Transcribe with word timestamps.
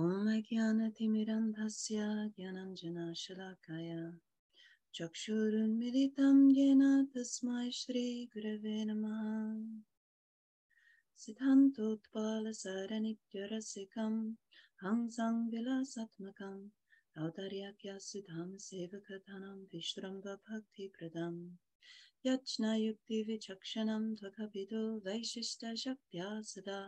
ॐ 0.00 0.26
ज्ञानतिमिरन्धस्य 0.46 2.00
ज्ञानञ्जनशलाकाय 2.38 3.86
चक्षुरुन्मिलितं 4.98 6.42
येन 6.58 6.82
तस्मै 7.14 7.64
श्रीगुरवे 7.78 8.74
नमः 8.90 9.22
सिद्धान्तोत्पालसारनित्यरसिकं 11.22 14.20
हंसं 14.84 15.40
विलासात्मकम् 15.54 16.60
औदार्याख्यासिधाम 17.24 18.52
सेवकधनं 18.68 19.58
विश्रम्भभक्तिप्रदम् 19.74 21.42
यज्ञयुक्तिविचक्षणं 22.26 24.04
त्वकविदो 24.20 24.84
वैशिष्टशक्त्या 25.06 26.28
सदा 26.52 26.80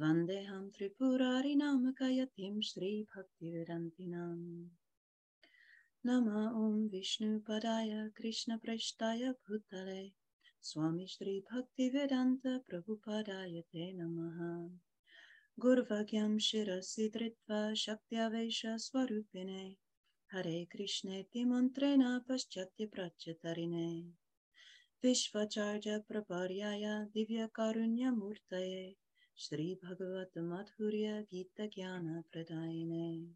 वन्देऽहं 0.00 0.70
त्रिपुरारिनामकयतिं 0.70 2.60
श्रीभक्तिविरन्तिनाम्। 2.60 4.68
नमः 6.06 6.50
ॐ 6.50 6.88
विष्णुपदाय 6.88 8.10
कृष्णपृष्ठाय 8.16 9.30
भूतले। 9.30 10.12
स्वामी 10.62 11.06
श्रीभक्तिवेदान्त 11.06 12.42
प्रभुपदाय 12.46 13.60
ते 13.60 13.92
नमः। 13.92 14.76
गुर्वज्ञं 15.58 16.38
शिरसि 16.38 17.10
धृत्वा 17.14 17.74
शक्त्यावेशस्वरूपिणे 17.74 19.76
हरे 20.32 20.64
कृष्णेति 20.64 21.44
मन्त्रेण 21.44 22.18
पश्चात्यप्रच्यतरिणे 22.18 24.12
विश्वचार्यप्रपर्याय 25.04 27.04
दिव्यकारुण्यमूर्तये। 27.04 28.96
श्रीभगवतमधुर्य 29.40 31.26
गीतज्ञानप्रदायिने 31.30 33.26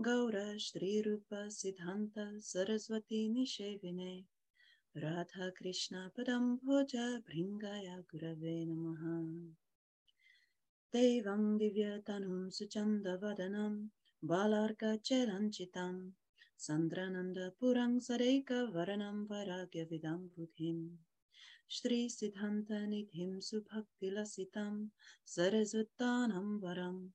गौर 0.00 0.58
श्रीरूप 0.58 1.26
सिद्धान्त 1.32 2.12
सरस्वती 2.18 3.28
निषेविने। 3.28 4.24
राधाकृष्णपदं 4.96 6.56
भोज 6.56 6.96
भृङ्गाय 6.96 7.86
गुरवे 7.86 8.64
नमः। 8.64 9.54
देवं 10.92 11.58
दिव्यतनुं 11.58 12.50
सुचन्दवदनं 12.50 13.88
बालार्कचरञ्चितं 14.24 16.10
सन्द्रानन्दपुरं 16.58 17.98
सदैकवर्णं 17.98 19.26
वराग्यविदं 19.26 20.28
बुधिम्। 20.28 20.96
श्रीसिद्धान्तनिधिं 21.70 23.40
सुभक्तिलसितं 23.40 24.88
सरस्वत्तानं 25.26 26.60
वरं 26.60 27.06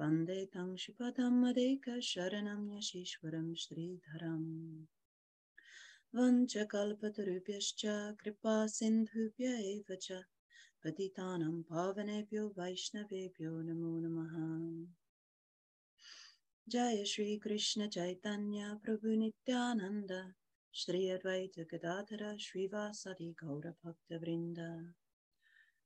वंदे 0.00 0.46
तं 0.46 0.76
शुपदं 0.76 1.30
मदेकशरणं 1.30 2.78
यशीश्वरं 2.78 3.54
श्रीधरम्। 3.54 4.86
वञ्चकल्पतरुभ्यश्च 6.14 7.82
कृपा 8.20 8.66
सिन्धुभ्य 8.66 9.44
एव 9.44 9.94
च, 9.94 10.12
पतितानं 10.84 11.62
पावनेभ्यो 11.62 12.54
वैष्णवेभ्यो 12.58 13.62
नमो 13.62 13.98
नमः। 14.00 14.86
जय 16.68 17.04
Shri 20.76 21.02
Advaita 21.16 21.64
Gadadara 21.70 22.34
Srivasadi 22.36 23.32
Gaura 23.40 23.72
Bhakta 23.84 24.18
Vrinda. 24.18 24.84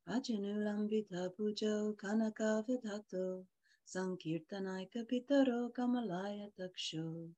Ajanulambita 0.08 1.28
Pujo 1.36 1.94
Kanaka 1.98 2.64
Vedato 2.66 3.44
Sankirtanaika 3.86 5.04
Pitaro 5.06 5.70
Kamalaya 5.76 6.48
Taksho 6.58 7.28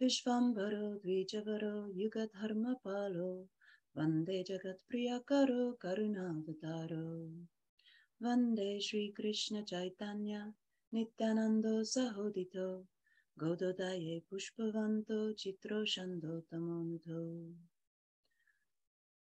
Vishvambaro 0.00 0.98
Dvijavaro 1.04 1.90
Yugadharma 1.94 2.76
Palo 2.82 3.46
Vande 3.94 4.42
Jagat 4.48 4.78
Priyakaro 4.90 5.74
Karunavataro 5.76 7.30
Vande 8.22 8.82
Shri 8.82 9.12
Krishna 9.14 9.62
Chaitanya 9.64 10.50
Nityanand 10.94 11.62
Sahodito 11.84 12.86
Gododaye 13.38 14.22
Pushpavanto 14.32 15.34
Chitro 15.36 15.84
Shando 15.84 16.42
Tamonudho. 16.50 17.52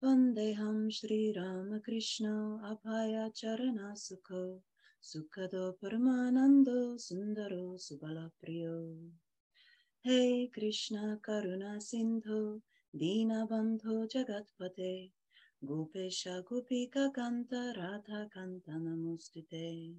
Vandeham 0.01 0.89
Sri 0.89 1.33
Ramakrishna 1.35 2.61
Abhaya 2.63 3.29
Charanasukho 3.35 4.61
Sukhado 5.03 5.73
Paramanando 5.83 6.97
Sundaro 6.97 7.77
Subalapriyo. 7.77 9.09
Hey 10.01 10.47
Krishna 10.47 11.19
Karuna 11.21 11.75
Sindho 11.81 12.61
Dina 12.97 13.45
Dinabandho 13.45 14.07
Jagatpate 14.07 15.11
Gopesha 15.61 16.41
Gopika 16.45 17.11
Kanta 17.13 17.75
Radha 17.75 18.29
Kanta 18.33 18.79
Namostite 18.79 19.95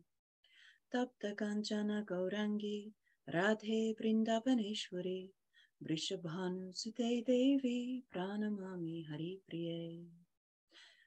Tapta 0.90 1.36
Kanchana 1.36 2.02
Gaurangi 2.06 2.92
Radhe 3.28 3.92
Vrindavaneshwari 3.92 5.32
वृषभानुसुते 5.82 7.20
देवी 7.20 8.00
प्रणमामि 8.10 9.06
हरिप्रिये। 9.08 10.10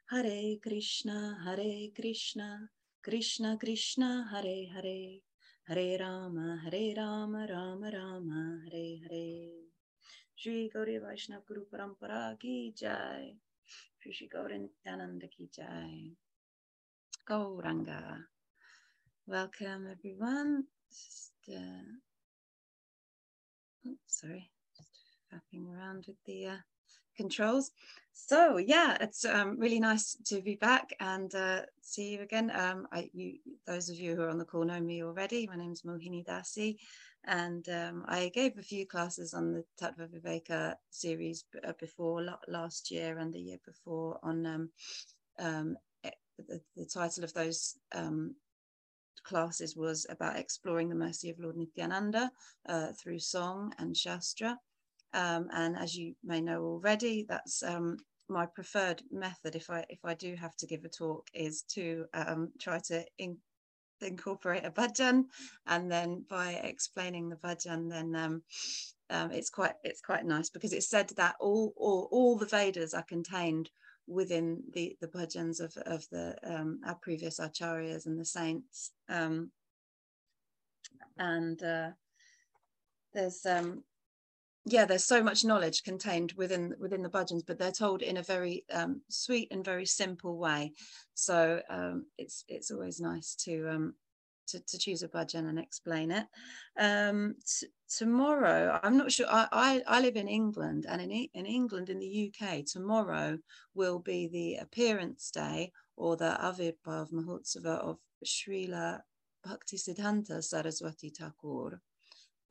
हरे 0.09 0.55
कृष्ण 0.55 1.09
हरे 1.33 1.87
कृष्ण 1.97 2.67
कृष्ण 3.03 3.55
कृष्ण 3.55 4.03
हरे 4.03 4.65
हरे। 4.65 5.21
हरे 5.67 5.97
राम 5.97 6.39
हरे 6.39 6.93
राम 6.93 7.35
राम 7.35 7.85
राम 7.85 8.31
हरे 8.65 8.97
हरे। 8.97 9.65
श्री 10.39 10.67
गौरी 10.67 10.97
वैष्णव 10.97 11.39
गुरु 11.39 11.61
परंपरा 11.61 12.33
की 12.33 12.71
जय। 12.71 13.37
श्री 14.03 14.13
श्री 14.13 14.27
गौरी 14.27 14.57
नित्यानंद 14.57 15.25
की 15.25 15.49
जय। 15.53 16.15
everyone. 19.87 20.63
Just, 20.91 21.55
uh, 21.57 22.08
oh, 23.87 23.95
sorry, 24.07 24.49
just 24.77 24.89
faffing 25.33 25.67
around 25.73 26.05
with 26.07 26.17
the 26.25 26.47
uh, 26.47 26.57
controls. 27.15 27.71
So 28.13 28.57
yeah, 28.57 28.97
it's 29.01 29.25
um, 29.25 29.57
really 29.59 29.79
nice 29.79 30.17
to 30.25 30.41
be 30.41 30.55
back 30.55 30.93
and 30.99 31.33
uh, 31.35 31.61
see 31.81 32.13
you 32.13 32.21
again. 32.21 32.51
Um, 32.53 32.87
I, 32.91 33.09
you, 33.13 33.39
those 33.65 33.89
of 33.89 33.95
you 33.95 34.15
who 34.15 34.21
are 34.23 34.29
on 34.29 34.37
the 34.37 34.45
call 34.45 34.65
know 34.65 34.79
me 34.79 35.03
already. 35.03 35.47
My 35.47 35.55
name 35.55 35.71
is 35.71 35.83
Mohini 35.83 36.25
Dasi, 36.25 36.77
and 37.25 37.67
um, 37.69 38.05
I 38.07 38.29
gave 38.33 38.57
a 38.57 38.61
few 38.63 38.85
classes 38.85 39.33
on 39.33 39.53
the 39.53 39.63
Tattva 39.81 40.07
Viveka 40.07 40.75
series 40.89 41.45
uh, 41.65 41.73
before 41.79 42.25
last 42.47 42.91
year 42.91 43.17
and 43.17 43.33
the 43.33 43.39
year 43.39 43.59
before 43.65 44.19
on 44.23 44.45
um, 44.45 44.69
um, 45.39 45.77
the, 46.03 46.61
the, 46.75 46.85
title 46.85 47.23
of 47.23 47.33
those 47.33 47.77
um, 47.93 48.35
classes 49.23 49.75
was 49.75 50.05
about 50.09 50.37
exploring 50.37 50.89
the 50.89 50.95
mercy 50.95 51.29
of 51.29 51.39
Lord 51.39 51.57
Nityananda 51.57 52.31
uh, 52.67 52.87
through 53.01 53.19
song 53.19 53.73
and 53.77 53.95
Shastra. 53.95 54.57
Um, 55.13 55.49
and 55.53 55.77
as 55.77 55.95
you 55.95 56.15
may 56.23 56.41
know 56.41 56.63
already, 56.63 57.25
that's 57.27 57.63
um, 57.63 57.97
my 58.27 58.45
preferred 58.45 59.01
method 59.11 59.55
if 59.55 59.69
I 59.69 59.85
if 59.89 59.99
I 60.03 60.13
do 60.13 60.35
have 60.35 60.55
to 60.57 60.67
give 60.67 60.85
a 60.85 60.89
talk 60.89 61.27
is 61.33 61.63
to 61.73 62.05
um, 62.13 62.51
try 62.59 62.79
to 62.87 63.03
in, 63.17 63.37
incorporate 64.01 64.65
a 64.65 64.71
bhajan, 64.71 65.25
and 65.67 65.91
then 65.91 66.25
by 66.29 66.51
explaining 66.63 67.29
the 67.29 67.37
bhajan, 67.37 67.89
then 67.89 68.15
um, 68.15 68.43
um, 69.09 69.31
it's 69.31 69.49
quite 69.49 69.73
it's 69.83 70.01
quite 70.01 70.25
nice 70.25 70.49
because 70.49 70.73
it's 70.73 70.89
said 70.89 71.09
that 71.17 71.35
all 71.39 71.73
all, 71.75 72.07
all 72.11 72.37
the 72.37 72.45
Vedas 72.45 72.93
are 72.93 73.03
contained 73.03 73.69
within 74.09 74.63
the 74.73 74.97
the 75.01 75.07
bhajans 75.07 75.59
of 75.59 75.75
of 75.85 76.05
the 76.11 76.35
um, 76.43 76.81
our 76.85 76.95
previous 76.95 77.39
acharyas 77.39 78.05
and 78.05 78.19
the 78.19 78.25
saints, 78.25 78.91
um, 79.07 79.51
and 81.17 81.61
uh, 81.63 81.89
there's 83.13 83.45
um, 83.45 83.83
yeah, 84.65 84.85
there's 84.85 85.05
so 85.05 85.23
much 85.23 85.45
knowledge 85.45 85.83
contained 85.83 86.33
within 86.33 86.75
within 86.79 87.01
the 87.01 87.09
bhajans, 87.09 87.43
but 87.45 87.57
they're 87.57 87.71
told 87.71 88.01
in 88.01 88.17
a 88.17 88.23
very 88.23 88.65
um, 88.71 89.01
sweet 89.09 89.47
and 89.51 89.63
very 89.63 89.85
simple 89.85 90.37
way. 90.37 90.73
So 91.13 91.61
um, 91.69 92.05
it's 92.17 92.43
it's 92.47 92.71
always 92.71 92.99
nice 92.99 93.35
to 93.45 93.69
um, 93.69 93.93
to, 94.51 94.59
to 94.59 94.77
choose 94.77 95.03
a 95.03 95.07
bhajan 95.07 95.47
and 95.49 95.59
explain 95.59 96.11
it. 96.11 96.25
Um, 96.77 97.35
tomorrow, 97.97 98.79
I'm 98.83 98.97
not 98.97 99.11
sure. 99.11 99.27
I, 99.29 99.47
I, 99.51 99.81
I 99.87 100.01
live 100.01 100.15
in 100.15 100.27
England, 100.27 100.85
and 100.87 101.01
in 101.01 101.11
in 101.11 101.45
England, 101.45 101.89
in 101.89 101.99
the 101.99 102.31
UK, 102.33 102.65
tomorrow 102.65 103.37
will 103.73 103.99
be 103.99 104.27
the 104.27 104.55
appearance 104.55 105.31
day 105.31 105.71
or 105.97 106.15
the 106.15 106.37
Avirbhav 106.41 107.11
Mahotsava 107.11 107.79
of 107.79 107.97
Srila 108.25 109.01
Bhaktisiddhanta 109.45 110.43
Saraswati 110.43 111.09
Thakur 111.09 111.81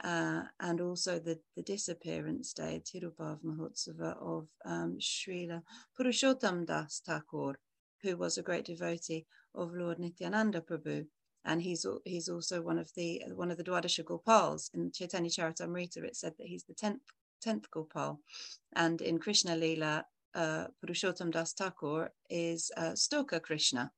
uh, 0.04 0.42
and 0.60 0.80
also 0.80 1.18
the, 1.18 1.38
the 1.56 1.62
disappearance 1.62 2.52
day, 2.52 2.82
Tirobhav 2.84 3.42
Mahotsava 3.42 4.16
of 4.20 4.48
um, 4.64 4.98
Srila 5.00 5.62
Purushottam 5.98 6.66
Das 6.66 7.02
Thakur, 7.04 7.58
who 8.02 8.16
was 8.16 8.38
a 8.38 8.42
great 8.42 8.64
devotee 8.64 9.26
of 9.54 9.74
Lord 9.74 9.98
Nityananda 9.98 10.60
Prabhu. 10.60 11.06
And 11.44 11.62
he's 11.62 11.86
he's 12.04 12.28
also 12.28 12.60
one 12.62 12.78
of 12.78 12.90
the 12.94 13.22
one 13.34 13.50
of 13.50 13.56
the 13.56 13.64
Dwadasha 13.64 14.04
Gopals 14.04 14.70
in 14.74 14.90
Chaitanya 14.92 15.30
Charitamrita. 15.30 15.98
It 15.98 16.16
said 16.16 16.34
that 16.38 16.46
he's 16.46 16.64
the 16.64 16.74
tenth 16.74 17.02
tenth 17.40 17.70
Gopal, 17.70 18.20
and 18.74 19.00
in 19.00 19.18
Krishna 19.18 19.56
Lila, 19.56 20.04
uh, 20.34 20.66
Purushottam 20.84 21.30
Das 21.30 21.52
Thakur 21.52 22.10
is 22.28 22.70
uh, 22.76 22.92
Stoka 22.94 23.40
Krishna. 23.40 23.90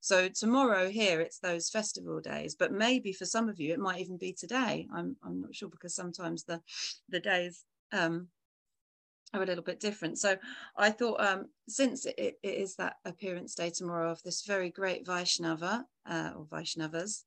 So 0.00 0.28
tomorrow 0.28 0.90
here 0.90 1.20
it's 1.20 1.38
those 1.38 1.70
festival 1.70 2.20
days, 2.20 2.56
but 2.56 2.72
maybe 2.72 3.12
for 3.12 3.24
some 3.24 3.48
of 3.48 3.60
you 3.60 3.72
it 3.72 3.78
might 3.78 4.00
even 4.00 4.16
be 4.16 4.32
today. 4.32 4.86
I'm 4.92 5.16
I'm 5.22 5.40
not 5.40 5.54
sure 5.54 5.68
because 5.68 5.94
sometimes 5.94 6.44
the 6.44 6.60
the 7.08 7.20
days 7.20 7.64
um, 7.92 8.28
are 9.34 9.42
a 9.42 9.46
little 9.46 9.64
bit 9.64 9.80
different. 9.80 10.18
So 10.18 10.36
I 10.76 10.90
thought 10.90 11.20
um, 11.20 11.46
since 11.68 12.06
it, 12.06 12.16
it 12.18 12.38
is 12.42 12.76
that 12.76 12.96
appearance 13.04 13.54
day 13.54 13.70
tomorrow 13.70 14.10
of 14.10 14.22
this 14.22 14.44
very 14.46 14.70
great 14.70 15.06
Vaishnava 15.06 15.84
uh, 16.08 16.32
or 16.36 16.44
Vaishnavas, 16.46 17.24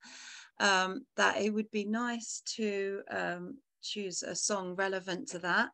um, 0.60 1.06
that 1.18 1.42
it 1.42 1.54
would 1.54 1.72
be 1.72 1.86
nice 1.86 2.42
to 2.57 3.02
um, 3.12 3.57
choose 3.81 4.24
a 4.24 4.36
song 4.36 4.75
relevant 4.75 5.28
to 5.30 5.40
that. 5.40 5.69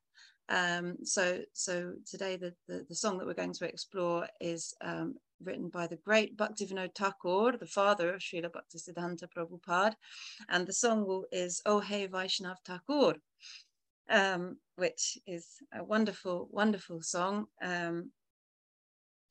Um, 0.50 0.98
so, 1.04 1.40
so 1.54 1.94
today 2.10 2.36
the, 2.36 2.54
the, 2.68 2.86
the, 2.90 2.96
song 2.96 3.18
that 3.18 3.28
we're 3.28 3.34
going 3.34 3.54
to 3.54 3.66
explore 3.66 4.28
is 4.42 4.74
um, 4.82 5.16
written 5.42 5.70
by 5.70 5.88
the 5.88 5.96
great 5.96 6.36
Bhaktivinoda 6.36 6.94
Thakur, 6.94 7.58
the 7.58 7.68
father 7.68 8.14
of 8.14 8.22
Srila 8.22 8.52
Bhaktisiddhanta 8.52 9.28
Prabhupada, 9.34 9.94
and 10.50 10.68
the 10.68 10.74
song 10.74 11.24
is 11.32 11.62
Oh 11.66 11.80
Hey 11.80 12.08
Vaishnav 12.08 12.58
Thakur 12.66 13.16
um, 14.10 14.58
which 14.76 15.18
is 15.28 15.48
a 15.74 15.84
wonderful, 15.84 16.48
wonderful 16.52 17.02
song, 17.02 17.46
um, 17.62 18.12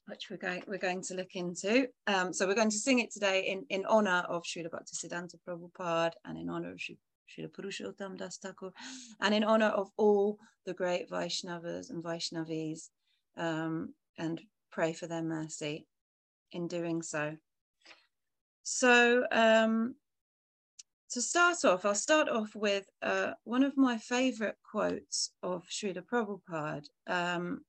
which 0.07 0.29
we're 0.31 0.37
going 0.37 0.63
we're 0.67 0.79
going 0.79 1.03
to 1.03 1.15
look 1.15 1.35
into. 1.35 1.87
Um, 2.07 2.33
so 2.33 2.47
we're 2.47 2.55
going 2.55 2.71
to 2.71 2.79
sing 2.79 2.99
it 2.99 3.13
today 3.13 3.47
in, 3.47 3.65
in 3.69 3.87
honor 3.87 4.25
of 4.29 4.43
Srila 4.45 4.71
Bhaktisiddhanta 4.71 5.37
Prabhupada 5.47 6.13
and 6.25 6.39
in 6.39 6.49
honor 6.49 6.73
of 6.73 6.79
Srila 6.79 7.49
Purushottam 7.49 8.17
Das 8.17 8.39
Thakur, 8.39 8.73
and 9.21 9.35
in 9.35 9.45
honor 9.45 9.67
of 9.69 9.91
all 9.97 10.39
the 10.67 10.75
great 10.75 11.09
Vaishnavas 11.11 11.91
and 11.91 12.03
Vaishnavis, 12.03 12.89
um, 13.37 13.95
and 14.19 14.41
pray 14.71 14.93
for 14.93 15.07
their 15.07 15.23
mercy 15.23 15.87
in 16.53 16.67
doing 16.69 17.03
so. 17.03 17.37
So 18.63 19.25
um, 19.33 19.95
to 21.11 21.21
start 21.21 21.65
off, 21.65 21.85
I'll 21.85 21.95
start 21.95 22.29
off 22.29 22.55
with 22.55 22.87
uh, 23.03 23.33
one 23.45 23.65
of 23.65 23.77
my 23.77 23.99
favorite 23.99 24.57
quotes 24.69 25.33
of 25.43 25.65
Srila 25.69 26.05
Prabhupada, 26.07 26.87
um, 27.09 27.63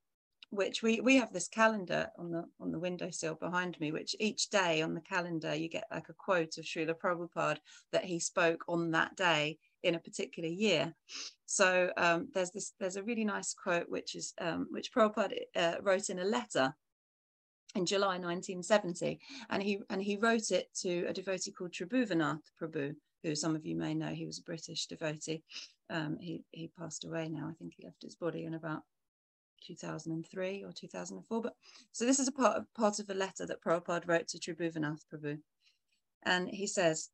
which 0.51 0.83
we, 0.83 0.99
we 1.01 1.15
have 1.15 1.33
this 1.33 1.47
calendar 1.47 2.09
on 2.19 2.31
the 2.31 2.43
on 2.59 2.71
the 2.71 2.79
windowsill 2.79 3.35
behind 3.35 3.79
me, 3.79 3.91
which 3.91 4.15
each 4.19 4.49
day 4.49 4.81
on 4.81 4.93
the 4.93 5.01
calendar 5.01 5.55
you 5.55 5.69
get 5.69 5.85
like 5.91 6.09
a 6.09 6.13
quote 6.13 6.57
of 6.57 6.65
Srila 6.65 6.93
Prabhupada 6.93 7.57
that 7.91 8.05
he 8.05 8.19
spoke 8.19 8.63
on 8.67 8.91
that 8.91 9.15
day 9.15 9.57
in 9.83 9.95
a 9.95 9.99
particular 9.99 10.49
year. 10.49 10.93
So 11.47 11.91
um, 11.97 12.27
there's 12.33 12.51
this 12.51 12.73
there's 12.79 12.97
a 12.97 13.03
really 13.03 13.25
nice 13.25 13.53
quote 13.53 13.89
which 13.89 14.15
is 14.15 14.33
um, 14.39 14.67
which 14.69 14.93
Prabhupada 14.93 15.37
uh, 15.55 15.75
wrote 15.81 16.09
in 16.09 16.19
a 16.19 16.25
letter 16.25 16.75
in 17.75 17.85
July 17.85 18.19
1970, 18.19 19.19
and 19.49 19.63
he 19.63 19.79
and 19.89 20.01
he 20.01 20.17
wrote 20.17 20.51
it 20.51 20.67
to 20.81 21.05
a 21.07 21.13
devotee 21.13 21.51
called 21.51 21.71
Tribhuvanath 21.71 22.41
Prabhu, 22.61 22.93
who 23.23 23.35
some 23.35 23.55
of 23.55 23.65
you 23.65 23.75
may 23.75 23.93
know, 23.93 24.07
he 24.07 24.25
was 24.25 24.39
a 24.39 24.43
British 24.43 24.87
devotee. 24.87 25.43
Um, 25.89 26.17
he, 26.19 26.43
he 26.51 26.71
passed 26.77 27.05
away 27.05 27.29
now. 27.29 27.47
I 27.49 27.53
think 27.53 27.73
he 27.75 27.85
left 27.85 28.01
his 28.01 28.15
body 28.15 28.45
in 28.45 28.53
about 28.53 28.83
2003 29.65 30.63
or 30.63 30.71
2004. 30.71 31.41
But 31.41 31.55
so 31.91 32.05
this 32.05 32.19
is 32.19 32.27
a 32.27 32.31
part 32.31 32.57
of, 32.57 32.73
part 32.73 32.99
of 32.99 33.09
a 33.09 33.13
letter 33.13 33.45
that 33.45 33.61
Prabhupada 33.61 34.07
wrote 34.07 34.27
to 34.29 34.39
Tribhuvanath 34.39 35.05
Prabhu. 35.11 35.39
And 36.23 36.49
he 36.49 36.67
says, 36.67 37.09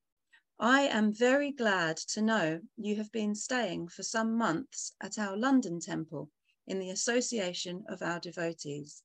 I 0.59 0.81
am 0.81 1.13
very 1.13 1.51
glad 1.51 1.98
to 1.98 2.21
know 2.21 2.62
you 2.77 2.95
have 2.95 3.12
been 3.12 3.36
staying 3.36 3.89
for 3.89 4.04
some 4.04 4.36
months 4.36 4.92
at 5.01 5.19
our 5.19 5.38
London 5.38 5.80
temple 5.80 6.31
in 6.65 6.80
the 6.80 6.89
association 6.89 7.86
of 7.88 8.01
our 8.01 8.19
devotees. 8.19 9.04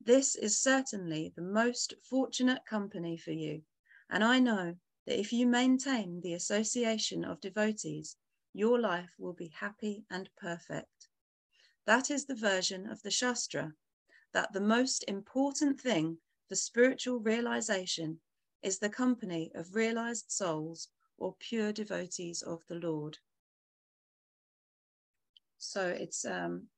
This 0.00 0.34
is 0.34 0.58
certainly 0.58 1.32
the 1.36 1.42
most 1.42 1.94
fortunate 2.02 2.66
company 2.66 3.16
for 3.16 3.30
you, 3.30 3.62
and 4.10 4.24
I 4.24 4.40
know 4.40 4.74
that 5.06 5.18
if 5.18 5.32
you 5.32 5.46
maintain 5.46 6.20
the 6.20 6.34
association 6.34 7.24
of 7.24 7.40
devotees, 7.40 8.16
your 8.52 8.78
life 8.78 9.14
will 9.18 9.32
be 9.32 9.48
happy 9.48 10.04
and 10.10 10.28
perfect. 10.36 11.08
That 11.86 12.10
is 12.10 12.26
the 12.26 12.34
version 12.34 12.88
of 12.88 13.02
the 13.02 13.10
Shastra, 13.10 13.74
that 14.32 14.52
the 14.52 14.60
most 14.60 15.04
important 15.08 15.80
thing 15.80 16.18
for 16.48 16.54
spiritual 16.54 17.18
realization 17.18 18.20
is 18.62 18.78
the 18.78 18.90
company 18.90 19.50
of 19.54 19.74
realized 19.74 20.26
souls 20.30 20.88
or 21.18 21.34
pure 21.38 21.72
devotees 21.72 22.42
of 22.42 22.62
the 22.68 22.76
Lord. 22.76 23.18
So 25.58 25.88
it's 25.88 26.24
um, 26.24 26.68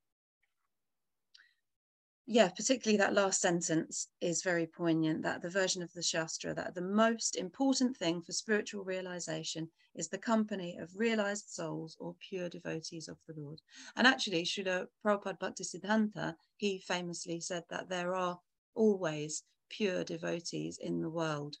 yeah, 2.27 2.49
particularly 2.49 2.97
that 2.97 3.13
last 3.13 3.39
sentence 3.39 4.07
is 4.19 4.41
very 4.41 4.65
poignant 4.65 5.21
that 5.21 5.43
the 5.43 5.49
version 5.49 5.83
of 5.83 5.93
the 5.93 6.01
Shastra 6.01 6.55
that 6.55 6.73
the 6.73 6.81
most 6.81 7.35
important 7.35 7.95
thing 7.95 8.21
for 8.21 8.31
spiritual 8.31 8.83
realization 8.83 9.69
is 9.93 10.07
the 10.07 10.17
company 10.17 10.75
of 10.77 10.89
realized 10.95 11.49
souls 11.49 11.95
or 11.99 12.15
pure 12.27 12.49
devotees 12.49 13.07
of 13.07 13.17
the 13.27 13.39
Lord. 13.39 13.61
And 13.95 14.07
actually, 14.07 14.43
Srila 14.43 14.87
Prabhupada 15.05 15.37
Bhaktisiddhanta, 15.39 16.33
he 16.57 16.79
famously 16.79 17.39
said 17.39 17.63
that 17.69 17.89
there 17.89 18.15
are 18.15 18.39
always 18.73 19.43
pure 19.69 20.03
devotees 20.03 20.79
in 20.81 21.01
the 21.01 21.09
world, 21.09 21.57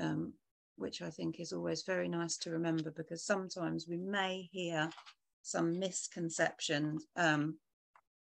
um, 0.00 0.32
which 0.76 1.02
I 1.02 1.10
think 1.10 1.38
is 1.38 1.52
always 1.52 1.82
very 1.82 2.08
nice 2.08 2.38
to 2.38 2.50
remember 2.50 2.90
because 2.90 3.26
sometimes 3.26 3.86
we 3.86 3.98
may 3.98 4.48
hear 4.52 4.88
some 5.42 5.78
misconceptions 5.78 7.04
um, 7.16 7.58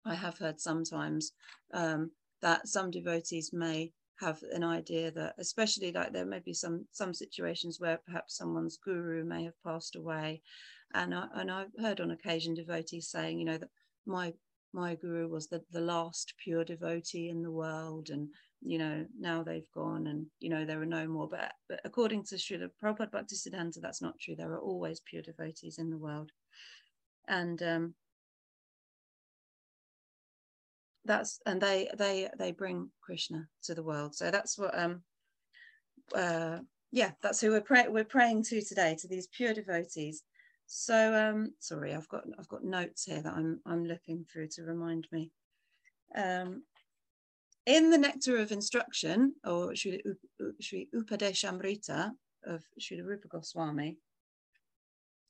I 0.06 0.16
have 0.16 0.38
heard 0.38 0.60
sometimes 0.60 1.32
um, 1.74 2.12
that 2.42 2.68
some 2.68 2.92
devotees 2.92 3.52
may 3.54 3.92
have 4.20 4.42
an 4.52 4.64
idea 4.64 5.12
that, 5.12 5.36
especially 5.38 5.92
like 5.92 6.14
there 6.14 6.26
may 6.26 6.40
be 6.40 6.54
some 6.54 6.86
some 6.92 7.14
situations 7.14 7.80
where 7.80 8.00
perhaps 8.06 8.38
someone's 8.38 8.78
guru 8.78 9.24
may 9.24 9.44
have 9.44 9.64
passed 9.64 9.96
away, 9.96 10.42
and 10.94 11.14
I, 11.14 11.28
and 11.36 11.52
I've 11.52 11.72
heard 11.80 12.00
on 12.00 12.12
occasion 12.12 12.54
devotees 12.54 13.10
saying, 13.10 13.40
you 13.40 13.46
know, 13.46 13.58
that 13.58 13.70
my 14.06 14.34
my 14.74 14.96
guru 14.96 15.28
was 15.28 15.48
the, 15.48 15.62
the 15.72 15.82
last 15.82 16.34
pure 16.44 16.64
devotee 16.66 17.30
in 17.30 17.44
the 17.44 17.52
world 17.52 18.10
and 18.10 18.28
you 18.62 18.80
know 18.80 19.06
now 19.20 19.44
they've 19.44 19.70
gone 19.74 20.08
and 20.08 20.26
you 20.40 20.50
know 20.50 20.66
there 20.66 20.82
are 20.82 20.86
no 20.86 21.08
more. 21.08 21.30
But, 21.30 21.54
but 21.70 21.80
according 21.86 22.24
to 22.26 22.36
Srila 22.36 22.70
Prabhupada 22.84 23.12
Bhaktisiddhanta 23.12 23.82
that's 23.82 24.02
not 24.02 24.20
true. 24.20 24.36
There 24.36 24.52
are 24.52 24.60
always 24.60 25.00
pure 25.00 25.22
devotees 25.22 25.78
in 25.78 25.90
the 25.90 25.98
world. 25.98 26.32
And 27.28 27.62
um, 27.64 27.94
that's 31.06 31.40
and 31.46 31.62
they 31.62 31.90
they 31.98 32.30
they 32.38 32.52
bring 32.52 32.90
krishna 33.02 33.48
to 33.64 33.76
the 33.76 33.84
world. 33.84 34.16
So 34.16 34.32
that's 34.32 34.58
what 34.58 34.78
um 34.78 35.02
uh 36.16 36.60
yeah 36.92 37.12
that's 37.22 37.42
who 37.42 37.52
we're 37.52 37.62
praying 37.62 37.92
we're 37.94 38.04
praying 38.04 38.44
to 38.44 38.62
today 38.62 38.96
to 39.00 39.08
these 39.08 39.28
pure 39.28 39.54
devotees. 39.54 40.24
So 40.66 41.14
um 41.14 41.54
sorry 41.60 41.94
i've 41.94 42.08
got 42.08 42.24
i've 42.40 42.48
got 42.48 42.64
notes 42.64 43.04
here 43.04 43.22
that 43.22 43.34
i'm 43.34 43.60
i'm 43.66 43.86
looking 43.86 44.26
through 44.32 44.48
to 44.54 44.64
remind 44.64 45.08
me. 45.12 45.32
Um 46.16 46.64
in 47.66 47.90
the 47.90 47.98
nectar 47.98 48.38
of 48.38 48.52
instruction 48.52 49.36
or 49.46 49.74
Sri, 49.74 50.02
Upadeshamrita 50.94 52.12
of 52.46 52.64
Sri 52.78 53.02
Rupa 53.02 53.30
Goswami 53.30 53.98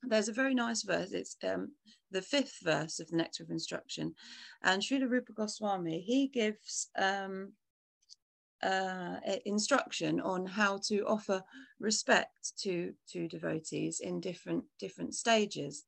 there's 0.08 0.30
a 0.30 0.34
very 0.34 0.54
nice 0.54 0.84
verse. 0.84 1.12
It's 1.12 1.38
um, 1.44 1.72
the 2.12 2.22
fifth 2.22 2.58
verse 2.64 3.00
of 3.00 3.10
the 3.10 3.18
Nectar 3.18 3.44
of 3.44 3.50
Instruction. 3.50 4.14
And 4.64 4.82
Srila 4.82 5.10
Rupa 5.10 5.34
Goswami, 5.34 6.02
he 6.02 6.28
gives 6.28 6.90
um, 6.98 7.54
uh, 8.62 9.16
instruction 9.46 10.20
on 10.22 10.46
how 10.46 10.80
to 10.88 11.02
offer 11.06 11.44
respect 11.80 12.54
to, 12.60 12.94
to 13.10 13.28
devotees 13.28 14.00
in 14.00 14.20
different, 14.20 14.64
different 14.80 15.16
stages. 15.16 15.86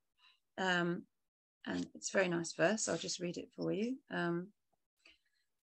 Um, 0.57 1.03
and 1.67 1.87
it's 1.95 2.13
a 2.13 2.17
very 2.17 2.29
nice 2.29 2.53
verse. 2.53 2.87
I'll 2.87 2.97
just 2.97 3.19
read 3.19 3.37
it 3.37 3.49
for 3.55 3.71
you. 3.71 3.97
Um, 4.11 4.49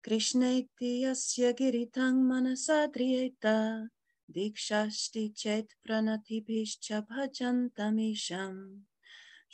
Krishna 0.03 0.63
yasya 0.83 1.55
giritang 1.55 2.27
manasadriyeta 2.27 3.87
दीक्षास्ति 4.36 5.24
चेत् 5.42 5.78
प्रणतिभिश्च 5.86 6.88
भजन्तमीशम् 7.12 8.60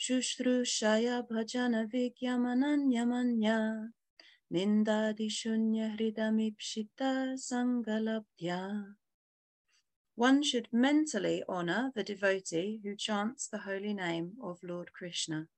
शुश्रूषया 0.06 1.16
भजनविज्ञमनन्यमन्या 1.30 3.58
निन्दादिशून्यहृदमीप्सिता 4.54 7.12
सङ्गलब्ध्या 7.46 8.60
One 10.16 10.44
should 10.44 10.68
mentally 10.72 11.42
honor 11.48 11.90
the 11.94 12.04
devotee 12.04 12.80
who 12.84 12.94
chants 12.94 13.48
the 13.48 13.58
holy 13.58 13.94
name 13.94 14.36
of 14.40 14.62
Lord 14.62 14.92
Krishna. 14.92 15.48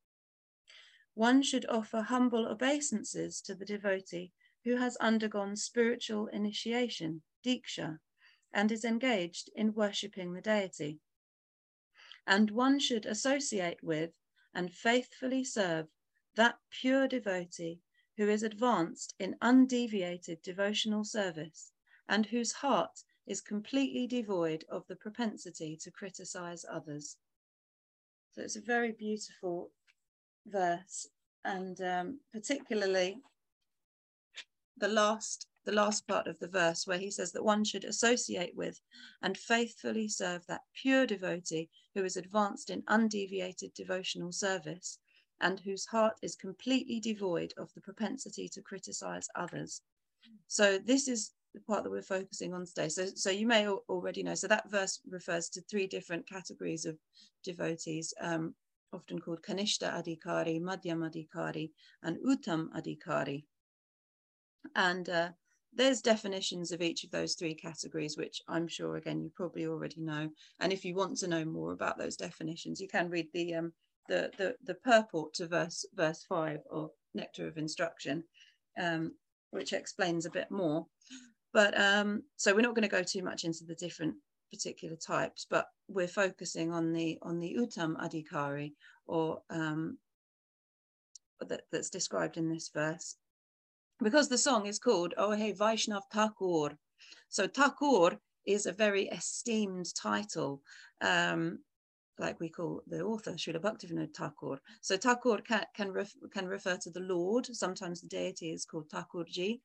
One 1.14 1.42
should 1.42 1.66
offer 1.68 2.02
humble 2.02 2.46
obeisances 2.46 3.42
to 3.42 3.54
the 3.54 3.66
devotee 3.66 4.32
who 4.64 4.76
has 4.76 4.96
undergone 4.96 5.56
spiritual 5.56 6.28
initiation, 6.28 7.22
diksha, 7.44 7.98
and 8.53 8.71
is 8.71 8.85
engaged 8.85 9.49
in 9.55 9.73
worshipping 9.73 10.33
the 10.33 10.41
deity. 10.41 10.99
And 12.27 12.51
one 12.51 12.79
should 12.79 13.05
associate 13.05 13.83
with 13.83 14.11
and 14.53 14.73
faithfully 14.73 15.43
serve 15.43 15.87
that 16.35 16.57
pure 16.69 17.07
devotee 17.07 17.79
who 18.17 18.29
is 18.29 18.43
advanced 18.43 19.15
in 19.19 19.35
undeviated 19.41 20.41
devotional 20.41 21.03
service 21.03 21.71
and 22.07 22.25
whose 22.25 22.51
heart 22.51 23.03
is 23.25 23.41
completely 23.41 24.07
devoid 24.07 24.65
of 24.69 24.85
the 24.87 24.95
propensity 24.95 25.77
to 25.81 25.91
criticize 25.91 26.65
others. 26.69 27.17
So 28.33 28.41
it's 28.41 28.55
a 28.55 28.61
very 28.61 28.91
beautiful 28.91 29.71
verse, 30.45 31.07
and 31.43 31.79
um, 31.81 32.19
particularly 32.31 33.17
the 34.77 34.87
last 34.87 35.47
the 35.65 35.71
last 35.71 36.07
part 36.07 36.27
of 36.27 36.39
the 36.39 36.47
verse 36.47 36.87
where 36.87 36.97
he 36.97 37.11
says 37.11 37.31
that 37.31 37.43
one 37.43 37.63
should 37.63 37.85
associate 37.85 38.55
with 38.55 38.79
and 39.21 39.37
faithfully 39.37 40.07
serve 40.07 40.45
that 40.47 40.61
pure 40.73 41.05
devotee 41.05 41.69
who 41.93 42.03
is 42.03 42.17
advanced 42.17 42.69
in 42.69 42.83
undeviated 42.87 43.73
devotional 43.73 44.31
service 44.31 44.97
and 45.39 45.59
whose 45.59 45.85
heart 45.85 46.17
is 46.21 46.35
completely 46.35 46.99
devoid 46.99 47.53
of 47.57 47.73
the 47.73 47.81
propensity 47.81 48.47
to 48.49 48.61
criticize 48.61 49.27
others. 49.35 49.81
So 50.47 50.77
this 50.77 51.07
is 51.07 51.31
the 51.53 51.61
part 51.61 51.83
that 51.83 51.89
we're 51.89 52.01
focusing 52.01 52.53
on 52.53 52.65
today. 52.65 52.89
So, 52.89 53.05
so 53.05 53.29
you 53.29 53.47
may 53.47 53.67
already 53.67 54.23
know. 54.23 54.35
So 54.35 54.47
that 54.47 54.69
verse 54.69 54.99
refers 55.09 55.49
to 55.49 55.61
three 55.61 55.87
different 55.87 56.27
categories 56.27 56.85
of 56.85 56.97
devotees, 57.43 58.13
um, 58.21 58.55
often 58.93 59.19
called 59.19 59.43
Kanishta 59.43 59.91
Adhikari, 59.91 60.61
Madhyam 60.61 61.09
Adhikari, 61.09 61.71
and 62.03 62.17
Uttam 62.25 62.69
Adhikari. 62.75 63.45
And 64.75 65.09
uh, 65.09 65.29
there's 65.73 66.01
definitions 66.01 66.71
of 66.71 66.81
each 66.81 67.03
of 67.03 67.11
those 67.11 67.35
three 67.35 67.55
categories, 67.55 68.17
which 68.17 68.41
I'm 68.47 68.67
sure, 68.67 68.97
again, 68.97 69.21
you 69.21 69.31
probably 69.35 69.67
already 69.67 70.01
know. 70.01 70.29
And 70.59 70.73
if 70.73 70.83
you 70.83 70.95
want 70.95 71.17
to 71.17 71.27
know 71.27 71.45
more 71.45 71.71
about 71.71 71.97
those 71.97 72.17
definitions, 72.17 72.81
you 72.81 72.87
can 72.87 73.09
read 73.09 73.27
the 73.33 73.55
um, 73.55 73.73
the, 74.09 74.31
the, 74.37 74.55
the 74.65 74.75
purport 74.75 75.33
to 75.35 75.47
verse 75.47 75.85
verse 75.95 76.25
five 76.27 76.59
of 76.71 76.89
Nectar 77.13 77.47
of 77.47 77.57
Instruction, 77.57 78.23
um, 78.81 79.13
which 79.51 79.73
explains 79.73 80.25
a 80.25 80.31
bit 80.31 80.51
more. 80.51 80.85
But 81.53 81.79
um, 81.79 82.23
so 82.35 82.53
we're 82.53 82.61
not 82.61 82.75
going 82.75 82.89
to 82.89 82.97
go 82.97 83.03
too 83.03 83.23
much 83.23 83.43
into 83.43 83.65
the 83.65 83.75
different 83.75 84.15
particular 84.51 84.97
types, 84.97 85.45
but 85.49 85.67
we're 85.87 86.07
focusing 86.07 86.73
on 86.73 86.91
the 86.91 87.17
on 87.21 87.39
the 87.39 87.55
Uttam 87.57 87.95
Adhikari, 87.97 88.73
or 89.07 89.41
um, 89.49 89.97
that, 91.47 91.61
that's 91.71 91.89
described 91.89 92.37
in 92.37 92.49
this 92.49 92.69
verse, 92.73 93.15
because 94.01 94.29
the 94.29 94.37
song 94.37 94.65
is 94.65 94.79
called 94.79 95.13
Oh 95.17 95.31
Hey 95.31 95.53
Vaishnav 95.53 96.01
Thakur. 96.11 96.77
So 97.29 97.47
Thakur 97.47 98.17
is 98.45 98.65
a 98.65 98.71
very 98.71 99.07
esteemed 99.09 99.93
title, 99.95 100.61
um, 101.01 101.59
like 102.17 102.39
we 102.39 102.49
call 102.49 102.81
the 102.87 103.01
author 103.01 103.33
Srila 103.33 103.61
Bhaktivinoda 103.61 104.13
Thakur. 104.13 104.59
So 104.81 104.97
Thakur 104.97 105.37
can 105.39 105.65
can, 105.75 105.91
ref, 105.91 106.11
can 106.33 106.47
refer 106.47 106.77
to 106.77 106.89
the 106.89 107.01
Lord. 107.01 107.45
Sometimes 107.45 108.01
the 108.01 108.07
deity 108.07 108.51
is 108.51 108.65
called 108.65 108.89
Thakurji 108.89 109.59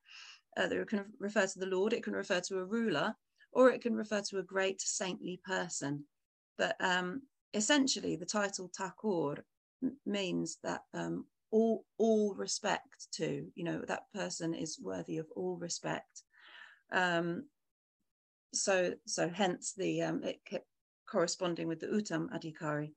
uh, 0.56 0.66
that 0.66 0.88
can 0.88 1.06
refer 1.18 1.46
to 1.46 1.58
the 1.58 1.66
Lord, 1.66 1.92
it 1.92 2.02
can 2.02 2.14
refer 2.14 2.40
to 2.40 2.58
a 2.58 2.64
ruler, 2.64 3.14
or 3.52 3.70
it 3.70 3.80
can 3.80 3.94
refer 3.94 4.20
to 4.28 4.38
a 4.38 4.42
great 4.42 4.80
saintly 4.80 5.40
person. 5.46 6.04
But 6.58 6.76
um, 6.80 7.22
essentially, 7.54 8.16
the 8.16 8.26
title 8.26 8.70
Thakur 8.76 9.44
means 10.04 10.58
that 10.62 10.82
um, 10.94 11.26
all 11.50 11.84
all 11.98 12.34
respect 12.34 13.08
to, 13.14 13.46
you 13.54 13.64
know, 13.64 13.82
that 13.86 14.04
person 14.14 14.54
is 14.54 14.78
worthy 14.80 15.18
of 15.18 15.26
all 15.36 15.56
respect. 15.56 16.22
Um, 16.92 17.44
so 18.52 18.94
so 19.06 19.28
hence 19.28 19.74
the 19.76 20.02
um, 20.02 20.22
it 20.22 20.40
kept 20.44 20.66
corresponding 21.08 21.68
with 21.68 21.80
the 21.80 21.86
Uttam 21.86 22.28
Adhikari 22.30 22.92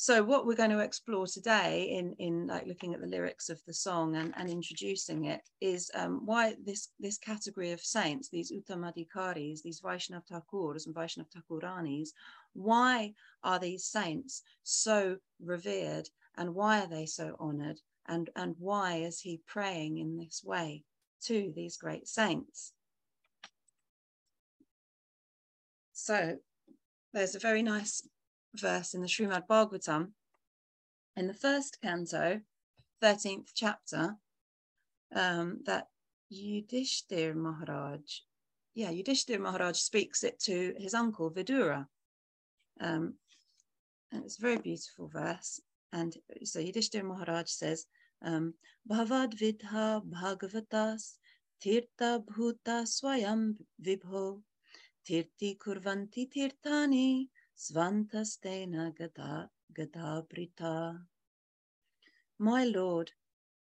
so 0.00 0.22
what 0.22 0.46
we're 0.46 0.54
going 0.54 0.70
to 0.70 0.78
explore 0.78 1.26
today 1.26 1.82
in 1.90 2.14
in 2.18 2.46
like 2.46 2.66
looking 2.66 2.94
at 2.94 3.02
the 3.02 3.06
lyrics 3.06 3.50
of 3.50 3.60
the 3.66 3.74
song 3.74 4.16
and, 4.16 4.32
and 4.38 4.48
introducing 4.48 5.26
it 5.26 5.42
is 5.60 5.90
um, 5.94 6.22
why 6.24 6.54
this 6.64 6.88
this 6.98 7.18
category 7.18 7.72
of 7.72 7.82
saints 7.82 8.30
these 8.30 8.50
uttamadhikaris 8.50 9.60
these 9.62 9.82
vaishnav 9.82 10.22
thakurs 10.26 10.86
and 10.86 10.94
vaishnav 10.94 11.26
thakuranis 11.36 12.08
why 12.54 13.12
are 13.44 13.58
these 13.58 13.84
saints 13.84 14.42
so 14.62 15.18
revered 15.44 16.08
and 16.36 16.54
why 16.54 16.80
are 16.80 16.88
they 16.88 17.06
so 17.06 17.36
honored 17.38 17.80
and 18.06 18.30
and 18.36 18.54
why 18.58 18.96
is 18.96 19.20
he 19.20 19.40
praying 19.46 19.98
in 19.98 20.16
this 20.16 20.42
way 20.44 20.82
to 21.22 21.52
these 21.54 21.76
great 21.76 22.08
saints 22.08 22.72
so 25.92 26.38
there's 27.12 27.34
a 27.34 27.40
very 27.40 27.62
nice 27.62 28.02
verse 28.54 28.94
in 28.94 29.00
the 29.00 29.06
Srimad 29.06 29.46
Bhagavatam, 29.46 30.12
in 31.16 31.26
the 31.26 31.34
first 31.34 31.78
canto, 31.82 32.40
13th 33.02 33.50
chapter, 33.54 34.16
um, 35.14 35.60
that 35.66 35.88
Yudhishthir 36.32 37.34
Maharaj, 37.34 38.00
yeah, 38.74 38.90
Yudhishthir 38.90 39.40
Maharaj 39.40 39.76
speaks 39.76 40.22
it 40.22 40.38
to 40.40 40.74
his 40.78 40.94
uncle 40.94 41.30
Vidura. 41.30 41.86
Um, 42.80 43.14
and 44.12 44.24
it's 44.24 44.38
a 44.38 44.42
very 44.42 44.58
beautiful 44.58 45.08
verse. 45.08 45.60
And 45.92 46.16
so 46.44 46.60
Yudhishthir 46.60 47.02
Maharaj 47.02 47.48
says, 47.48 47.86
um, 48.22 48.54
Bhavad 48.88 49.32
Vidha 49.32 50.02
Bhagavatas 50.04 51.18
Tirtha 51.62 52.24
Bhuta 52.24 52.86
Swayam 52.86 53.56
Vibho 53.82 54.42
Tirti 55.06 55.58
Kurvanti 55.58 56.28
Tirtani 56.28 57.28
Svantastena 57.56 58.94
Gata 58.96 59.50
Gatabrita. 59.72 61.06
My 62.38 62.64
Lord, 62.64 63.12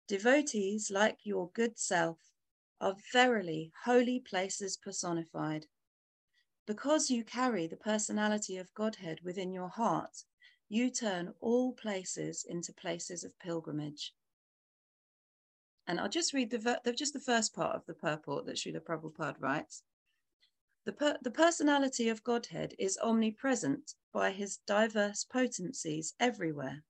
devotees 0.07 0.91
like 0.91 1.25
your 1.25 1.51
good 1.51 1.79
self 1.79 2.19
are 2.81 2.95
verily 3.13 3.73
holy 3.85 4.21
places 4.21 4.77
personified. 4.77 5.67
Because 6.67 7.11
you 7.11 7.25
carry 7.25 7.67
the 7.67 7.77
personality 7.77 8.57
of 8.59 8.73
Godhead 8.75 9.21
within 9.25 9.53
your 9.53 9.69
heart, 9.69 10.25
you 10.69 10.91
turn 10.91 11.33
all 11.41 11.73
places 11.73 12.45
into 12.49 12.73
places 12.73 13.25
of 13.25 13.39
pilgrimage. 13.39 14.13
And 15.87 15.99
I'll 15.99 16.09
just 16.09 16.35
read 16.35 16.51
the, 16.51 16.81
the 16.85 16.93
just 16.93 17.15
the 17.15 17.21
first 17.21 17.55
part 17.55 17.75
of 17.75 17.87
the 17.87 17.95
purport 17.95 18.45
that 18.47 18.57
Srila 18.57 18.81
Prabhupada 18.81 19.37
writes. 19.41 19.83
The, 20.85 20.93
per- 20.93 21.19
the 21.23 21.31
personality 21.31 22.11
of 22.11 22.23
Godhead 22.25 22.75
is 22.79 22.99
omnipresent 23.03 23.95
by 24.13 24.31
his 24.31 24.59
diverse 24.67 25.25
potencies 25.25 26.15
everywhere, 26.21 26.83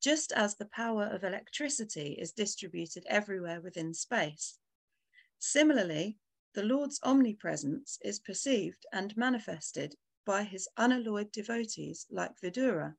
just 0.00 0.32
as 0.32 0.54
the 0.54 0.66
power 0.66 1.04
of 1.04 1.22
electricity 1.22 2.12
is 2.18 2.32
distributed 2.32 3.04
everywhere 3.06 3.60
within 3.60 3.92
space. 3.92 4.58
Similarly, 5.38 6.18
the 6.54 6.62
Lord's 6.62 7.00
omnipresence 7.02 7.98
is 8.02 8.18
perceived 8.18 8.86
and 8.92 9.16
manifested 9.16 9.94
by 10.24 10.42
his 10.44 10.68
unalloyed 10.76 11.32
devotees 11.32 12.06
like 12.10 12.40
Vidura, 12.40 12.94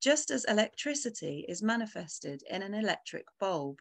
just 0.00 0.30
as 0.30 0.44
electricity 0.44 1.44
is 1.48 1.62
manifested 1.62 2.42
in 2.48 2.62
an 2.62 2.74
electric 2.74 3.26
bulb. 3.38 3.80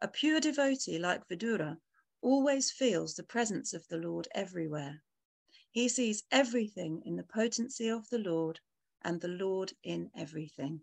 A 0.00 0.08
pure 0.08 0.40
devotee 0.40 0.98
like 0.98 1.26
Vidura 1.28 1.78
always 2.20 2.70
feels 2.70 3.14
the 3.14 3.22
presence 3.22 3.74
of 3.74 3.86
the 3.88 3.98
Lord 3.98 4.28
everywhere. 4.34 5.02
He 5.70 5.88
sees 5.88 6.22
everything 6.30 7.02
in 7.04 7.16
the 7.16 7.24
potency 7.24 7.88
of 7.88 8.08
the 8.08 8.18
Lord 8.18 8.60
and 9.02 9.20
the 9.20 9.28
Lord 9.28 9.72
in 9.82 10.10
everything. 10.16 10.80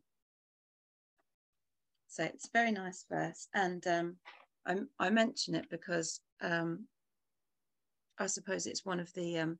So 2.08 2.24
it's 2.24 2.48
a 2.48 2.52
very 2.52 2.72
nice 2.72 3.06
verse. 3.10 3.48
And 3.54 3.86
um, 3.88 4.18
I, 4.66 4.76
I, 5.00 5.10
mention 5.10 5.56
it 5.56 5.70
because 5.70 6.20
um, 6.42 6.88
I 8.20 8.28
suppose 8.28 8.68
it's 8.68 8.86
one 8.86 9.00
of 9.00 9.12
the, 9.14 9.40
um, 9.40 9.60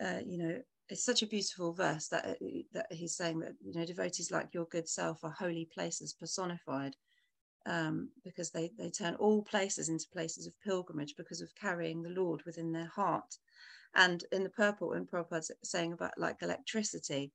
uh, 0.00 0.20
you 0.24 0.38
know, 0.38 0.62
it's 0.88 1.04
such 1.04 1.22
a 1.22 1.26
beautiful 1.26 1.72
verse 1.72 2.08
that, 2.08 2.26
uh, 2.26 2.34
that 2.72 2.86
he's 2.92 3.16
saying 3.16 3.40
that, 3.40 3.54
you 3.64 3.72
know, 3.74 3.84
devotees 3.84 4.30
like 4.30 4.54
your 4.54 4.66
good 4.66 4.88
self 4.88 5.24
are 5.24 5.34
holy 5.36 5.68
places 5.72 6.12
personified 6.12 6.96
um, 7.66 8.08
because 8.24 8.50
they, 8.50 8.70
they 8.78 8.90
turn 8.90 9.14
all 9.16 9.42
places 9.42 9.88
into 9.88 10.06
places 10.12 10.46
of 10.46 10.60
pilgrimage 10.60 11.14
because 11.16 11.40
of 11.40 11.54
carrying 11.60 12.02
the 12.02 12.10
Lord 12.10 12.42
within 12.46 12.72
their 12.72 12.90
heart. 12.94 13.36
And 13.94 14.24
in 14.32 14.44
the 14.44 14.50
purport 14.50 14.94
when 14.94 15.06
Prabhupada's 15.06 15.50
saying 15.64 15.92
about 15.92 16.12
like 16.18 16.36
electricity, 16.42 17.32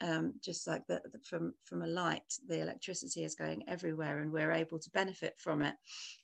um, 0.00 0.34
just 0.42 0.66
like 0.66 0.86
the, 0.86 1.00
from 1.24 1.54
from 1.64 1.82
a 1.82 1.86
light, 1.86 2.34
the 2.48 2.60
electricity 2.60 3.24
is 3.24 3.34
going 3.34 3.62
everywhere, 3.68 4.18
and 4.20 4.32
we're 4.32 4.52
able 4.52 4.78
to 4.78 4.90
benefit 4.90 5.34
from 5.38 5.62
it. 5.62 5.74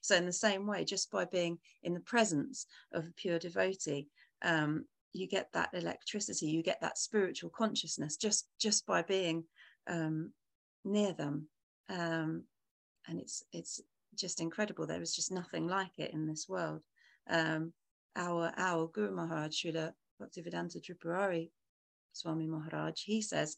So 0.00 0.16
in 0.16 0.26
the 0.26 0.32
same 0.32 0.66
way, 0.66 0.84
just 0.84 1.10
by 1.10 1.26
being 1.26 1.58
in 1.82 1.94
the 1.94 2.00
presence 2.00 2.66
of 2.92 3.04
a 3.04 3.12
pure 3.16 3.38
devotee, 3.38 4.08
um, 4.42 4.84
you 5.12 5.26
get 5.26 5.48
that 5.52 5.70
electricity, 5.72 6.46
you 6.46 6.62
get 6.62 6.80
that 6.80 6.98
spiritual 6.98 7.50
consciousness 7.50 8.16
just 8.16 8.48
just 8.60 8.86
by 8.86 9.02
being 9.02 9.44
um, 9.88 10.32
near 10.84 11.12
them. 11.12 11.48
Um, 11.88 12.44
and 13.08 13.18
it's 13.18 13.42
it's 13.52 13.80
just 14.14 14.40
incredible. 14.40 14.86
There 14.86 15.02
is 15.02 15.14
just 15.14 15.32
nothing 15.32 15.66
like 15.66 15.92
it 15.98 16.12
in 16.12 16.26
this 16.26 16.46
world. 16.48 16.82
Um, 17.30 17.72
our, 18.16 18.52
our 18.56 18.88
Guru 18.88 19.14
Maharaj, 19.14 19.64
Srila 19.64 19.92
Bhaktivedanta 20.20 20.82
Tripurari 20.82 21.50
Swami 22.12 22.46
Maharaj, 22.46 23.00
he 23.04 23.22
says 23.22 23.56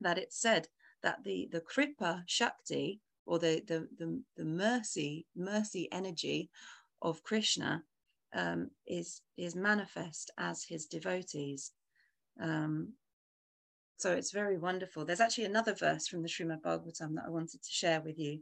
that 0.00 0.18
it's 0.18 0.40
said 0.40 0.68
that 1.02 1.24
the, 1.24 1.48
the 1.50 1.60
Kripa 1.60 2.22
Shakti 2.26 3.00
or 3.26 3.38
the, 3.38 3.62
the, 3.66 3.88
the, 3.98 4.22
the 4.36 4.44
mercy, 4.44 5.26
mercy 5.34 5.88
energy 5.92 6.50
of 7.00 7.22
Krishna 7.22 7.82
um, 8.34 8.70
is, 8.86 9.22
is 9.36 9.54
manifest 9.54 10.30
as 10.38 10.64
his 10.64 10.86
devotees. 10.86 11.72
Um, 12.40 12.94
so 13.96 14.12
it's 14.12 14.32
very 14.32 14.58
wonderful. 14.58 15.04
There's 15.04 15.20
actually 15.20 15.44
another 15.44 15.74
verse 15.74 16.08
from 16.08 16.22
the 16.22 16.28
Srimad 16.28 16.62
Bhagavatam 16.62 17.14
that 17.14 17.24
I 17.26 17.30
wanted 17.30 17.62
to 17.62 17.70
share 17.70 18.00
with 18.00 18.18
you. 18.18 18.40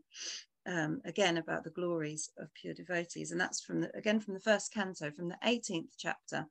Um, 0.64 1.00
again 1.04 1.38
about 1.38 1.64
the 1.64 1.70
glories 1.70 2.30
of 2.38 2.54
pure 2.54 2.72
devotees, 2.72 3.32
and 3.32 3.40
that's 3.40 3.60
from 3.60 3.80
the, 3.80 3.90
again 3.96 4.20
from 4.20 4.34
the 4.34 4.40
first 4.40 4.72
canto, 4.72 5.10
from 5.10 5.28
the 5.28 5.36
18th 5.44 5.90
chapter, 5.98 6.46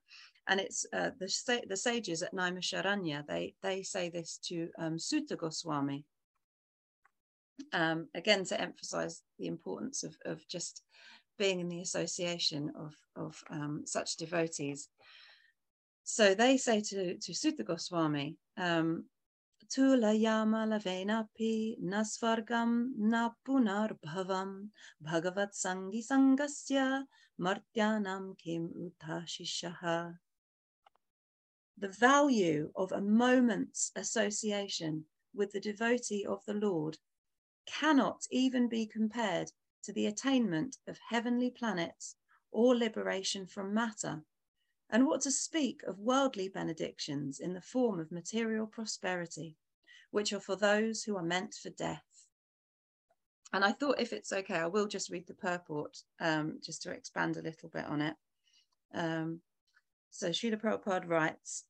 and 0.49 0.59
it's 0.59 0.85
uh, 0.91 1.11
the 1.17 1.63
the 1.69 1.77
sages 1.77 2.21
at 2.21 2.33
Naimisharanya. 2.33 3.25
They 3.25 3.55
they 3.63 3.83
say 3.83 4.09
this 4.09 4.37
to 4.47 4.67
um, 4.77 4.99
Suta 4.99 5.37
Goswami, 5.37 6.03
um, 7.73 8.09
again 8.13 8.43
to 8.45 8.59
emphasize 8.59 9.21
the 9.39 9.47
importance 9.47 10.03
of, 10.03 10.17
of 10.25 10.45
just 10.47 10.83
being 11.41 11.59
in 11.59 11.69
the 11.69 11.81
association 11.81 12.71
of, 12.85 12.93
of 13.15 13.33
um, 13.49 13.81
such 13.85 14.15
devotees. 14.15 14.89
So 16.03 16.35
they 16.35 16.57
say 16.57 16.81
to, 16.89 17.17
to 17.17 17.33
Suta 17.33 17.63
Goswami, 17.63 18.37
um, 18.57 19.05
Tula 19.73 20.13
yama 20.13 20.67
lavenapi 20.67 21.79
nasvargam 21.81 22.89
na 22.97 23.29
punar 23.47 23.97
bhavam 24.05 24.69
bhagavat 25.01 25.51
sangi 25.53 26.01
sangasya 26.09 27.05
martyanam 27.39 28.37
kim 28.37 28.69
utashishaha. 28.85 30.13
The 31.77 31.87
value 31.87 32.71
of 32.75 32.91
a 32.91 33.01
moment's 33.01 33.91
association 33.95 35.05
with 35.33 35.53
the 35.53 35.61
devotee 35.61 36.25
of 36.25 36.43
the 36.45 36.53
Lord 36.53 36.97
cannot 37.65 38.21
even 38.29 38.67
be 38.67 38.85
compared 38.85 39.51
to 39.83 39.93
the 39.93 40.05
attainment 40.05 40.77
of 40.87 40.99
heavenly 41.09 41.49
planets 41.49 42.15
or 42.51 42.75
liberation 42.75 43.45
from 43.45 43.73
matter. 43.73 44.23
And 44.89 45.07
what 45.07 45.21
to 45.21 45.31
speak 45.31 45.81
of 45.83 45.99
worldly 45.99 46.49
benedictions 46.49 47.39
in 47.39 47.53
the 47.53 47.61
form 47.61 47.99
of 47.99 48.11
material 48.11 48.67
prosperity, 48.67 49.55
which 50.11 50.33
are 50.33 50.39
for 50.39 50.55
those 50.55 51.03
who 51.03 51.15
are 51.15 51.23
meant 51.23 51.55
for 51.55 51.69
death. 51.69 52.03
And 53.53 53.63
I 53.63 53.71
thought, 53.71 53.99
if 53.99 54.13
it's 54.13 54.31
okay, 54.31 54.55
I 54.55 54.67
will 54.67 54.87
just 54.87 55.09
read 55.09 55.27
the 55.27 55.33
purport 55.33 55.97
um, 56.19 56.59
just 56.63 56.81
to 56.83 56.91
expand 56.91 57.37
a 57.37 57.41
little 57.41 57.69
bit 57.69 57.85
on 57.85 58.01
it. 58.01 58.15
Um, 58.93 59.41
so 60.09 60.29
Srila 60.29 60.61
Prabhupada 60.61 61.07
writes 61.07 61.65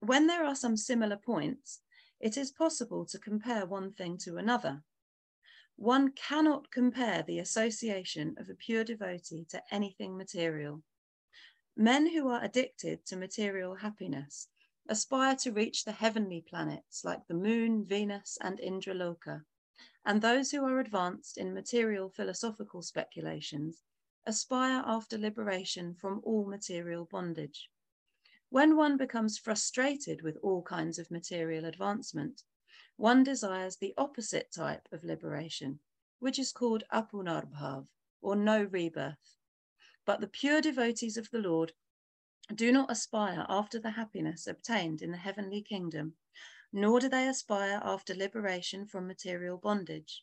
When 0.00 0.26
there 0.26 0.44
are 0.44 0.56
some 0.56 0.76
similar 0.76 1.16
points, 1.16 1.80
it 2.20 2.36
is 2.36 2.50
possible 2.50 3.04
to 3.06 3.18
compare 3.18 3.66
one 3.66 3.92
thing 3.92 4.18
to 4.18 4.36
another 4.36 4.82
one 5.80 6.12
cannot 6.12 6.70
compare 6.70 7.22
the 7.22 7.38
association 7.38 8.34
of 8.36 8.50
a 8.50 8.54
pure 8.54 8.84
devotee 8.84 9.46
to 9.48 9.62
anything 9.70 10.14
material. 10.14 10.82
Men 11.74 12.12
who 12.12 12.28
are 12.28 12.44
addicted 12.44 13.06
to 13.06 13.16
material 13.16 13.76
happiness 13.76 14.48
aspire 14.90 15.34
to 15.36 15.50
reach 15.50 15.86
the 15.86 15.92
heavenly 15.92 16.44
planets 16.46 17.02
like 17.02 17.26
the 17.26 17.34
moon, 17.34 17.86
Venus, 17.86 18.36
and 18.42 18.58
Indraloka, 18.58 19.40
and 20.04 20.20
those 20.20 20.50
who 20.50 20.62
are 20.66 20.80
advanced 20.80 21.38
in 21.38 21.54
material 21.54 22.10
philosophical 22.10 22.82
speculations 22.82 23.82
aspire 24.26 24.82
after 24.84 25.16
liberation 25.16 25.94
from 25.94 26.20
all 26.24 26.44
material 26.44 27.06
bondage. 27.06 27.70
When 28.50 28.76
one 28.76 28.98
becomes 28.98 29.38
frustrated 29.38 30.20
with 30.20 30.36
all 30.42 30.60
kinds 30.60 30.98
of 30.98 31.10
material 31.10 31.64
advancement, 31.64 32.42
one 33.00 33.24
desires 33.24 33.76
the 33.76 33.94
opposite 33.96 34.52
type 34.52 34.86
of 34.92 35.02
liberation, 35.02 35.80
which 36.18 36.38
is 36.38 36.52
called 36.52 36.84
apunarbhav, 36.92 37.88
or 38.20 38.36
no 38.36 38.62
rebirth. 38.64 39.38
But 40.04 40.20
the 40.20 40.26
pure 40.26 40.60
devotees 40.60 41.16
of 41.16 41.30
the 41.30 41.38
Lord 41.38 41.72
do 42.54 42.70
not 42.70 42.90
aspire 42.90 43.46
after 43.48 43.78
the 43.78 43.92
happiness 43.92 44.46
obtained 44.46 45.00
in 45.00 45.12
the 45.12 45.16
heavenly 45.16 45.62
kingdom, 45.62 46.16
nor 46.74 47.00
do 47.00 47.08
they 47.08 47.26
aspire 47.26 47.80
after 47.82 48.14
liberation 48.14 48.84
from 48.84 49.06
material 49.06 49.56
bondage. 49.56 50.22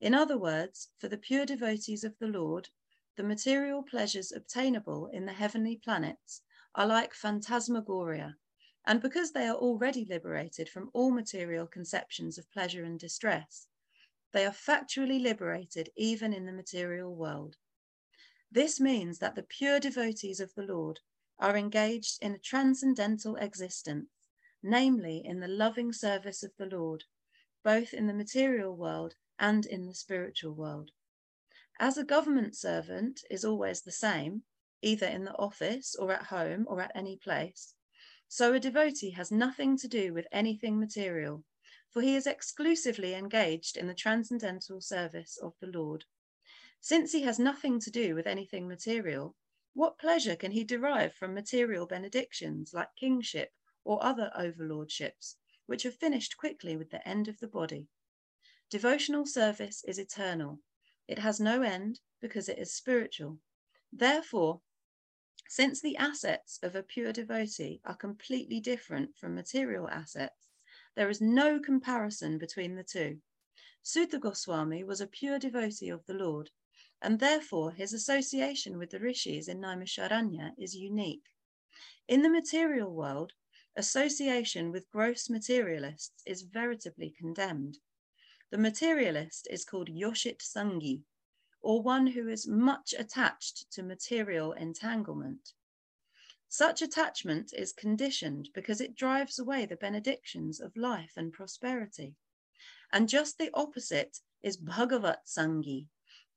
In 0.00 0.14
other 0.14 0.38
words, 0.38 0.90
for 0.98 1.08
the 1.08 1.18
pure 1.18 1.44
devotees 1.44 2.04
of 2.04 2.16
the 2.20 2.28
Lord, 2.28 2.68
the 3.16 3.24
material 3.24 3.82
pleasures 3.82 4.30
obtainable 4.30 5.08
in 5.08 5.26
the 5.26 5.32
heavenly 5.32 5.74
planets 5.74 6.42
are 6.72 6.86
like 6.86 7.14
phantasmagoria, 7.14 8.36
and 8.86 9.00
because 9.02 9.32
they 9.32 9.46
are 9.46 9.56
already 9.56 10.04
liberated 10.04 10.68
from 10.68 10.90
all 10.92 11.10
material 11.10 11.66
conceptions 11.66 12.38
of 12.38 12.50
pleasure 12.52 12.84
and 12.84 13.00
distress, 13.00 13.66
they 14.32 14.44
are 14.44 14.52
factually 14.52 15.20
liberated 15.20 15.90
even 15.96 16.32
in 16.32 16.46
the 16.46 16.52
material 16.52 17.14
world. 17.14 17.56
This 18.50 18.78
means 18.78 19.18
that 19.18 19.34
the 19.34 19.42
pure 19.42 19.80
devotees 19.80 20.40
of 20.40 20.54
the 20.54 20.62
Lord 20.62 21.00
are 21.38 21.56
engaged 21.56 22.18
in 22.22 22.32
a 22.32 22.38
transcendental 22.38 23.36
existence, 23.36 24.08
namely 24.62 25.22
in 25.24 25.40
the 25.40 25.48
loving 25.48 25.92
service 25.92 26.42
of 26.42 26.52
the 26.56 26.66
Lord, 26.66 27.04
both 27.64 27.92
in 27.92 28.06
the 28.06 28.14
material 28.14 28.76
world 28.76 29.14
and 29.38 29.66
in 29.66 29.86
the 29.86 29.94
spiritual 29.94 30.52
world. 30.52 30.92
As 31.78 31.98
a 31.98 32.04
government 32.04 32.56
servant 32.56 33.22
is 33.30 33.44
always 33.44 33.82
the 33.82 33.92
same, 33.92 34.44
either 34.80 35.06
in 35.06 35.24
the 35.24 35.34
office 35.34 35.94
or 35.96 36.12
at 36.12 36.24
home 36.24 36.64
or 36.68 36.80
at 36.80 36.92
any 36.94 37.16
place, 37.16 37.74
so 38.28 38.52
a 38.52 38.60
devotee 38.60 39.10
has 39.10 39.30
nothing 39.30 39.76
to 39.76 39.88
do 39.88 40.12
with 40.12 40.26
anything 40.32 40.78
material, 40.78 41.44
for 41.90 42.02
he 42.02 42.14
is 42.14 42.26
exclusively 42.26 43.14
engaged 43.14 43.76
in 43.76 43.86
the 43.86 43.94
transcendental 43.94 44.80
service 44.80 45.38
of 45.42 45.54
the 45.60 45.68
Lord. 45.68 46.04
Since 46.80 47.12
he 47.12 47.22
has 47.22 47.38
nothing 47.38 47.80
to 47.80 47.90
do 47.90 48.14
with 48.14 48.26
anything 48.26 48.68
material, 48.68 49.34
what 49.74 49.98
pleasure 49.98 50.36
can 50.36 50.52
he 50.52 50.64
derive 50.64 51.14
from 51.14 51.34
material 51.34 51.86
benedictions 51.86 52.72
like 52.72 52.94
kingship 52.96 53.50
or 53.84 54.02
other 54.02 54.30
overlordships, 54.38 55.36
which 55.66 55.84
are 55.84 55.90
finished 55.90 56.36
quickly 56.36 56.76
with 56.76 56.90
the 56.90 57.06
end 57.06 57.28
of 57.28 57.38
the 57.40 57.48
body? 57.48 57.88
Devotional 58.70 59.26
service 59.26 59.84
is 59.84 59.98
eternal. 59.98 60.60
It 61.08 61.18
has 61.18 61.40
no 61.40 61.62
end 61.62 62.00
because 62.20 62.48
it 62.48 62.58
is 62.58 62.74
spiritual. 62.74 63.38
Therefore, 63.92 64.60
since 65.48 65.80
the 65.80 65.96
assets 65.96 66.58
of 66.62 66.74
a 66.74 66.82
pure 66.82 67.12
devotee 67.12 67.80
are 67.84 67.96
completely 67.96 68.60
different 68.60 69.16
from 69.16 69.34
material 69.34 69.88
assets, 69.88 70.48
there 70.94 71.08
is 71.08 71.20
no 71.20 71.60
comparison 71.60 72.38
between 72.38 72.74
the 72.74 72.84
two. 72.84 73.20
Suta 73.82 74.18
Goswami 74.18 74.82
was 74.82 75.00
a 75.00 75.06
pure 75.06 75.38
devotee 75.38 75.88
of 75.88 76.04
the 76.06 76.14
Lord, 76.14 76.50
and 77.00 77.20
therefore 77.20 77.72
his 77.72 77.92
association 77.92 78.78
with 78.78 78.90
the 78.90 78.98
rishis 78.98 79.48
in 79.48 79.60
Naimisharanya 79.60 80.54
is 80.58 80.74
unique. 80.74 81.26
In 82.08 82.22
the 82.22 82.30
material 82.30 82.92
world, 82.92 83.32
association 83.76 84.72
with 84.72 84.90
gross 84.90 85.28
materialists 85.28 86.22
is 86.24 86.42
veritably 86.42 87.10
condemned. 87.10 87.78
The 88.50 88.58
materialist 88.58 89.46
is 89.50 89.64
called 89.64 89.88
Yoshit 89.88 90.40
Sangi, 90.40 91.02
or 91.66 91.82
one 91.82 92.06
who 92.06 92.28
is 92.28 92.46
much 92.46 92.94
attached 92.96 93.68
to 93.72 93.82
material 93.82 94.52
entanglement. 94.52 95.52
Such 96.46 96.80
attachment 96.80 97.52
is 97.52 97.72
conditioned 97.72 98.50
because 98.54 98.80
it 98.80 98.94
drives 98.94 99.40
away 99.40 99.66
the 99.66 99.74
benedictions 99.74 100.60
of 100.60 100.76
life 100.76 101.14
and 101.16 101.32
prosperity. 101.32 102.14
And 102.92 103.08
just 103.08 103.36
the 103.36 103.50
opposite 103.52 104.20
is 104.44 104.56
Bhagavat 104.56 105.26
Sangi, 105.26 105.88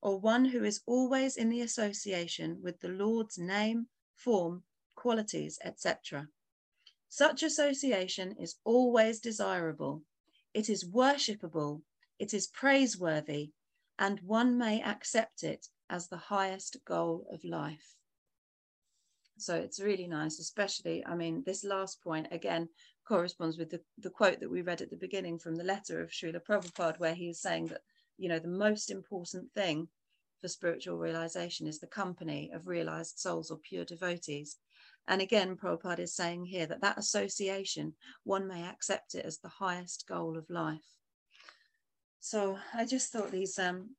or 0.02 0.20
one 0.20 0.46
who 0.46 0.64
is 0.64 0.82
always 0.88 1.38
in 1.38 1.50
the 1.50 1.62
association 1.62 2.60
with 2.64 2.80
the 2.80 2.90
Lord's 2.90 3.38
name, 3.38 3.88
form, 4.16 4.64
qualities, 4.96 5.60
etc. 5.64 6.28
Such 7.08 7.44
association 7.44 8.36
is 8.40 8.56
always 8.64 9.20
desirable, 9.20 10.02
it 10.56 10.72
is 10.72 10.90
worshipable, 10.90 11.84
it 12.18 12.34
is 12.34 12.48
praiseworthy, 12.48 13.52
and 14.00 14.20
one 14.22 14.58
may 14.58 14.82
accept 14.82 15.44
it 15.44 15.68
as 15.90 16.08
the 16.08 16.18
highest 16.18 16.78
goal 16.86 17.28
of 17.32 17.44
life. 17.44 17.96
So 19.38 19.56
it's 19.56 19.80
really 19.82 20.08
nice, 20.08 20.40
especially, 20.40 21.06
I 21.06 21.16
mean, 21.16 21.44
this 21.46 21.64
last 21.64 22.02
point 22.02 22.28
again 22.32 22.70
corresponds 23.08 23.58
with 23.58 23.70
the, 23.70 23.82
the 23.98 24.10
quote 24.10 24.40
that 24.40 24.50
we 24.52 24.62
read 24.62 24.82
at 24.82 24.90
the 24.90 24.96
beginning 24.96 25.38
from 25.38 25.56
the 25.56 25.64
letter 25.64 26.02
of 26.02 26.12
Srila 26.12 26.42
Prabhupada, 26.44 27.00
where 27.00 27.14
he 27.14 27.30
is 27.30 27.42
saying 27.42 27.68
that, 27.68 27.82
you 28.18 28.30
know, 28.30 28.40
the 28.40 28.48
most 28.48 28.90
important 28.90 29.52
thing 29.54 29.88
for 30.42 30.48
spiritual 30.48 30.98
realization 30.98 31.68
is 31.68 31.80
the 31.80 31.88
company 31.88 32.52
of 32.54 32.68
realized 32.68 33.20
souls 33.20 33.52
or 33.52 33.58
pure 33.58 33.86
devotees. 33.86 34.58
And 35.08 35.22
again, 35.22 35.58
Prabhupada 35.58 36.00
is 36.00 36.16
saying 36.16 36.46
here 36.46 36.68
that 36.68 36.82
that 36.82 36.98
association, 36.98 37.94
one 38.24 38.48
may 38.48 38.64
accept 38.64 39.16
it 39.16 39.26
as 39.26 39.40
the 39.40 39.50
highest 39.50 40.06
goal 40.08 40.38
of 40.38 40.50
life. 40.50 40.99
So 42.20 42.58
I 42.74 42.86
just 42.86 43.12
thought 43.12 43.32
these 43.32 43.58
um, 43.58 43.96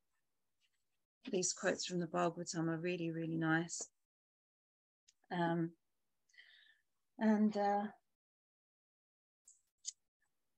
these 1.30 1.52
quotes 1.52 1.86
from 1.86 2.00
the 2.00 2.06
Bhagavatam 2.06 2.68
are 2.68 2.78
really, 2.78 3.10
really 3.10 3.36
nice. 3.36 3.82
Um, 5.32 5.72
and 7.18 7.56
uh, 7.56 7.84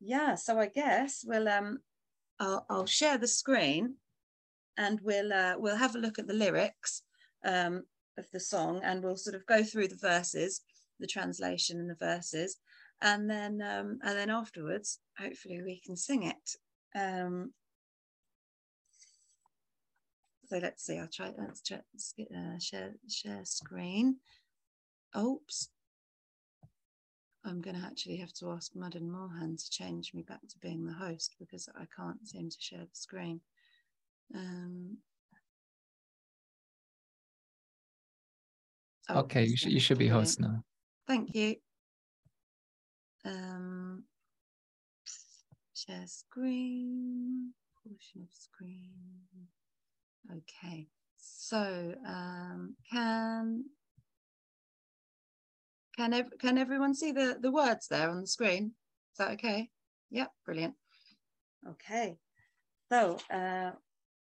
yeah, 0.00 0.34
so 0.34 0.58
I 0.58 0.66
guess 0.66 1.24
we'll 1.26 1.48
um, 1.48 1.78
I'll, 2.40 2.66
I'll 2.68 2.86
share 2.86 3.18
the 3.18 3.28
screen, 3.28 3.96
and 4.76 5.00
we'll 5.02 5.32
uh, 5.32 5.54
we'll 5.58 5.76
have 5.76 5.94
a 5.94 5.98
look 5.98 6.18
at 6.18 6.26
the 6.26 6.34
lyrics 6.34 7.02
um, 7.44 7.84
of 8.18 8.26
the 8.32 8.40
song, 8.40 8.80
and 8.82 9.02
we'll 9.02 9.16
sort 9.16 9.36
of 9.36 9.46
go 9.46 9.62
through 9.62 9.88
the 9.88 9.96
verses, 9.96 10.62
the 10.98 11.06
translation 11.06 11.78
and 11.78 11.90
the 11.90 11.96
verses, 12.04 12.56
and 13.00 13.30
then 13.30 13.62
um, 13.62 13.98
and 14.02 14.18
then 14.18 14.30
afterwards, 14.30 14.98
hopefully, 15.18 15.60
we 15.62 15.80
can 15.84 15.96
sing 15.96 16.24
it. 16.24 16.56
Um, 16.94 17.52
so 20.46 20.58
let's 20.58 20.84
see. 20.84 20.98
I'll 20.98 21.08
try. 21.08 21.32
Let's 21.36 21.62
try, 21.62 21.80
uh, 22.20 22.58
share 22.58 22.94
share 23.08 23.44
screen. 23.44 24.16
Oops. 25.16 25.68
I'm 27.44 27.60
going 27.60 27.74
to 27.74 27.84
actually 27.84 28.16
have 28.18 28.32
to 28.34 28.52
ask 28.52 28.70
Madan 28.76 29.10
Mohan 29.10 29.56
to 29.56 29.70
change 29.70 30.14
me 30.14 30.22
back 30.22 30.40
to 30.48 30.58
being 30.60 30.86
the 30.86 30.92
host 30.92 31.34
because 31.40 31.68
I 31.74 31.86
can't 31.96 32.24
seem 32.26 32.48
to 32.48 32.56
share 32.60 32.80
the 32.80 32.94
screen. 32.94 33.40
Um, 34.34 34.98
oh, 39.08 39.20
okay, 39.20 39.44
you 39.44 39.56
should, 39.56 39.72
you 39.72 39.80
should 39.80 39.98
be 39.98 40.06
host 40.06 40.38
now. 40.38 40.62
Thank 41.08 41.34
you. 41.34 41.56
Um, 43.24 44.04
share 45.86 46.06
screen, 46.06 47.52
portion 47.82 48.22
of 48.22 48.28
screen. 48.32 49.48
Okay, 50.30 50.86
so 51.16 51.94
um, 52.06 52.76
can 52.90 53.64
can 55.96 56.14
ev- 56.14 56.38
can 56.40 56.58
everyone 56.58 56.94
see 56.94 57.12
the 57.12 57.36
the 57.40 57.50
words 57.50 57.88
there 57.88 58.10
on 58.10 58.20
the 58.20 58.26
screen? 58.26 58.72
Is 59.12 59.18
that 59.18 59.32
okay? 59.32 59.68
Yeah, 60.10 60.26
brilliant. 60.44 60.74
Okay, 61.68 62.16
so 62.90 63.18
uh, 63.30 63.72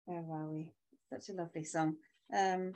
where 0.05 0.25
are 0.31 0.49
we? 0.51 0.73
Such 1.11 1.31
a 1.31 1.33
lovely 1.33 1.65
song. 1.65 1.97
Um, 2.37 2.75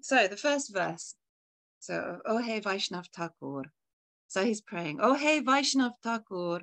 so 0.00 0.26
the 0.26 0.36
first 0.36 0.72
verse. 0.72 1.14
So, 1.82 2.20
oh 2.26 2.38
hey 2.38 2.60
Vaishnav 2.60 3.06
Thakur. 3.12 3.64
So 4.28 4.44
he's 4.44 4.60
praying, 4.60 5.00
oh 5.02 5.14
hey 5.14 5.42
Vaishnav 5.42 5.94
Thakur, 6.00 6.60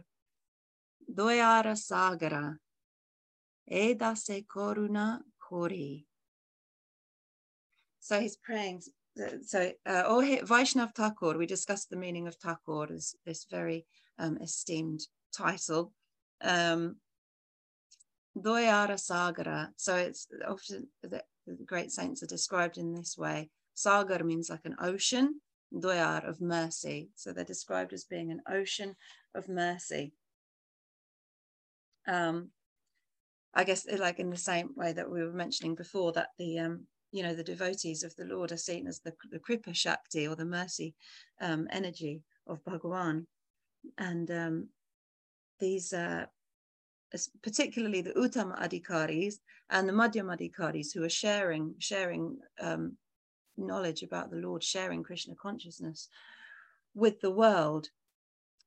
Doyara 1.13 1.75
Sagara, 1.75 2.55
Edase 3.69 4.45
Koruna 4.47 5.19
Kori. 5.37 6.05
So 7.99 8.21
he's 8.21 8.37
praying. 8.37 8.81
So, 9.45 9.73
uh, 9.85 10.03
oh, 10.05 10.21
Vaishnav 10.21 10.95
Thakur, 10.95 11.37
we 11.37 11.45
discussed 11.45 11.89
the 11.89 11.97
meaning 11.97 12.25
of 12.25 12.35
Thakur, 12.35 12.87
this, 12.87 13.13
this 13.25 13.45
very 13.51 13.85
um, 14.19 14.37
esteemed 14.37 15.01
title. 15.35 15.91
Um, 16.41 16.95
Doyara 18.37 18.95
Sagara. 18.95 19.71
So 19.75 19.97
it's 19.97 20.27
often 20.47 20.87
the, 21.03 21.21
great 21.65 21.91
saints 21.91 22.23
are 22.23 22.27
described 22.27 22.77
in 22.77 22.93
this 22.93 23.17
way. 23.17 23.49
Sagar 23.79 24.23
means 24.23 24.49
like 24.49 24.65
an 24.65 24.75
ocean, 24.79 25.41
Doyar 25.73 26.27
of 26.27 26.41
mercy. 26.41 27.09
So 27.15 27.31
they're 27.31 27.45
described 27.45 27.93
as 27.93 28.03
being 28.03 28.31
an 28.31 28.41
ocean 28.49 28.95
of 29.33 29.47
mercy. 29.47 30.13
Um, 32.07 32.49
I 33.53 33.63
guess 33.63 33.87
eh, 33.87 33.97
like 33.97 34.19
in 34.19 34.29
the 34.29 34.37
same 34.37 34.71
way 34.75 34.93
that 34.93 35.09
we 35.09 35.23
were 35.23 35.31
mentioning 35.31 35.75
before 35.75 36.11
that 36.13 36.29
the 36.37 36.59
um, 36.59 36.87
you 37.11 37.23
know 37.23 37.33
the 37.33 37.43
devotees 37.43 38.03
of 38.03 38.15
the 38.15 38.25
Lord 38.25 38.51
are 38.51 38.57
seen 38.57 38.87
as 38.87 38.99
the, 38.99 39.13
the 39.31 39.39
Kripa 39.39 39.73
Shakti 39.73 40.27
or 40.27 40.35
the 40.35 40.45
mercy 40.45 40.93
um, 41.41 41.67
energy 41.71 42.21
of 42.47 42.63
Bhagawan, 42.65 43.25
and 43.97 44.29
um, 44.31 44.67
these 45.59 45.93
uh, 45.93 46.25
particularly 47.41 48.01
the 48.01 48.13
Uttama 48.13 48.59
Adhikaris 48.61 49.35
and 49.69 49.87
the 49.87 49.93
Madhyama 49.93 50.37
Adhikaris 50.37 50.93
who 50.93 51.03
are 51.03 51.09
sharing 51.09 51.75
sharing 51.79 52.37
um, 52.59 52.97
knowledge 53.59 54.03
about 54.03 54.31
the 54.31 54.37
Lord, 54.37 54.63
sharing 54.63 55.03
Krishna 55.03 55.35
consciousness 55.35 56.07
with 56.93 57.21
the 57.21 57.31
world. 57.31 57.89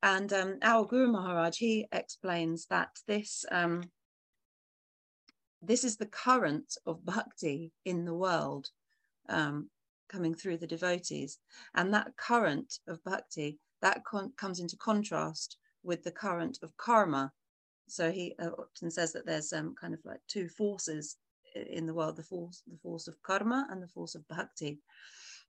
And 0.02 0.32
um, 0.32 0.58
our 0.62 0.84
Guru 0.84 1.08
Maharaj, 1.12 1.56
he 1.56 1.86
explains 1.92 2.66
that 2.66 2.90
this 3.06 3.44
um, 3.50 3.82
this 5.62 5.84
is 5.84 5.96
the 5.96 6.06
current 6.06 6.76
of 6.86 7.04
bhakti 7.04 7.72
in 7.84 8.04
the 8.04 8.14
world 8.14 8.70
um, 9.28 9.70
coming 10.08 10.34
through 10.34 10.58
the 10.58 10.66
devotees. 10.66 11.38
And 11.74 11.94
that 11.94 12.16
current 12.16 12.80
of 12.88 13.02
bhakti, 13.04 13.58
that 13.80 14.04
con- 14.04 14.32
comes 14.36 14.58
into 14.58 14.76
contrast 14.76 15.56
with 15.84 16.02
the 16.02 16.10
current 16.10 16.58
of 16.62 16.76
karma. 16.76 17.32
So 17.88 18.10
he 18.10 18.34
uh, 18.40 18.50
often 18.58 18.90
says 18.90 19.12
that 19.12 19.24
there's 19.24 19.52
um, 19.52 19.74
kind 19.80 19.94
of 19.94 20.00
like 20.04 20.20
two 20.26 20.48
forces 20.48 21.16
in 21.54 21.86
the 21.86 21.94
world, 21.94 22.16
the 22.16 22.22
force, 22.22 22.62
the 22.66 22.78
force 22.78 23.08
of 23.08 23.20
karma 23.22 23.66
and 23.70 23.82
the 23.82 23.88
force 23.88 24.14
of 24.14 24.26
bhakti. 24.28 24.78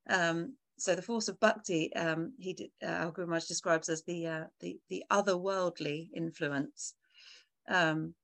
Um, 0.09 0.55
so 0.77 0.95
the 0.95 1.01
force 1.01 1.27
of 1.27 1.39
bhakti, 1.39 1.93
um, 1.95 2.33
he 2.39 2.71
uh, 2.81 2.87
Al 2.87 3.11
Guru 3.11 3.27
Maharaj 3.27 3.45
describes 3.45 3.89
as 3.89 4.03
the, 4.03 4.27
uh, 4.27 4.43
the, 4.59 4.77
the 4.89 5.03
otherworldly 5.11 6.09
influence. 6.15 6.93
Um, 7.69 8.15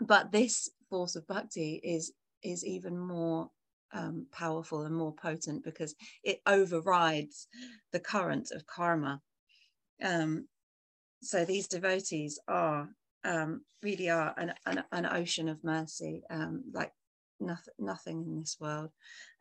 but 0.00 0.32
this 0.32 0.70
force 0.88 1.16
of 1.16 1.26
bhakti 1.26 1.80
is 1.82 2.12
is 2.42 2.64
even 2.64 2.98
more 2.98 3.48
um, 3.92 4.26
powerful 4.32 4.82
and 4.82 4.94
more 4.94 5.14
potent 5.14 5.62
because 5.64 5.94
it 6.24 6.40
overrides 6.46 7.46
the 7.92 8.00
current 8.00 8.50
of 8.50 8.66
karma. 8.66 9.20
Um, 10.02 10.48
so 11.22 11.44
these 11.44 11.68
devotees 11.68 12.40
are 12.48 12.88
um, 13.24 13.62
really 13.82 14.10
are 14.10 14.34
an, 14.36 14.54
an, 14.66 14.84
an, 14.92 15.06
ocean 15.06 15.48
of 15.48 15.62
mercy, 15.62 16.22
um, 16.30 16.64
like 16.72 16.92
nothing, 17.40 17.74
nothing 17.78 18.24
in 18.26 18.40
this 18.40 18.56
world. 18.60 18.90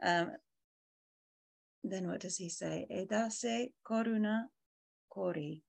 Um, 0.03 0.31
then 1.83 2.07
what 2.07 2.19
does 2.19 2.37
he 2.37 2.49
say? 2.49 2.85
Edase 2.91 3.71
koruna 3.87 4.43
kori. 5.09 5.63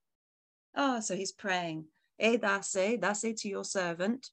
Oh, 0.77 1.01
so 1.01 1.17
he's 1.17 1.33
praying. 1.33 1.87
Edase, 2.21 3.01
dase 3.01 3.41
to 3.41 3.49
your 3.49 3.65
servant. 3.65 4.31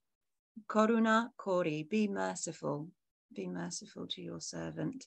Koruna 0.66 1.30
Kori, 1.36 1.84
be 1.84 2.08
merciful, 2.08 2.88
be 3.34 3.46
merciful 3.46 4.06
to 4.08 4.22
your 4.22 4.40
servant. 4.40 5.06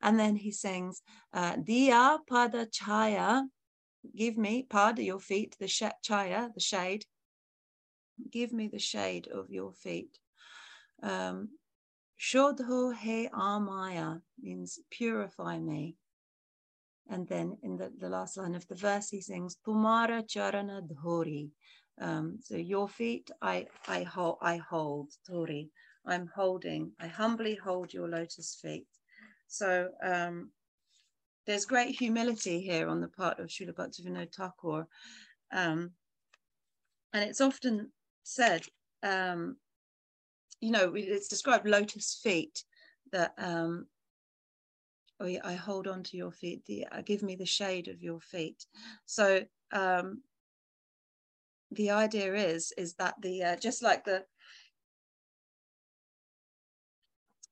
And 0.00 0.18
then 0.18 0.36
he 0.36 0.50
sings, 0.50 1.02
uh, 1.32 1.56
Dia 1.56 2.18
Pada 2.30 2.66
Chaya, 2.70 3.44
give 4.16 4.36
me, 4.36 4.66
Pad, 4.68 4.98
your 4.98 5.20
feet, 5.20 5.56
the 5.58 5.68
sh- 5.68 5.98
Chaya, 6.06 6.52
the 6.54 6.60
shade. 6.60 7.04
Give 8.30 8.52
me 8.52 8.68
the 8.68 8.78
shade 8.78 9.28
of 9.28 9.50
your 9.50 9.72
feet. 9.72 10.18
Um, 11.02 11.50
Shodho 12.20 12.96
he 12.96 13.28
amaya 13.28 14.22
means 14.40 14.78
purify 14.90 15.58
me. 15.58 15.96
And 17.08 17.26
then 17.26 17.58
in 17.62 17.76
the, 17.76 17.90
the 17.98 18.08
last 18.08 18.36
line 18.36 18.54
of 18.54 18.66
the 18.68 18.76
verse, 18.76 19.10
he 19.10 19.20
sings, 19.20 19.56
Tumara 19.66 20.22
charana 20.26 20.80
dhori, 20.82 21.50
um, 22.00 22.38
so 22.42 22.56
your 22.56 22.88
feet, 22.88 23.30
I 23.42 23.66
I 23.86 24.02
hold, 24.02 24.38
I 24.40 24.56
hold, 24.56 25.10
Tori. 25.26 25.70
I'm 26.06 26.28
holding. 26.34 26.92
I 27.00 27.06
humbly 27.06 27.54
hold 27.54 27.92
your 27.92 28.08
lotus 28.08 28.58
feet. 28.60 28.88
So 29.46 29.90
um, 30.02 30.50
there's 31.46 31.64
great 31.64 31.94
humility 31.96 32.60
here 32.60 32.88
on 32.88 33.00
the 33.00 33.08
part 33.08 33.38
of 33.38 33.48
Srila 33.48 33.74
Bhaktivinoda 33.74 34.34
Thakur, 34.34 34.88
um, 35.52 35.92
and 37.12 37.24
it's 37.28 37.40
often 37.40 37.92
said, 38.22 38.64
um, 39.02 39.56
you 40.60 40.70
know, 40.70 40.92
it's 40.94 41.28
described 41.28 41.66
lotus 41.66 42.20
feet 42.22 42.64
that 43.12 43.34
um, 43.38 43.86
oh, 45.20 45.26
I 45.44 45.54
hold 45.54 45.88
on 45.88 46.02
to 46.04 46.16
your 46.16 46.32
feet. 46.32 46.64
The, 46.66 46.86
uh, 46.90 47.02
give 47.02 47.22
me 47.22 47.36
the 47.36 47.46
shade 47.46 47.88
of 47.88 48.02
your 48.02 48.20
feet. 48.20 48.64
So 49.06 49.42
um, 49.72 50.22
the 51.72 51.90
idea 51.90 52.34
is 52.34 52.72
is 52.76 52.94
that 52.94 53.14
the 53.22 53.42
uh, 53.42 53.56
just 53.56 53.82
like 53.82 54.04
the 54.04 54.24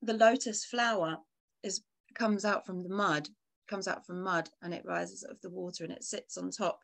the 0.02 0.14
lotus 0.14 0.64
flower 0.64 1.18
is 1.62 1.82
comes 2.14 2.44
out 2.44 2.66
from 2.66 2.82
the 2.82 2.88
mud 2.88 3.28
comes 3.68 3.86
out 3.86 4.04
from 4.04 4.22
mud 4.22 4.48
and 4.62 4.74
it 4.74 4.84
rises 4.84 5.24
out 5.24 5.32
of 5.32 5.40
the 5.42 5.50
water 5.50 5.84
and 5.84 5.92
it 5.92 6.02
sits 6.02 6.36
on 6.36 6.50
top 6.50 6.80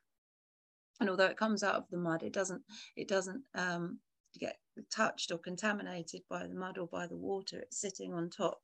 and 1.00 1.10
although 1.10 1.26
it 1.26 1.36
comes 1.36 1.62
out 1.62 1.74
of 1.74 1.84
the 1.90 1.96
mud 1.96 2.22
it 2.22 2.32
doesn't 2.32 2.62
it 2.96 3.08
doesn't 3.08 3.42
um, 3.54 3.98
get 4.38 4.56
touched 4.94 5.30
or 5.30 5.38
contaminated 5.38 6.20
by 6.28 6.46
the 6.46 6.54
mud 6.54 6.78
or 6.78 6.86
by 6.86 7.06
the 7.06 7.16
water 7.16 7.58
it's 7.58 7.80
sitting 7.80 8.12
on 8.12 8.28
top 8.28 8.60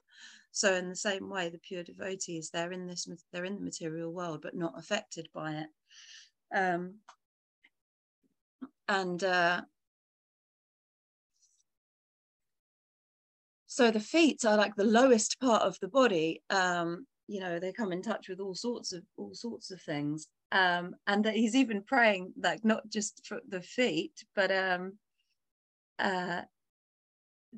so 0.51 0.75
in 0.75 0.89
the 0.89 0.97
same 0.97 1.31
way 1.31 1.49
the 1.49 1.59
pure 1.59 1.83
devotees 1.83 2.51
they're 2.51 2.73
in 2.73 2.87
this 2.87 3.09
they're 3.33 3.45
in 3.45 3.55
the 3.55 3.65
material 3.65 4.13
world 4.13 4.41
but 4.43 4.55
not 4.55 4.79
affected 4.79 5.29
by 5.35 5.53
it 5.53 5.69
um, 6.55 6.95
and 8.89 9.25
uh, 9.25 9.63
so 13.67 13.91
the 13.91 14.01
feet 14.01 14.45
are 14.45 14.57
like 14.57 14.77
the 14.77 14.85
lowest 14.85 15.41
part 15.41 15.63
of 15.63 15.79
the 15.81 15.89
body. 15.89 16.43
Um, 16.51 17.07
you 17.27 17.41
know, 17.41 17.59
they 17.59 17.73
come 17.73 17.91
in 17.91 18.03
touch 18.03 18.29
with 18.29 18.39
all 18.39 18.55
sorts 18.55 18.93
of 18.93 19.03
all 19.17 19.33
sorts 19.33 19.71
of 19.71 19.81
things. 19.81 20.29
Um, 20.53 20.97
and 21.07 21.25
that 21.25 21.35
he's 21.35 21.57
even 21.57 21.83
praying 21.83 22.35
like 22.37 22.63
not 22.65 22.89
just 22.91 23.27
for 23.27 23.41
the 23.49 23.63
feet, 23.63 24.25
but 24.35 24.53
um, 24.53 24.99
uh, 25.99 26.43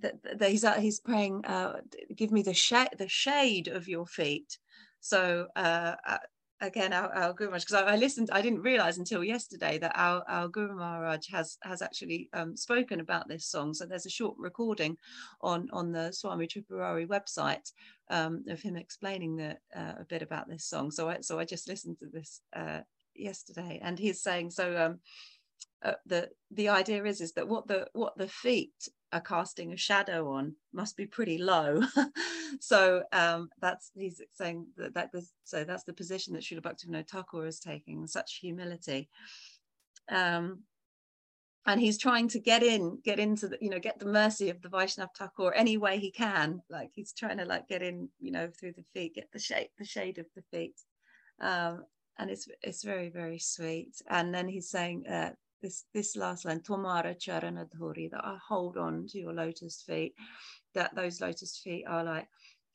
that, 0.01 0.15
that 0.39 0.51
he's 0.51 0.65
uh, 0.65 0.75
he's 0.81 1.01
praying, 1.01 1.45
uh, 1.45 1.81
give 2.15 2.31
me 2.31 2.43
the 2.43 2.55
shade 2.55 2.91
the 2.99 3.09
shade 3.09 3.69
of 3.69 3.89
your 3.89 4.07
feet. 4.07 4.59
So 5.01 5.49
uh, 5.57 5.97
uh 6.07 6.19
again, 6.61 6.93
our, 6.93 7.13
our 7.15 7.33
Guru 7.33 7.51
Maharaj, 7.51 7.65
because 7.65 7.83
I, 7.83 7.93
I, 7.93 7.97
listened, 7.97 8.31
I 8.33 8.43
didn't 8.43 8.63
realize 8.63 8.99
until 8.99 9.25
yesterday 9.25 9.79
that 9.79 9.93
our, 9.95 10.23
our 10.29 10.49
Guru 10.49 10.77
Maharaj 10.77 11.29
has 11.31 11.59
has 11.63 11.83
actually 11.83 12.29
um, 12.33 12.57
spoken 12.57 13.01
about 13.01 13.29
this 13.29 13.47
song. 13.47 13.75
So 13.75 13.87
there's 13.87 14.07
a 14.07 14.11
short 14.11 14.37
recording 14.39 14.97
on 15.41 15.69
on 15.73 15.93
the 15.93 16.13
Swami 16.13 16.47
Tripurari 16.47 17.07
website 17.07 17.71
um, 18.11 18.45
of 18.49 18.61
him 18.61 18.77
explaining 18.77 19.37
the, 19.37 19.57
uh, 19.75 19.95
a 20.01 20.07
bit 20.09 20.23
about 20.23 20.49
this 20.49 20.67
song. 20.67 20.91
So 20.91 21.09
I 21.09 21.21
so 21.21 21.39
I 21.39 21.45
just 21.45 21.69
listened 21.69 21.99
to 21.99 22.07
this 22.13 22.41
uh, 22.55 22.81
yesterday, 23.15 23.81
and 23.83 23.99
he's 23.99 24.23
saying 24.23 24.51
so. 24.51 24.77
Um, 24.77 25.01
uh, 25.85 25.93
the 26.07 26.31
the 26.51 26.69
idea 26.69 27.05
is 27.05 27.21
is 27.21 27.33
that 27.33 27.47
what 27.47 27.69
the 27.69 27.87
what 27.93 28.17
the 28.17 28.29
feet 28.29 28.73
are 29.15 29.21
casting 29.21 29.73
a 29.73 29.77
shadow 29.77 30.33
on 30.33 30.57
must 30.73 30.97
be 30.97 31.07
pretty 31.07 31.39
low. 31.39 31.81
so 32.61 33.05
um, 33.13 33.49
that's 33.61 33.93
he's 33.95 34.21
saying 34.33 34.67
that 34.77 34.93
that 34.95 35.11
was 35.15 35.33
so 35.45 35.63
that's 35.63 35.85
the 35.85 35.93
position 35.93 36.35
that 36.35 36.43
Srila 36.43 36.63
Bhaktivinoda 36.63 37.09
Thakur 37.09 37.47
is 37.47 37.61
taking, 37.61 38.07
such 38.09 38.39
humility. 38.43 39.09
Um, 40.11 40.65
and 41.67 41.81
he's 41.81 41.97
trying 41.97 42.29
to 42.29 42.41
get 42.41 42.63
in, 42.63 42.99
get 43.05 43.19
into 43.19 43.49
the, 43.49 43.57
you 43.61 43.71
know, 43.71 43.79
get 43.79 43.99
the 43.99 44.05
mercy 44.05 44.51
of 44.51 44.61
the 44.61 44.69
Vaishnav 44.69 45.09
Thakur 45.17 45.55
any 45.55 45.79
way 45.79 45.99
he 45.99 46.11
can. 46.11 46.61
Like 46.69 46.91
he's 46.93 47.13
trying 47.13 47.39
to 47.39 47.47
like 47.47 47.69
get 47.69 47.83
in, 47.83 48.09
you 48.21 48.33
know, 48.33 48.51
through 48.51 48.73
the 48.73 48.85
feet, 48.93 49.15
get 49.15 49.31
the 49.33 49.39
shade, 49.39 49.69
the 49.79 49.85
shade 49.85 50.19
of 50.19 50.27
the 50.35 50.43
feet. 50.51 50.75
Um, 51.41 51.85
and 52.19 52.31
it's 52.31 52.49
it's 52.63 52.83
very 52.83 53.11
very 53.11 53.39
sweet. 53.39 53.95
And 54.11 54.35
then 54.35 54.49
he's 54.49 54.69
saying 54.69 55.07
uh, 55.07 55.31
this 55.65 55.87
this 55.95 56.15
last 56.15 56.45
line, 56.45 56.61
Tomara 56.61 57.17
Charanadhuri, 57.17 58.11
that 58.11 58.25
I 58.25 58.37
hold 58.47 58.77
on 58.77 59.07
to 59.09 59.19
your 59.19 59.33
lotus 59.33 59.83
feet, 59.87 60.15
that 60.75 60.95
those 60.95 61.23
lotus 61.23 61.59
feet 61.65 61.87
are 61.89 62.05
like 62.05 62.29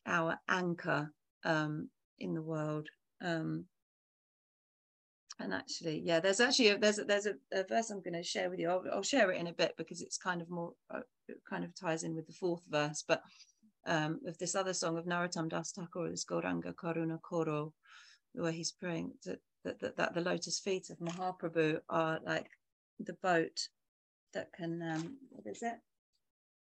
our 0.08 0.38
anchor 0.50 1.14
um, 1.46 1.90
in 2.18 2.34
the 2.34 2.42
world. 2.42 2.88
Um, 3.22 3.66
and 5.40 5.54
actually, 5.54 6.02
yeah, 6.04 6.20
there's 6.20 6.40
actually 6.40 6.70
a, 6.70 6.78
there's 6.80 6.98
a, 6.98 7.04
there's 7.04 7.28
a, 7.28 7.36
a 7.54 7.64
verse 7.64 7.92
I'm 7.92 8.02
going 8.02 8.16
to 8.16 8.24
share 8.24 8.50
with 8.50 8.60
you. 8.60 8.70
I'll, 8.70 8.84
I'll, 8.92 9.04
share 9.04 9.32
it 9.32 9.40
in 9.40 9.48
a 9.48 9.54
bit 9.54 9.74
because 9.78 10.02
it's 10.02 10.18
kind 10.18 10.42
of 10.42 10.50
more 10.50 10.74
uh, 10.94 11.02
it 11.28 11.38
kind 11.48 11.64
of 11.64 11.74
ties 11.76 12.04
in 12.04 12.16
with 12.16 12.26
the 12.26 12.34
fourth 12.34 12.64
verse, 12.70 13.06
but 13.08 13.22
um, 13.86 14.20
of 14.26 14.38
this 14.40 14.56
other 14.56 14.74
song 14.74 14.98
of 14.98 15.06
Narottam 15.06 15.48
Das 15.48 15.72
Thakur, 15.72 16.10
this 16.10 16.26
Gauranga 16.26 16.74
Karuna 16.74 17.22
Koro, 17.22 17.72
where 18.34 18.52
he's 18.52 18.72
praying 18.72 19.14
that, 19.26 19.40
that, 19.64 19.80
that, 19.80 19.96
that 19.96 20.14
the 20.16 20.22
lotus 20.22 20.60
feet 20.60 20.90
of 20.90 20.98
Mahaprabhu 20.98 21.80
are 21.90 22.20
like 22.26 22.50
the 23.00 23.18
boat 23.22 23.70
that 24.34 24.52
can, 24.54 24.82
um, 24.82 25.18
what 25.30 25.46
is 25.48 25.64
it? 25.64 25.76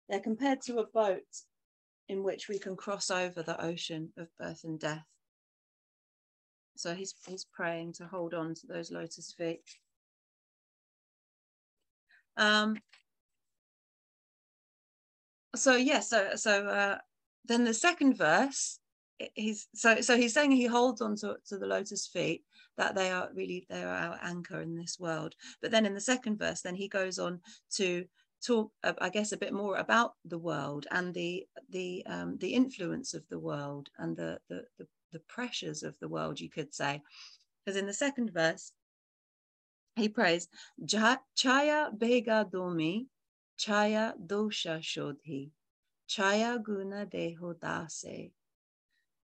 They're 0.09 0.19
compared 0.19 0.61
to 0.63 0.79
a 0.79 0.87
boat 0.87 1.21
in 2.09 2.23
which 2.23 2.49
we 2.49 2.59
can 2.59 2.75
cross 2.75 3.09
over 3.09 3.41
the 3.43 3.61
ocean 3.63 4.09
of 4.17 4.27
birth 4.37 4.63
and 4.63 4.79
death. 4.79 5.05
So 6.75 6.93
he's, 6.93 7.13
he's 7.27 7.45
praying 7.45 7.93
to 7.93 8.05
hold 8.05 8.33
on 8.33 8.55
to 8.55 8.67
those 8.67 8.91
lotus 8.91 9.33
feet. 9.37 9.63
Um, 12.37 12.77
so 15.55 15.75
yeah, 15.75 15.99
so 15.99 16.29
so 16.35 16.65
uh, 16.65 16.97
then 17.45 17.65
the 17.65 17.73
second 17.73 18.17
verse, 18.17 18.79
he's 19.35 19.67
so 19.75 20.01
so 20.01 20.15
he's 20.17 20.33
saying 20.33 20.51
he 20.51 20.65
holds 20.65 21.01
on 21.01 21.15
to, 21.17 21.35
to 21.47 21.57
the 21.57 21.67
lotus 21.67 22.07
feet, 22.07 22.43
that 22.77 22.95
they 22.95 23.11
are 23.11 23.29
really 23.33 23.65
they 23.69 23.83
are 23.83 23.95
our 23.95 24.19
anchor 24.21 24.61
in 24.61 24.75
this 24.75 24.99
world. 24.99 25.35
But 25.61 25.71
then 25.71 25.85
in 25.85 25.93
the 25.93 26.01
second 26.01 26.37
verse 26.39 26.61
then 26.61 26.75
he 26.75 26.87
goes 26.87 27.19
on 27.19 27.41
to 27.75 28.05
talk 28.43 28.71
uh, 28.83 28.93
i 28.99 29.09
guess 29.09 29.31
a 29.31 29.37
bit 29.37 29.53
more 29.53 29.75
about 29.77 30.13
the 30.25 30.37
world 30.37 30.87
and 30.89 31.13
the 31.13 31.45
the 31.69 32.03
um, 32.07 32.37
the 32.39 32.55
influence 32.55 33.13
of 33.13 33.23
the 33.29 33.37
world 33.37 33.89
and 33.99 34.17
the, 34.17 34.39
the 34.49 34.63
the 34.79 34.87
the 35.11 35.19
pressures 35.19 35.83
of 35.83 35.97
the 35.99 36.07
world 36.07 36.39
you 36.39 36.49
could 36.49 36.73
say. 36.73 37.01
Because 37.63 37.77
in 37.77 37.85
the 37.85 37.93
second 37.93 38.31
verse 38.33 38.71
he 39.95 40.09
prays 40.09 40.47
chaya 40.83 41.97
bega 41.97 42.47
domi 42.49 43.07
chaya 43.59 44.13
dosha 44.25 44.79
shodhi 44.79 45.51
chaya 46.09 46.63
guna 46.63 47.05
deho 47.05 47.53
dase 47.55 48.31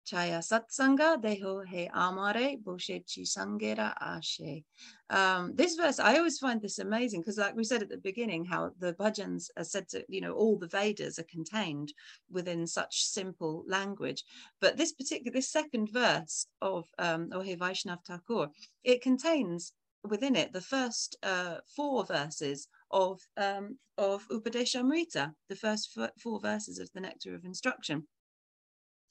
Chaya 0.05 0.41
satsanga 0.41 1.17
deho 1.23 1.65
he 1.67 1.89
amare 1.95 2.57
boshechi 2.63 3.23
sangera 3.25 3.95
ashe. 4.01 4.65
Um, 5.11 5.55
this 5.55 5.77
verse, 5.77 5.99
I 5.99 6.17
always 6.17 6.39
find 6.39 6.61
this 6.61 6.79
amazing 6.79 7.21
because, 7.21 7.39
like 7.39 7.55
we 7.55 7.65
said 7.65 7.83
at 7.83 7.89
the 7.89 7.99
beginning, 7.99 8.45
how 8.45 8.73
the 8.79 8.95
bhajans 8.95 9.51
are 9.57 9.65
said 9.65 9.89
to, 9.91 10.05
you 10.09 10.21
know, 10.21 10.33
all 10.33 10.59
the 10.59 10.67
Vedas 10.67 11.19
are 11.19 11.25
contained 11.25 11.93
within 12.31 12.67
such 12.67 13.05
simple 13.05 13.65
language. 13.69 14.25
But 14.61 14.77
this 14.77 14.93
particular, 14.93 15.33
this 15.33 15.51
second 15.51 15.91
verse 15.93 16.47
of 16.61 16.87
um, 16.99 17.31
Ohe 17.31 17.57
Vaishnav 17.57 18.05
Thakur, 18.05 18.49
it 18.83 19.03
contains 19.03 19.73
within 20.05 20.35
it 20.35 20.53
the 20.53 20.61
first 20.61 21.17
uh, 21.23 21.59
four 21.77 22.05
verses 22.05 22.69
of 22.91 23.21
um, 23.37 23.79
of 23.99 24.27
Upadeshamrita, 24.29 25.33
the 25.49 25.57
first 25.57 25.97
four 26.21 26.41
verses 26.41 26.79
of 26.79 26.91
the 26.93 27.01
Nectar 27.01 27.35
of 27.35 27.45
Instruction. 27.45 28.09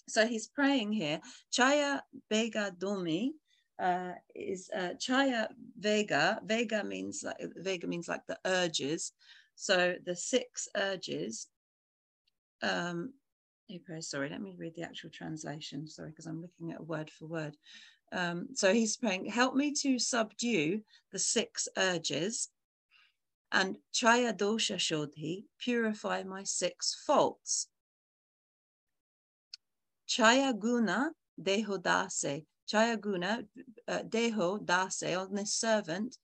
So 0.07 0.25
he's 0.25 0.47
praying 0.47 0.91
here. 0.91 1.21
Chaya 1.51 2.01
Vega 2.29 2.73
Domi 2.77 3.33
uh, 3.79 4.13
is 4.35 4.69
uh, 4.75 4.93
Chaya 4.99 5.47
Vega. 5.79 6.39
Vega 6.45 6.83
means 6.83 7.23
like 7.23 7.37
Vega 7.57 7.87
means 7.87 8.07
like 8.07 8.25
the 8.27 8.37
urges. 8.45 9.13
So 9.55 9.95
the 10.05 10.15
six 10.15 10.67
urges. 10.75 11.47
Um, 12.61 13.13
sorry, 13.99 14.29
let 14.29 14.41
me 14.41 14.55
read 14.57 14.75
the 14.75 14.83
actual 14.83 15.09
translation. 15.09 15.87
Sorry, 15.87 16.09
because 16.09 16.25
I'm 16.25 16.41
looking 16.41 16.71
at 16.71 16.85
word 16.85 17.09
for 17.09 17.25
word. 17.25 17.55
Um, 18.11 18.49
so 18.53 18.73
he's 18.73 18.97
praying, 18.97 19.27
help 19.27 19.55
me 19.55 19.73
to 19.81 19.97
subdue 19.97 20.81
the 21.11 21.19
six 21.19 21.67
urges. 21.77 22.49
And 23.51 23.77
Chaya 23.93 24.37
Dosha 24.37 24.75
Shodhi, 24.77 25.45
purify 25.59 26.23
my 26.23 26.43
six 26.43 27.01
faults. 27.05 27.67
Chaya 30.11 30.53
Guna 30.57 31.11
Deho 31.41 31.81
Dase. 31.81 32.45
Chaya 32.69 32.99
Guna, 32.99 33.43
uh, 33.87 33.99
Deho 33.99 34.59
Dase, 34.59 35.17
on 35.17 35.33
this 35.33 35.53
servant, 35.53 36.17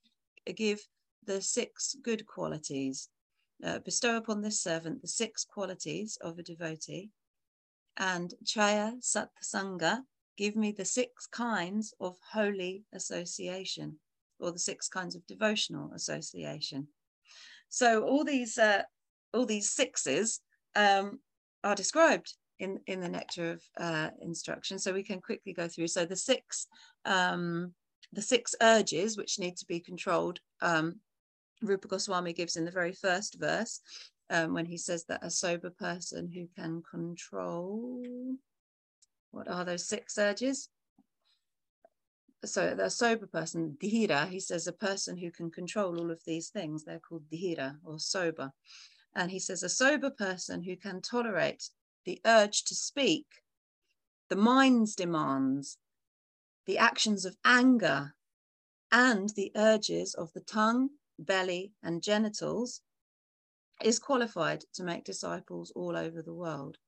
give 0.54 0.86
the 1.24 1.40
six 1.40 1.96
good 2.02 2.26
qualities. 2.26 3.08
Uh, 3.64 3.78
bestow 3.78 4.18
upon 4.18 4.42
this 4.42 4.60
servant 4.60 5.00
the 5.00 5.08
six 5.08 5.42
qualities 5.42 6.18
of 6.20 6.38
a 6.38 6.42
devotee. 6.42 7.10
And 7.96 8.34
Chaya 8.44 8.92
Satsanga, 9.02 10.02
give 10.36 10.54
me 10.54 10.72
the 10.72 10.84
six 10.84 11.26
kinds 11.26 11.94
of 11.98 12.16
holy 12.32 12.84
association, 12.92 13.98
or 14.38 14.52
the 14.52 14.58
six 14.58 14.86
kinds 14.86 15.16
of 15.16 15.26
devotional 15.26 15.92
association. 15.94 16.88
So 17.70 18.04
all 18.04 18.22
these 18.22 18.58
uh, 18.58 18.82
all 19.32 19.46
these 19.46 19.70
sixes 19.70 20.40
um, 20.76 21.20
are 21.64 21.74
described 21.74 22.34
in, 22.58 22.80
in 22.86 23.00
the 23.00 23.08
nectar 23.08 23.52
of 23.52 23.62
uh, 23.78 24.10
instruction. 24.20 24.78
So 24.78 24.92
we 24.92 25.02
can 25.02 25.20
quickly 25.20 25.52
go 25.52 25.68
through. 25.68 25.88
So 25.88 26.04
the 26.04 26.16
six, 26.16 26.66
um, 27.04 27.72
the 28.12 28.22
six 28.22 28.54
urges 28.60 29.16
which 29.16 29.38
need 29.38 29.56
to 29.58 29.66
be 29.66 29.80
controlled, 29.80 30.40
um, 30.60 31.00
Rupa 31.62 31.88
Goswami 31.88 32.32
gives 32.32 32.56
in 32.56 32.64
the 32.64 32.70
very 32.70 32.92
first 32.92 33.38
verse 33.38 33.80
um, 34.30 34.54
when 34.54 34.66
he 34.66 34.76
says 34.76 35.04
that 35.04 35.24
a 35.24 35.30
sober 35.30 35.70
person 35.70 36.30
who 36.32 36.46
can 36.56 36.82
control, 36.88 38.02
what 39.30 39.48
are 39.48 39.64
those 39.64 39.88
six 39.88 40.18
urges? 40.18 40.68
So 42.44 42.74
the 42.74 42.88
sober 42.88 43.26
person, 43.26 43.76
dhira, 43.82 44.28
he 44.28 44.38
says 44.38 44.66
a 44.66 44.72
person 44.72 45.16
who 45.16 45.30
can 45.32 45.50
control 45.50 45.98
all 45.98 46.10
of 46.10 46.20
these 46.24 46.50
things, 46.50 46.84
they're 46.84 47.00
called 47.00 47.24
dhira 47.32 47.76
or 47.84 47.98
sober. 47.98 48.52
And 49.16 49.30
he 49.30 49.40
says 49.40 49.62
a 49.62 49.68
sober 49.68 50.10
person 50.10 50.62
who 50.62 50.76
can 50.76 51.00
tolerate 51.00 51.68
the 52.08 52.22
urge 52.24 52.64
to 52.64 52.74
speak, 52.74 53.26
the 54.30 54.36
mind's 54.36 54.94
demands, 54.94 55.76
the 56.64 56.78
actions 56.78 57.26
of 57.26 57.36
anger, 57.44 58.14
and 58.90 59.28
the 59.36 59.52
urges 59.54 60.14
of 60.14 60.32
the 60.32 60.40
tongue, 60.40 60.88
belly, 61.18 61.74
and 61.82 62.02
genitals, 62.02 62.80
is 63.84 63.98
qualified 63.98 64.64
to 64.72 64.82
make 64.82 65.04
disciples 65.04 65.70
all 65.76 65.98
over 65.98 66.22
the 66.22 66.32
world. 66.32 66.78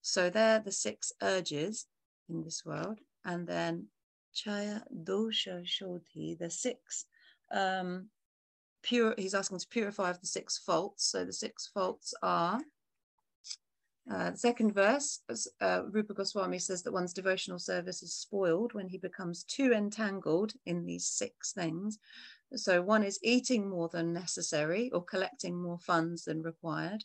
So 0.00 0.30
they're 0.30 0.60
the 0.60 0.72
six 0.72 1.12
urges 1.20 1.84
in 2.30 2.42
this 2.42 2.62
world. 2.64 3.00
And 3.26 3.46
then 3.46 3.88
Chaya 4.34 4.80
Dosha 5.04 5.62
Shodhi, 5.62 6.38
the 6.38 6.48
six 6.48 7.04
um, 7.52 8.08
pure, 8.82 9.14
he's 9.18 9.34
asking 9.34 9.58
to 9.58 9.68
purify 9.68 10.08
of 10.08 10.22
the 10.22 10.26
six 10.26 10.56
faults. 10.56 11.04
So 11.04 11.26
the 11.26 11.34
six 11.34 11.66
faults 11.66 12.14
are 12.22 12.62
Uh, 14.10 14.32
second 14.34 14.72
verse, 14.72 15.20
uh, 15.60 15.82
Rupa 15.90 16.14
Goswami 16.14 16.58
says 16.58 16.82
that 16.82 16.92
one's 16.92 17.12
devotional 17.12 17.58
service 17.58 18.02
is 18.02 18.14
spoiled 18.14 18.72
when 18.72 18.88
he 18.88 18.96
becomes 18.96 19.44
too 19.44 19.72
entangled 19.72 20.54
in 20.64 20.86
these 20.86 21.06
six 21.06 21.52
things. 21.52 21.98
So 22.54 22.80
one 22.80 23.04
is 23.04 23.18
eating 23.22 23.68
more 23.68 23.90
than 23.90 24.14
necessary 24.14 24.90
or 24.92 25.04
collecting 25.04 25.60
more 25.60 25.78
funds 25.78 26.24
than 26.24 26.42
required. 26.42 27.04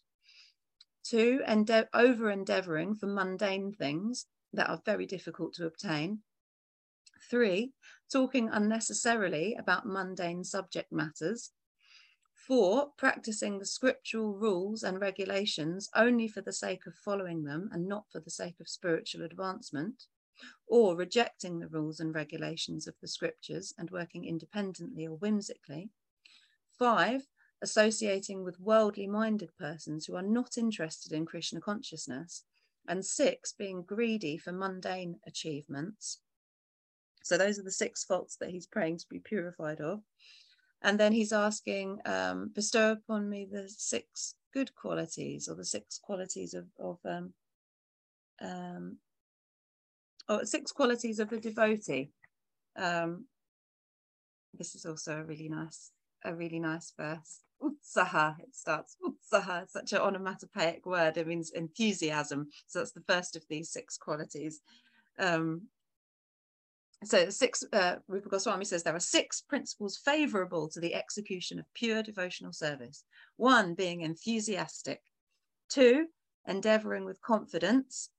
Two, 1.03 1.41
ende- 1.45 1.89
over 1.93 2.31
endeavoring 2.31 2.95
for 2.95 3.07
mundane 3.07 3.73
things 3.73 4.25
that 4.53 4.69
are 4.69 4.81
very 4.85 5.05
difficult 5.05 5.53
to 5.55 5.65
obtain. 5.65 6.19
Three, 7.29 7.73
talking 8.09 8.49
unnecessarily 8.49 9.55
about 9.55 9.85
mundane 9.85 10.45
subject 10.45 10.91
matters. 10.93 11.51
Four, 12.47 12.91
practicing 12.97 13.58
the 13.58 13.65
scriptural 13.65 14.34
rules 14.34 14.84
and 14.84 14.99
regulations 14.99 15.89
only 15.95 16.27
for 16.27 16.41
the 16.41 16.51
sake 16.51 16.86
of 16.86 16.93
following 16.93 17.45
them 17.45 17.69
and 17.71 17.88
not 17.88 18.06
for 18.12 18.19
the 18.19 18.29
sake 18.29 18.60
of 18.60 18.67
spiritual 18.67 19.23
advancement, 19.23 20.08
or 20.67 20.97
rejecting 20.97 21.60
the 21.60 21.69
rules 21.69 22.01
and 22.01 22.13
regulations 22.13 22.86
of 22.86 22.95
the 22.99 23.08
scriptures 23.08 23.73
and 23.77 23.91
working 23.91 24.25
independently 24.25 25.08
or 25.08 25.15
whimsically. 25.15 25.89
Five, 26.77 27.27
associating 27.62 28.43
with 28.43 28.60
worldly 28.60 29.08
minded 29.08 29.51
persons 29.58 30.06
who 30.06 30.15
are 30.17 30.21
not 30.21 30.58
interested 30.58 31.13
in 31.13 31.25
Krishna 31.25 31.62
consciousness. 31.62 32.43
And 32.86 33.06
six, 33.06 33.53
being 33.53 33.84
greedy 33.84 34.38
for 34.38 34.51
mundane 34.51 35.21
achievements. 35.25 36.19
So 37.23 37.38
those 37.38 37.58
are 37.58 37.63
the 37.63 37.71
six 37.71 38.03
faults 38.03 38.36
that 38.41 38.49
he's 38.49 38.67
praying 38.67 38.97
to 38.97 39.08
be 39.10 39.19
purified 39.19 39.79
of. 39.79 40.01
And 40.83 40.99
then 40.99 41.13
he's 41.13 41.31
asking, 41.31 41.99
um, 42.05 42.51
bestow 42.53 42.91
upon 42.91 43.29
me 43.29 43.47
the 43.49 43.69
six 43.69 44.35
good 44.53 44.75
qualities 44.75 45.47
or 45.47 45.55
the 45.55 45.65
six 45.65 45.97
qualities 45.97 46.53
of, 46.53 46.65
of 46.77 46.99
um, 47.05 47.33
um, 48.41 48.97
oh, 50.27 50.43
six 50.43 50.71
qualities 50.71 51.19
of 51.19 51.29
the 51.29 51.39
devotee. 51.39 52.11
Um, 52.75 53.25
this 54.57 54.75
is 54.75 54.85
also 54.85 55.17
a 55.17 55.23
really 55.23 55.49
nice, 55.49 55.91
a 56.23 56.35
really 56.35 56.59
nice 56.59 56.93
verse. 56.97 57.39
Utsaha, 57.61 58.39
it 58.39 58.53
starts 58.53 58.97
Utsaha, 59.01 59.69
such 59.69 59.93
an 59.93 59.99
onomatopoeic 59.99 60.85
word. 60.85 61.17
It 61.17 61.27
means 61.27 61.51
enthusiasm. 61.51 62.49
So 62.67 62.79
that's 62.79 62.91
the 62.91 63.03
first 63.07 63.37
of 63.37 63.43
these 63.49 63.71
six 63.71 63.97
qualities. 63.97 64.59
Um, 65.17 65.63
so 67.07 67.29
six, 67.29 67.63
uh, 67.73 67.95
Rupa 68.07 68.29
Goswami 68.29 68.65
says 68.65 68.83
there 68.83 68.95
are 68.95 68.99
six 68.99 69.41
principles 69.41 69.99
favorable 70.03 70.69
to 70.69 70.79
the 70.79 70.93
execution 70.93 71.59
of 71.59 71.65
pure 71.73 72.03
devotional 72.03 72.53
service. 72.53 73.03
One 73.37 73.73
being 73.73 74.01
enthusiastic. 74.01 75.01
Two, 75.69 76.07
endeavoring 76.47 77.05
with 77.05 77.21
confidence. 77.21 78.09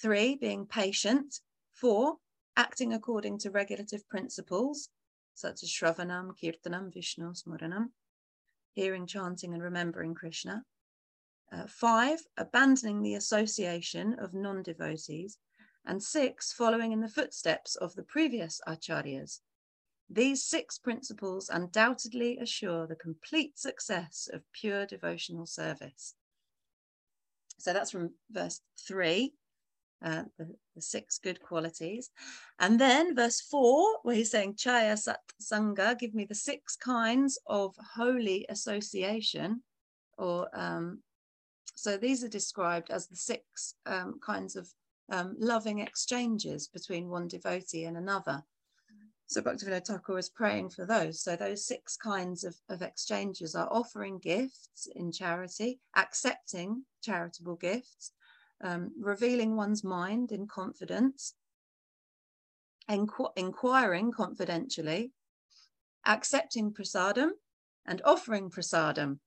Three, 0.00 0.36
being 0.36 0.66
patient. 0.66 1.40
Four, 1.72 2.16
acting 2.56 2.92
according 2.92 3.38
to 3.38 3.50
regulative 3.50 4.08
principles, 4.08 4.88
such 5.34 5.62
as 5.62 5.70
Shravanam, 5.70 6.32
Kirtanam, 6.40 6.92
Vishnu, 6.92 7.32
Smaranam, 7.32 7.86
hearing, 8.72 9.06
chanting, 9.06 9.54
and 9.54 9.62
remembering 9.62 10.14
Krishna. 10.14 10.62
Uh, 11.52 11.66
five, 11.66 12.20
abandoning 12.36 13.02
the 13.02 13.14
association 13.14 14.14
of 14.20 14.34
non 14.34 14.62
devotees 14.62 15.38
and 15.86 16.02
six, 16.02 16.52
following 16.52 16.92
in 16.92 17.00
the 17.00 17.08
footsteps 17.08 17.76
of 17.76 17.94
the 17.94 18.02
previous 18.02 18.60
acharyas. 18.66 19.40
These 20.08 20.44
six 20.44 20.78
principles 20.78 21.48
undoubtedly 21.48 22.38
assure 22.38 22.86
the 22.86 22.96
complete 22.96 23.58
success 23.58 24.28
of 24.32 24.42
pure 24.52 24.84
devotional 24.84 25.46
service. 25.46 26.14
So 27.58 27.72
that's 27.72 27.90
from 27.90 28.14
verse 28.30 28.60
three, 28.88 29.34
uh, 30.02 30.24
the, 30.38 30.56
the, 30.74 30.82
six 30.82 31.18
good 31.18 31.40
qualities. 31.42 32.10
And 32.58 32.80
then 32.80 33.14
verse 33.14 33.40
four, 33.40 33.98
where 34.02 34.16
he's 34.16 34.30
saying, 34.30 34.54
Chaya 34.54 34.98
Sat 34.98 35.20
Sangha, 35.40 35.98
give 35.98 36.14
me 36.14 36.24
the 36.24 36.34
six 36.34 36.74
kinds 36.74 37.38
of 37.46 37.76
holy 37.94 38.46
association. 38.48 39.62
Or 40.18 40.48
um, 40.58 41.02
so 41.76 41.96
these 41.96 42.24
are 42.24 42.28
described 42.28 42.90
as 42.90 43.06
the 43.06 43.16
six 43.16 43.74
um, 43.86 44.18
kinds 44.24 44.56
of 44.56 44.68
um, 45.10 45.36
loving 45.38 45.80
exchanges 45.80 46.68
between 46.68 47.08
one 47.08 47.28
devotee 47.28 47.84
and 47.84 47.96
another. 47.96 48.44
So 49.26 49.40
Bhaktivinoda 49.40 49.86
Thakur 49.86 50.18
is 50.18 50.28
praying 50.28 50.70
for 50.70 50.84
those. 50.84 51.22
So 51.22 51.36
those 51.36 51.64
six 51.64 51.96
kinds 51.96 52.42
of, 52.42 52.56
of 52.68 52.82
exchanges 52.82 53.54
are 53.54 53.68
offering 53.70 54.18
gifts 54.18 54.88
in 54.96 55.12
charity, 55.12 55.78
accepting 55.96 56.84
charitable 57.00 57.54
gifts, 57.54 58.12
um, 58.62 58.90
revealing 58.98 59.54
one's 59.56 59.84
mind 59.84 60.32
in 60.32 60.48
confidence, 60.48 61.34
inqu- 62.90 63.30
inquiring 63.36 64.10
confidentially, 64.10 65.12
accepting 66.04 66.72
prasadam, 66.72 67.30
and 67.86 68.02
offering 68.04 68.50
prasadam. 68.50 69.18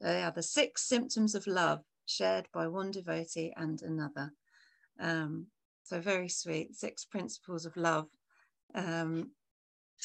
They 0.00 0.22
are 0.22 0.32
the 0.32 0.42
six 0.42 0.88
symptoms 0.88 1.34
of 1.34 1.46
love 1.46 1.82
shared 2.06 2.48
by 2.54 2.68
one 2.68 2.90
devotee 2.90 3.52
and 3.56 3.80
another. 3.82 4.32
Um, 5.00 5.46
so 5.84 6.00
very 6.00 6.28
sweet, 6.28 6.74
six 6.74 7.04
principles 7.04 7.66
of 7.66 7.76
love. 7.76 8.08
Um, 8.74 9.30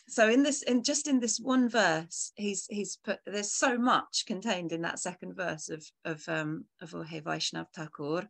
so 0.07 0.29
in 0.29 0.43
this, 0.43 0.61
in 0.63 0.83
just 0.83 1.07
in 1.07 1.19
this 1.19 1.39
one 1.39 1.69
verse, 1.69 2.31
he's 2.35 2.67
he's 2.69 2.97
put 3.03 3.19
there's 3.25 3.51
so 3.51 3.77
much 3.77 4.25
contained 4.27 4.71
in 4.71 4.81
that 4.81 4.99
second 4.99 5.35
verse 5.35 5.69
of 5.69 5.85
of 6.05 6.27
um, 6.27 6.65
of 6.81 6.91
Ohe 6.91 7.23
Vaishnav 7.23 7.67
Thakur. 7.75 8.29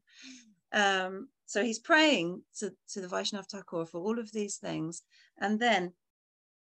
Um, 0.71 1.29
so 1.45 1.63
he's 1.63 1.79
praying 1.79 2.41
to, 2.59 2.73
to 2.93 3.01
the 3.01 3.07
Vaishnav 3.07 3.47
Thakur 3.47 3.85
for 3.85 3.99
all 3.99 4.19
of 4.19 4.31
these 4.31 4.57
things, 4.57 5.03
and 5.39 5.59
then 5.59 5.93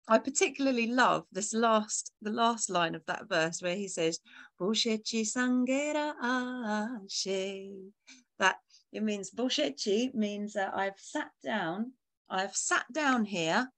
I 0.08 0.18
particularly 0.18 0.88
love 0.88 1.26
this 1.30 1.52
last 1.54 2.12
the 2.20 2.32
last 2.32 2.68
line 2.68 2.94
of 2.94 3.04
that 3.06 3.28
verse 3.28 3.62
where 3.62 3.76
he 3.76 3.86
says, 3.86 4.18
Sangera 4.60 6.14
That 8.38 8.56
it 8.92 9.02
means 9.02 9.30
boshechi 9.30 10.12
means 10.14 10.54
that 10.54 10.72
I've 10.74 10.98
sat 10.98 11.30
down. 11.44 11.92
I've 12.28 12.56
sat 12.56 12.84
down 12.92 13.24
here. 13.24 13.70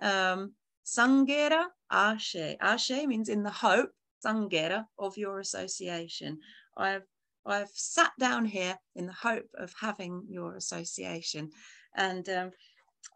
Um, 0.00 0.54
sangera 0.84 1.66
ashe. 1.90 2.56
Ashe 2.60 3.06
means 3.06 3.28
in 3.28 3.42
the 3.42 3.50
hope, 3.50 3.90
sangera, 4.24 4.86
of 4.98 5.16
your 5.16 5.38
association. 5.38 6.40
I've 6.76 7.06
I've 7.46 7.70
sat 7.74 8.12
down 8.18 8.46
here 8.46 8.78
in 8.94 9.06
the 9.06 9.12
hope 9.12 9.48
of 9.58 9.74
having 9.78 10.24
your 10.30 10.56
association. 10.56 11.50
And 11.94 12.26
um, 12.30 12.52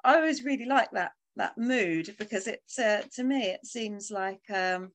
I 0.04 0.16
always 0.16 0.44
really 0.44 0.66
like 0.66 0.90
that 0.92 1.12
that 1.36 1.56
mood 1.56 2.14
because 2.18 2.46
it's 2.46 2.78
uh, 2.78 3.02
to 3.14 3.24
me 3.24 3.44
it 3.44 3.64
seems 3.64 4.10
like 4.10 4.42
um, 4.50 4.92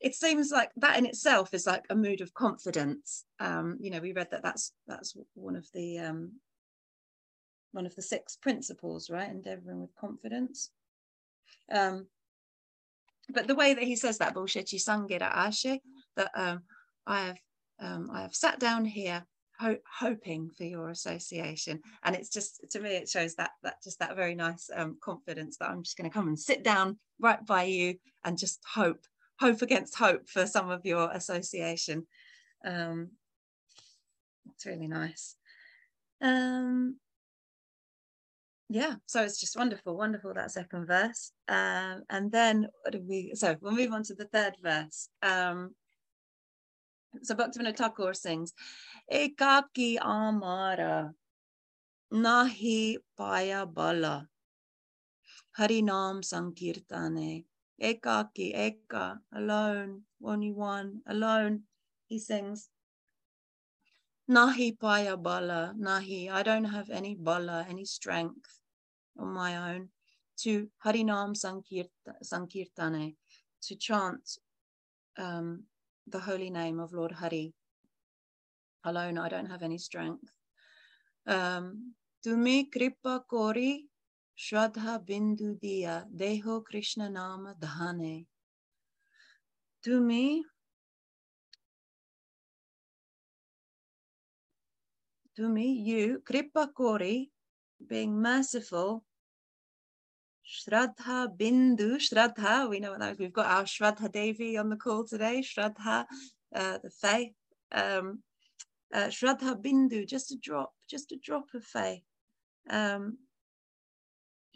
it 0.00 0.14
seems 0.14 0.50
like 0.50 0.70
that 0.76 0.98
in 0.98 1.06
itself 1.06 1.52
is 1.52 1.66
like 1.66 1.84
a 1.90 1.96
mood 1.96 2.20
of 2.20 2.34
confidence. 2.34 3.24
Um, 3.40 3.78
you 3.80 3.90
know, 3.90 4.00
we 4.00 4.12
read 4.12 4.28
that 4.30 4.42
that's 4.42 4.72
that's 4.86 5.16
one 5.34 5.56
of 5.56 5.66
the 5.74 5.98
um, 5.98 6.32
one 7.72 7.86
of 7.86 7.94
the 7.96 8.02
six 8.02 8.36
principles, 8.36 9.10
right? 9.10 9.28
Endeavoring 9.28 9.80
with 9.80 9.94
confidence. 9.96 10.70
Um, 11.72 12.06
but 13.30 13.46
the 13.46 13.54
way 13.54 13.74
that 13.74 13.84
he 13.84 13.96
says 13.96 14.18
that, 14.18 14.34
Boshechi 14.34 14.82
Sangera 14.82 15.22
Ashe, 15.22 15.80
that 16.16 16.30
um, 16.34 16.62
I 17.06 17.20
have 17.26 17.38
um, 17.80 18.10
I 18.12 18.22
have 18.22 18.34
sat 18.34 18.58
down 18.58 18.84
here 18.84 19.24
ho- 19.58 19.76
hoping 19.98 20.50
for 20.56 20.64
your 20.64 20.90
association, 20.90 21.80
and 22.04 22.14
it's 22.14 22.30
just 22.30 22.64
to 22.70 22.80
me 22.80 22.90
it 22.90 23.08
shows 23.08 23.34
that 23.34 23.50
that 23.64 23.82
just 23.82 23.98
that 23.98 24.16
very 24.16 24.36
nice 24.36 24.70
um, 24.74 24.96
confidence 25.02 25.56
that 25.58 25.70
I'm 25.70 25.82
just 25.82 25.96
going 25.96 26.08
to 26.08 26.14
come 26.14 26.28
and 26.28 26.38
sit 26.38 26.62
down 26.62 26.98
right 27.20 27.44
by 27.44 27.64
you 27.64 27.96
and 28.24 28.38
just 28.38 28.60
hope 28.72 29.04
hope 29.40 29.62
against 29.62 29.96
hope 29.96 30.28
for 30.28 30.46
some 30.46 30.70
of 30.70 30.84
your 30.84 31.10
association. 31.12 32.06
Um, 32.64 33.10
it's 34.54 34.66
really 34.66 34.88
nice. 34.88 35.36
Um, 36.20 36.96
yeah, 38.68 38.96
so 39.06 39.22
it's 39.22 39.40
just 39.40 39.56
wonderful, 39.56 39.96
wonderful 39.96 40.34
that 40.34 40.50
second 40.50 40.86
verse. 40.86 41.32
Um, 41.48 42.02
and 42.10 42.30
then 42.30 42.66
what 42.82 42.92
do 42.92 43.02
we? 43.06 43.32
So 43.34 43.56
we'll 43.60 43.72
move 43.72 43.92
on 43.92 44.02
to 44.04 44.14
the 44.14 44.26
third 44.26 44.56
verse. 44.62 45.08
Um, 45.22 45.74
so 47.22 47.34
Bhaktivinoda 47.34 47.76
Thakur 47.76 48.12
sings, 48.12 48.52
Ekaki 49.10 49.98
Amara 49.98 51.12
Nahi 52.12 52.96
Paya 53.18 53.72
Bala 53.72 54.26
Harinam 55.58 56.22
Sankirtane 56.22 57.44
Ekaki, 57.82 58.54
Eka, 58.54 59.18
alone, 59.32 60.02
only 60.24 60.52
one, 60.52 61.00
alone. 61.06 61.62
He 62.06 62.18
sings. 62.18 62.70
Nahi 64.30 64.76
paya 64.76 65.20
bala, 65.22 65.74
nahi. 65.78 66.30
I 66.30 66.42
don't 66.42 66.64
have 66.64 66.90
any 66.90 67.14
bala, 67.14 67.66
any 67.68 67.84
strength 67.84 68.60
on 69.18 69.28
my 69.28 69.72
own 69.72 69.88
to 70.38 70.68
Harinam 70.84 71.34
Sankirtane, 72.22 73.14
to 73.62 73.74
chant 73.76 74.38
um, 75.18 75.64
the 76.06 76.20
holy 76.20 76.50
name 76.50 76.78
of 76.80 76.92
Lord 76.92 77.12
Hari. 77.12 77.54
Alone, 78.84 79.18
I 79.18 79.28
don't 79.28 79.50
have 79.50 79.62
any 79.62 79.78
strength. 79.78 80.30
Um, 81.26 81.94
Tumi 82.24 82.70
kripa 82.70 83.22
kori 83.28 83.86
shraddha 84.38 85.04
bindu 85.04 85.58
diya 85.60 86.04
deho 86.14 86.64
Krishna 86.64 87.10
nama 87.10 87.54
dhane. 87.60 88.26
Tumi 89.84 90.42
to 95.38 95.48
me, 95.48 95.70
you, 95.70 96.20
Kripa 96.26 96.68
Kori, 96.76 97.30
being 97.88 98.20
merciful, 98.20 99.04
Shraddha 100.44 101.28
Bindu, 101.36 101.96
Shraddha, 101.96 102.68
we 102.68 102.80
know 102.80 102.90
what 102.90 102.98
that 102.98 103.12
is. 103.12 103.18
We've 103.20 103.32
got 103.32 103.46
our 103.46 103.62
Shraddha 103.62 104.10
Devi 104.10 104.58
on 104.58 104.68
the 104.68 104.74
call 104.74 105.04
today, 105.04 105.44
Shraddha, 105.44 106.06
uh, 106.56 106.78
the 106.82 106.90
faith. 106.90 107.34
Um, 107.70 108.24
uh, 108.92 109.06
Shraddha 109.06 109.62
Bindu, 109.62 110.08
just 110.08 110.32
a 110.32 110.36
drop, 110.42 110.72
just 110.90 111.12
a 111.12 111.16
drop 111.22 111.44
of 111.54 111.62
faith. 111.62 112.02
Um, 112.68 113.18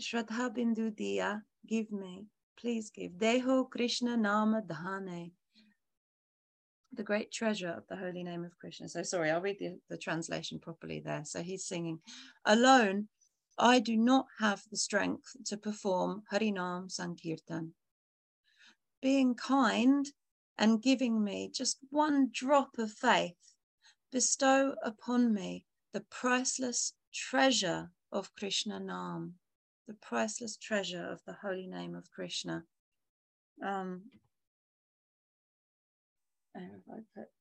Shraddha 0.03 0.51
Bindu 0.55 0.91
Diya, 0.91 1.43
give 1.67 1.93
me, 1.93 2.27
please 2.59 2.91
give. 2.91 3.13
Deho 3.13 3.71
Krishna 3.71 4.17
Nama 4.17 4.61
Dhane, 4.61 5.31
the 6.93 7.05
great 7.05 7.31
treasure 7.31 7.71
of 7.71 7.87
the 7.89 7.97
holy 7.97 8.25
name 8.25 8.45
of 8.45 8.59
Krishna. 8.59 8.89
So 8.89 9.05
sorry, 9.05 9.31
I'll 9.31 9.41
read 9.41 9.59
the, 9.61 9.79
the 9.89 9.97
translation 9.97 10.59
properly 10.59 11.01
there. 11.01 11.23
So 11.25 11.43
he's 11.43 11.65
singing, 11.65 12.01
Alone, 12.45 13.09
I 13.59 13.79
do 13.79 13.97
not 13.97 14.27
have 14.41 14.65
the 14.71 14.77
strength 14.77 15.37
to 15.47 15.57
perform 15.57 16.25
Harinam 16.33 16.91
Sankirtan. 16.91 17.75
Being 19.01 19.37
kind 19.37 20.07
and 20.59 20.83
giving 20.83 21.23
me 21.23 21.51
just 21.55 21.79
one 21.91 22.31
drop 22.33 22.77
of 22.77 22.91
faith, 22.91 23.55
bestow 24.11 24.75
upon 24.83 25.33
me 25.33 25.65
the 25.93 26.05
priceless 26.11 26.95
treasure 27.15 27.93
of 28.11 28.35
Krishna 28.35 28.81
Nam, 28.81 29.35
the 29.87 29.95
priceless 29.95 30.57
treasure 30.57 31.05
of 31.05 31.21
the 31.27 31.37
holy 31.43 31.67
name 31.67 31.95
of 31.95 32.11
Krishna. 32.11 32.65
Um, 33.65 34.03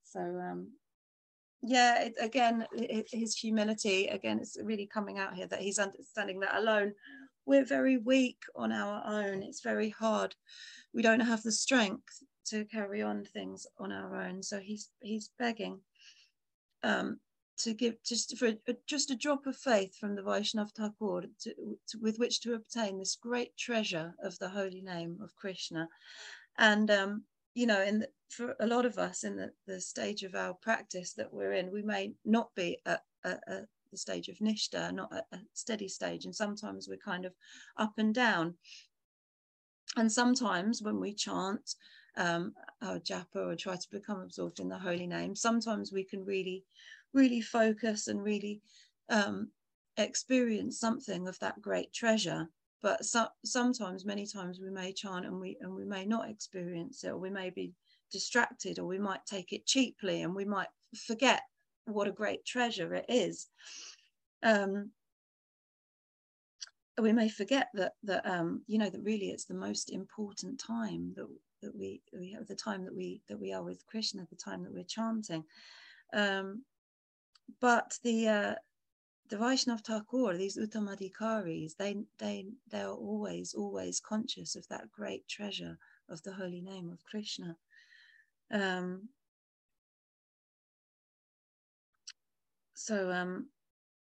so 0.04 0.20
um, 0.20 0.68
yeah, 1.62 2.04
it, 2.04 2.14
again, 2.20 2.66
his 3.12 3.36
humility, 3.36 4.08
again, 4.08 4.40
it's 4.40 4.58
really 4.62 4.88
coming 4.88 5.20
out 5.20 5.36
here 5.36 5.48
that 5.48 5.62
he's 5.62 5.80
understanding 5.80 6.40
that 6.40 6.56
alone, 6.56 6.94
we're 7.46 7.66
very 7.66 7.98
weak 7.98 8.38
on 8.56 8.72
our 8.72 9.04
own. 9.06 9.44
It's 9.44 9.62
very 9.62 9.90
hard. 9.90 10.36
We 10.94 11.02
don't 11.02 11.20
have 11.20 11.44
the 11.44 11.52
strength 11.52 12.24
to 12.48 12.66
carry 12.66 13.02
on 13.02 13.24
things 13.26 13.68
on 13.80 13.92
our 13.92 14.22
own. 14.22 14.44
So 14.44 14.60
he's 14.60 14.90
he's 15.02 15.30
begging 15.38 15.80
um, 16.84 17.20
to 17.64 17.74
give 17.74 17.96
just 18.04 18.38
for 18.38 18.48
a, 18.48 18.76
just 18.88 19.12
a 19.12 19.16
drop 19.16 19.46
of 19.48 19.56
faith 19.56 19.96
from 19.98 20.16
the 20.16 20.22
Vaishnav 20.22 20.72
Thakur 20.72 21.24
to, 21.42 21.54
to, 21.88 21.98
with 22.00 22.18
which 22.18 22.42
to 22.42 22.54
obtain 22.54 22.98
this 22.98 23.16
great 23.16 23.56
treasure 23.58 24.14
of 24.24 24.38
the 24.40 24.50
holy 24.50 24.82
name 24.82 25.18
of 25.24 25.36
Krishna. 25.36 25.88
And 26.58 26.90
um, 26.92 27.24
you 27.54 27.66
know, 27.66 27.82
in 27.82 28.00
the, 28.00 28.10
for 28.30 28.56
a 28.60 28.68
lot 28.68 28.86
of 28.86 28.98
us 28.98 29.24
in 29.24 29.36
the, 29.36 29.52
the 29.68 29.82
stage 29.82 30.24
of 30.24 30.36
our 30.36 30.54
practice 30.54 31.14
that 31.14 31.34
we're 31.34 31.54
in, 31.54 31.72
we 31.72 31.82
may 31.82 32.14
not 32.26 32.50
be 32.56 32.78
at, 32.86 33.04
at, 33.26 33.42
at 33.48 33.66
the 33.92 33.98
stage 33.98 34.30
of 34.30 34.38
nishta, 34.38 34.94
not 34.94 35.14
at 35.14 35.26
a 35.34 35.40
steady 35.54 35.88
stage, 35.88 36.26
and 36.26 36.36
sometimes 36.36 36.88
we're 36.88 36.98
kind 36.98 37.26
of 37.26 37.34
up 37.78 37.94
and 37.98 38.14
down. 38.16 38.56
And 39.98 40.10
sometimes 40.10 40.82
when 40.82 41.00
we 41.00 41.14
chant 41.14 41.76
um, 42.16 42.54
our 42.82 43.00
japa 43.00 43.36
or 43.36 43.56
try 43.56 43.76
to 43.76 43.88
become 43.92 44.22
absorbed 44.22 44.62
in 44.62 44.70
the 44.70 44.78
holy 44.78 45.08
name, 45.08 45.36
sometimes 45.36 45.92
we 45.92 46.06
can 46.06 46.24
really, 46.24 46.64
really 47.14 47.42
focus 47.42 48.08
and 48.08 48.24
really 48.24 48.62
um, 49.10 49.50
experience 49.98 50.80
something 50.80 51.28
of 51.28 51.38
that 51.40 51.62
great 51.62 51.94
treasure. 51.94 52.48
But 52.82 53.06
so, 53.06 53.28
sometimes 53.46 54.06
many 54.06 54.26
times 54.26 54.60
we 54.60 54.72
may 54.72 54.92
chant 54.94 55.26
and 55.26 55.40
we 55.40 55.58
and 55.62 55.74
we 55.74 55.86
may 55.86 56.06
not 56.06 56.30
experience 56.30 57.04
it 57.04 57.10
or 57.10 57.18
we 57.18 57.30
may 57.30 57.50
be 57.50 57.74
distracted 58.12 58.80
or 58.80 58.86
we 58.86 59.00
might 59.00 59.26
take 59.26 59.54
it 59.54 59.66
cheaply 59.66 60.24
and 60.24 60.36
we 60.36 60.46
might 60.46 60.70
forget 60.96 61.44
what 61.86 62.08
a 62.08 62.12
great 62.12 62.46
treasure 62.46 62.94
it 62.96 63.06
is. 63.08 63.48
Um, 64.44 64.92
we 67.00 67.14
may 67.14 67.30
forget 67.30 67.70
that 67.74 67.94
that 68.04 68.26
um, 68.26 68.64
you 68.68 68.78
know 68.78 68.90
that 68.90 69.04
really 69.04 69.30
it's 69.30 69.46
the 69.46 69.54
most 69.54 69.92
important 69.92 70.60
time 70.60 71.14
that 71.16 71.28
that 71.62 71.76
we 71.76 72.02
we 72.18 72.32
have 72.32 72.48
the 72.48 72.56
time 72.56 72.84
that 72.84 72.96
we 72.96 73.22
that 73.30 73.40
we 73.40 73.54
are 73.54 73.64
with 73.64 73.86
Krishna 73.86 74.26
the 74.30 74.36
time 74.36 74.64
that 74.64 74.74
we're 74.74 74.84
chanting. 74.84 75.44
Um, 76.14 76.64
but 77.60 77.98
the 78.04 78.28
uh, 78.28 78.56
the 79.32 79.38
Vaishnav 79.38 79.80
Thakur, 79.80 80.36
these 80.38 80.58
Uttamadhikaris, 80.58 81.78
they, 81.78 81.96
they, 82.20 82.48
they 82.70 82.82
are 82.82 82.94
always, 82.94 83.54
always 83.54 84.02
conscious 84.02 84.58
of 84.58 84.68
that 84.68 84.92
great 84.92 85.26
treasure 85.30 85.78
of 86.10 86.22
the 86.24 86.34
holy 86.34 86.60
name 86.60 86.90
of 86.92 87.02
Krishna. 87.06 87.56
Um, 88.52 89.08
so, 92.74 93.10
um, 93.10 93.48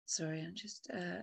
sorry, 0.05 0.41
I'm 0.41 0.57
just, 0.57 0.91
uh, 0.93 1.23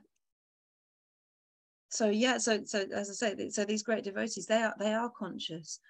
so 1.89 2.07
yeah, 2.07 2.37
so, 2.37 2.61
so 2.63 2.85
as 2.95 3.09
I 3.09 3.13
say, 3.13 3.49
so 3.49 3.65
these 3.65 3.83
great 3.83 4.05
devotees, 4.05 4.45
they 4.45 4.55
are, 4.55 4.73
they 4.79 4.93
are 4.93 5.09
conscious 5.09 5.81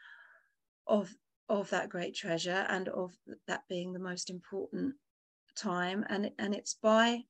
of, 0.88 1.14
of 1.50 1.70
that 1.70 1.90
great 1.90 2.16
treasure 2.16 2.66
and 2.68 2.90
of 2.90 3.12
that 3.48 3.62
being 3.70 3.94
the 3.94 4.00
most 4.00 4.32
important 4.32 4.96
time. 5.56 6.06
And, 6.10 6.32
and 6.38 6.54
it's 6.54 6.76
by 6.76 7.24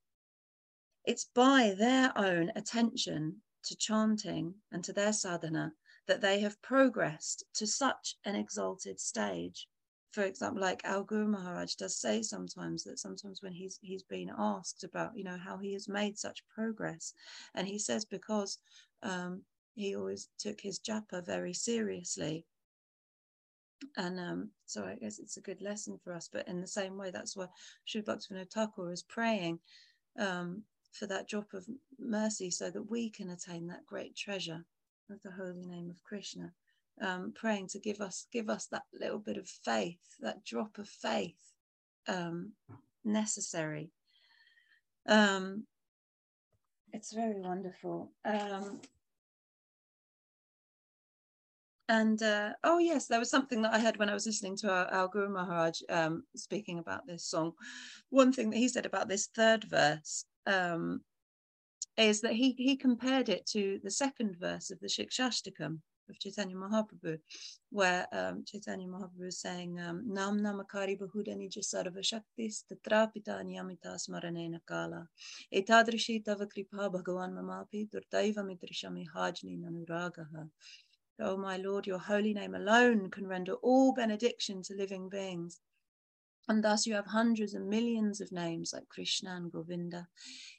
it's 1.04 1.26
by 1.26 1.74
their 1.78 2.16
own 2.16 2.52
attention 2.56 3.42
to 3.64 3.76
chanting 3.76 4.54
and 4.72 4.84
to 4.84 4.94
their 4.94 5.14
sadhana 5.14 5.74
that 6.08 6.22
they 6.22 6.40
have 6.40 6.62
progressed 6.62 7.44
to 7.56 7.66
such 7.66 8.16
an 8.26 8.36
exalted 8.36 9.00
stage. 9.00 9.68
For 10.12 10.24
example, 10.24 10.62
like 10.62 10.84
Al 10.84 11.04
Guru 11.04 11.28
Maharaj 11.28 11.76
does 11.76 11.98
say 11.98 12.22
sometimes 12.22 12.84
that 12.84 13.00
sometimes 13.00 13.42
when 13.42 13.54
he's 13.54 13.80
he's 13.82 14.04
been 14.04 14.32
asked 14.38 14.84
about, 14.84 15.18
you 15.18 15.24
know, 15.24 15.38
how 15.38 15.58
he 15.58 15.74
has 15.74 15.88
made 15.88 16.18
such 16.18 16.44
progress, 16.54 17.14
and 17.56 17.66
he 17.68 17.80
says 17.80 18.04
because 18.04 18.58
um, 19.04 19.42
he 19.74 19.96
always 19.96 20.28
took 20.38 20.60
his 20.60 20.80
japa 20.80 21.26
very 21.26 21.54
seriously. 21.54 22.46
And 23.98 24.20
um, 24.20 24.50
so 24.66 24.84
I 24.86 24.96
guess 24.96 25.20
it's 25.20 25.38
a 25.38 25.42
good 25.42 25.62
lesson 25.62 26.00
for 26.04 26.14
us. 26.14 26.30
But 26.32 26.48
in 26.48 26.62
the 26.62 26.68
same 26.68 26.98
way, 26.98 27.12
that's 27.12 27.36
why 27.36 27.48
Sri 27.86 28.02
Thakur 28.02 28.92
is 28.92 29.04
praying 29.04 29.60
um, 30.20 30.64
for 30.92 31.08
that 31.08 31.28
drop 31.28 31.54
of 31.54 31.66
mercy 32.00 32.52
so 32.52 32.70
that 32.70 32.90
we 32.90 33.10
can 33.10 33.30
attain 33.30 33.68
that 33.68 33.86
great 33.86 34.16
treasure 34.16 34.64
of 35.10 35.22
the 35.24 35.32
holy 35.32 35.66
name 35.66 35.90
of 35.90 36.04
Krishna. 36.04 36.54
Um, 37.02 37.34
praying 37.34 37.68
to 37.70 37.80
give 37.80 38.00
us 38.00 38.28
give 38.32 38.50
us 38.50 38.68
that 38.68 38.84
little 38.94 39.18
bit 39.18 39.38
of 39.38 39.48
faith, 39.48 39.98
that 40.20 40.44
drop 40.46 40.78
of 40.78 40.88
faith 40.88 41.40
um, 42.08 42.52
necessary. 43.04 43.90
Um, 45.08 45.66
it's 46.94 47.14
very 47.14 47.40
wonderful. 47.40 48.12
And 51.92 52.24
uh, 52.24 52.54
oh 52.64 52.78
yes, 52.78 53.08
there 53.08 53.20
was 53.20 53.30
something 53.30 53.62
that 53.64 53.74
I 53.74 53.80
heard 53.80 53.98
when 53.98 54.08
I 54.08 54.14
was 54.14 54.26
listening 54.26 54.56
to 54.60 54.72
our, 54.72 54.86
our 54.94 55.08
Guru 55.10 55.28
Maharaj 55.28 55.82
um, 55.90 56.24
speaking 56.38 56.80
about 56.80 57.06
this 57.06 57.26
song. 57.26 57.52
One 58.10 58.32
thing 58.32 58.50
that 58.50 58.58
he 58.58 58.70
said 58.70 58.86
about 58.86 59.10
this 59.10 59.28
third 59.36 59.66
verse 59.66 60.24
um, 60.48 61.02
is 61.98 62.22
that 62.22 62.32
he, 62.32 62.54
he 62.54 62.78
compared 62.78 63.28
it 63.28 63.46
to 63.48 63.82
the 63.84 63.92
second 63.92 64.38
verse 64.40 64.72
of 64.72 64.80
the 64.80 64.88
Shikshashtakam 64.88 65.80
of 66.10 66.18
Chaitanya 66.18 66.56
Mahaprabhu, 66.56 67.20
where 67.72 68.08
um, 68.14 68.46
Chaitanya 68.48 68.88
Mahaprabhu 68.88 69.28
is 69.28 69.42
saying, 69.42 69.78
um, 69.82 70.02
Nam 70.08 70.40
namakari 70.40 70.98
bahudani 70.98 71.50
jasarva 71.52 72.00
shaktis 72.00 72.64
tatrapita 72.72 73.44
niyamita 73.44 73.98
smaranena 74.00 74.62
kala 74.66 75.10
etadrishi 75.54 76.24
tava 76.24 76.46
kripa 76.46 76.90
bhagavan 76.90 77.34
mamapi 77.34 77.90
durtaiva 77.90 78.46
mitrishami 78.48 79.06
hajni 79.14 79.60
nanuragaha. 79.60 80.48
Oh 81.20 81.38
my 81.38 81.58
Lord, 81.58 81.86
your 81.86 82.00
holy 82.00 82.34
name 82.34 82.56
alone 82.56 83.10
can 83.10 83.28
render 83.28 83.54
all 83.54 83.94
benediction 83.94 84.62
to 84.64 84.74
living 84.74 85.10
beings. 85.10 85.60
And 86.48 86.64
thus 86.64 86.88
you 86.88 86.96
have 86.96 87.06
hundreds 87.06 87.54
and 87.54 87.70
millions 87.70 88.20
of 88.20 88.32
names 88.32 88.74
like 88.74 88.90
Krishna 88.90 89.36
and 89.36 89.52
Govinda. 89.52 90.08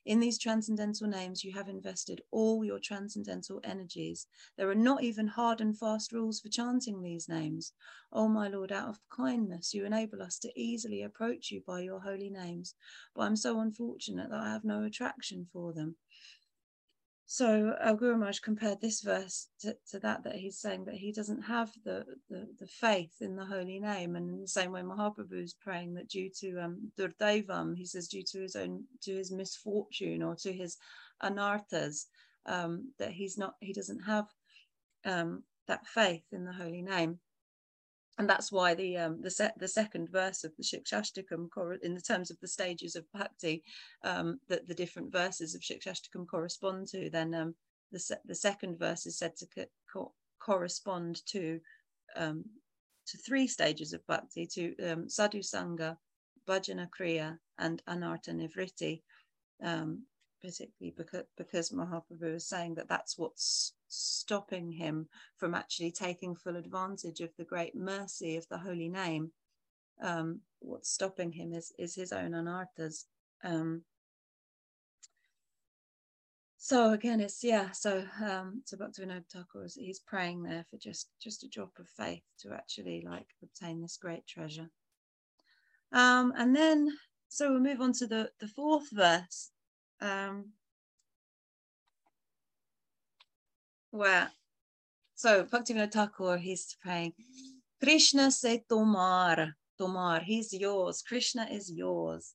In 0.05 0.21
these 0.21 0.39
transcendental 0.39 1.09
names, 1.09 1.43
you 1.43 1.53
have 1.53 1.69
invested 1.69 2.23
all 2.31 2.65
your 2.65 2.79
transcendental 2.79 3.61
energies. 3.65 4.27
There 4.57 4.71
are 4.71 4.77
not 4.77 5.03
even 5.03 5.27
hard 5.27 5.61
and 5.61 5.77
fast 5.77 6.13
rules 6.13 6.41
for 6.41 6.49
chanting 6.49 7.03
these 7.03 7.29
names. 7.29 7.73
Oh, 8.13 8.29
my 8.29 8.49
Lord, 8.49 8.71
out 8.71 8.89
of 8.89 9.01
kindness, 9.11 9.75
you 9.75 9.85
enable 9.85 10.23
us 10.23 10.39
to 10.41 10.53
easily 10.59 11.03
approach 11.03 11.51
you 11.51 11.63
by 11.67 11.81
your 11.81 12.01
holy 12.01 12.31
names. 12.31 12.75
But 13.15 13.23
I'm 13.23 13.37
so 13.37 13.59
unfortunate 13.59 14.31
that 14.31 14.41
I 14.41 14.53
have 14.53 14.65
no 14.65 14.85
attraction 14.85 15.49
for 15.53 15.73
them. 15.73 15.97
So 17.33 17.75
uh, 17.81 17.95
Guru 17.95 18.19
Maharaj 18.19 18.41
compared 18.41 18.83
this 18.83 19.01
verse 19.01 19.49
to, 19.61 19.75
to, 19.91 19.99
that 20.01 20.23
that 20.25 20.35
he's 20.35 20.59
saying 20.59 20.85
that 20.85 20.97
he 20.97 21.13
doesn't 21.13 21.41
have 21.41 21.73
the, 21.83 22.05
the, 22.29 22.47
the 22.61 22.67
faith 22.67 23.23
in 23.23 23.37
the 23.37 23.47
holy 23.47 23.81
name, 23.81 24.17
and 24.17 24.29
in 24.29 24.43
the 24.43 24.47
same 24.47 24.71
way 24.71 24.83
Mahaprabhu 24.83 25.43
is 25.43 25.55
praying 25.55 25.95
that 25.95 26.11
due 26.11 26.29
to 26.41 26.59
um, 26.59 26.93
Durdevam, 26.99 27.75
he 27.75 27.87
says 27.87 28.09
due 28.09 28.23
to 28.33 28.43
his 28.43 28.55
own 28.55 28.85
to 29.05 29.17
his 29.17 29.33
misfortune 29.33 30.23
or 30.23 30.37
to 30.37 30.53
his 30.53 30.77
anarthas, 31.23 32.05
um, 32.45 32.93
that 32.99 33.13
he's 33.13 33.39
not 33.39 33.55
he 33.61 33.73
doesn't 33.73 34.01
have 34.01 34.27
um, 35.07 35.43
that 35.69 35.87
faith 35.87 36.25
in 36.33 36.45
the 36.45 36.53
holy 36.53 36.83
name 36.83 37.19
and 38.19 38.29
that's 38.29 38.53
why 38.53 38.75
the 38.75 38.97
um, 38.99 39.21
the, 39.23 39.31
se- 39.31 39.53
the 39.57 39.69
second 39.69 40.11
verse 40.11 40.45
of 40.45 40.53
the 40.57 40.63
Shikshashtakam, 40.65 41.49
in 41.83 41.95
the 41.95 42.01
terms 42.01 42.31
of 42.31 42.39
the 42.41 42.49
stages 42.49 42.95
of 42.97 43.11
bhakti, 43.13 43.63
um, 44.05 44.39
that 44.49 44.69
the 44.69 44.75
different 44.75 45.11
verses 45.13 45.55
of 45.55 45.63
Shikshashtakam 45.63 46.27
correspond 46.31 46.89
to, 46.89 47.11
then 47.11 47.35
um, 47.35 47.55
the 47.91 47.99
se- 47.99 48.21
the 48.27 48.35
second 48.35 48.79
verse 48.79 49.07
is 49.07 49.19
said 49.19 49.37
to 49.37 49.47
co- 49.93 50.13
correspond 50.41 51.25
to 51.27 51.61
um, 52.17 52.45
to 53.07 53.19
three 53.19 53.47
stages 53.47 53.93
of 53.93 54.07
bhakti: 54.07 54.47
to 54.47 54.77
um, 54.91 55.09
sadhu 55.09 55.39
sangha, 55.41 55.97
bhajana 56.49 56.89
kriya, 56.91 57.39
and 57.59 57.83
anartha 57.89 58.29
nivritti. 58.31 59.03
Particularly 60.43 60.93
because 60.97 61.25
because 61.37 61.71
Mahaprabhu 61.71 62.35
is 62.35 62.49
saying 62.49 62.75
that 62.75 62.89
that's 62.89 63.17
what's 63.17 63.75
stopping 63.89 64.73
him 64.73 65.09
from 65.37 65.55
actually 65.55 65.93
taking 65.93 66.35
full 66.35 66.57
advantage 66.57 67.21
of 67.21 67.31
the 67.39 67.45
great 67.45 67.77
mercy 67.77 68.37
of 68.37 68.49
the 68.49 68.59
holy 68.59 68.89
name. 68.89 69.31
Um, 70.03 70.41
what's 70.59 70.91
stopping 70.91 71.31
him 71.31 71.53
is 71.53 71.73
is 71.79 71.95
his 71.95 72.13
own 72.13 72.33
anarthas. 72.33 73.05
Um, 73.45 73.83
so 76.59 76.93
again, 76.93 77.21
it's 77.21 77.45
yeah. 77.45 77.71
So 77.73 78.05
um, 78.25 78.63
so 78.65 78.77
Bhaktivinoda 78.77 79.25
Thakur 79.33 79.65
is 79.65 79.75
he's 79.75 80.01
praying 80.01 80.43
there 80.43 80.65
for 80.71 80.77
just 80.77 81.09
just 81.21 81.45
a 81.45 81.49
drop 81.49 81.73
of 81.79 81.89
faith 81.89 82.23
to 82.41 82.53
actually 82.53 83.05
like 83.05 83.27
obtain 83.43 83.81
this 83.81 83.97
great 83.97 84.27
treasure. 84.27 84.71
Um, 85.93 86.33
and 86.37 86.55
then 86.55 86.89
so 87.29 87.51
we'll 87.51 87.61
move 87.61 87.81
on 87.81 87.93
to 87.95 88.07
the 88.07 88.31
the 88.41 88.49
fourth 88.49 88.91
verse 88.93 89.51
um, 90.03 90.47
where 93.91 94.31
so 95.15 95.45
Bhaktivinoda 95.45 95.93
Thakur 95.93 96.37
he's 96.39 96.77
praying 96.83 97.13
Krishna 97.83 98.31
say 98.31 98.65
Tomar 98.69 99.55
Tomar 99.79 100.21
he's 100.21 100.53
yours. 100.53 101.03
Krishna 101.03 101.47
is 101.51 101.71
yours. 101.71 102.35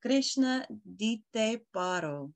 Krishna 0.00 0.66
dite 0.96 1.60
paro. 1.74 2.32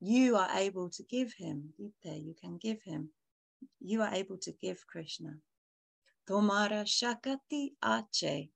You 0.00 0.36
are 0.36 0.48
able 0.56 0.90
to 0.90 1.02
give 1.02 1.32
him 1.32 1.74
dite 1.78 2.22
you 2.22 2.34
can 2.40 2.56
give 2.58 2.82
him. 2.82 3.10
You 3.80 4.02
are 4.02 4.14
able 4.14 4.38
to 4.38 4.52
give 4.52 4.86
Krishna. 4.86 5.34
Tomara 6.28 6.84
Shakati 6.84 7.72
Ache. 7.84 8.50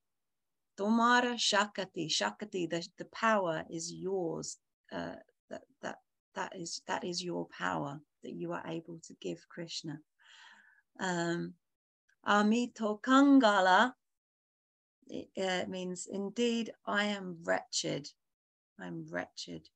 Tomara 0.79 1.35
Shakati 1.35 2.07
Shakati 2.09 2.71
the, 2.71 2.87
the 2.99 3.07
power 3.07 3.65
is 3.69 3.93
yours 3.93 4.59
uh, 4.93 5.17
that 5.51 5.63
that 5.83 5.99
that 6.35 6.53
is 6.57 6.83
that 6.87 7.05
is 7.05 7.23
your 7.23 7.47
power 7.57 8.01
that 8.23 8.33
you 8.33 8.53
are 8.53 8.65
able 8.67 9.01
to 9.07 9.15
give 9.21 9.39
Krishna. 9.49 10.01
Um, 11.01 11.55
Amito 12.27 13.01
Kangala 13.01 13.95
it 15.09 15.29
uh, 15.37 15.69
means 15.69 16.07
indeed 16.11 16.73
I 16.87 17.05
am 17.05 17.39
wretched. 17.43 18.09
I'm 18.79 19.07
wretched. 19.11 19.69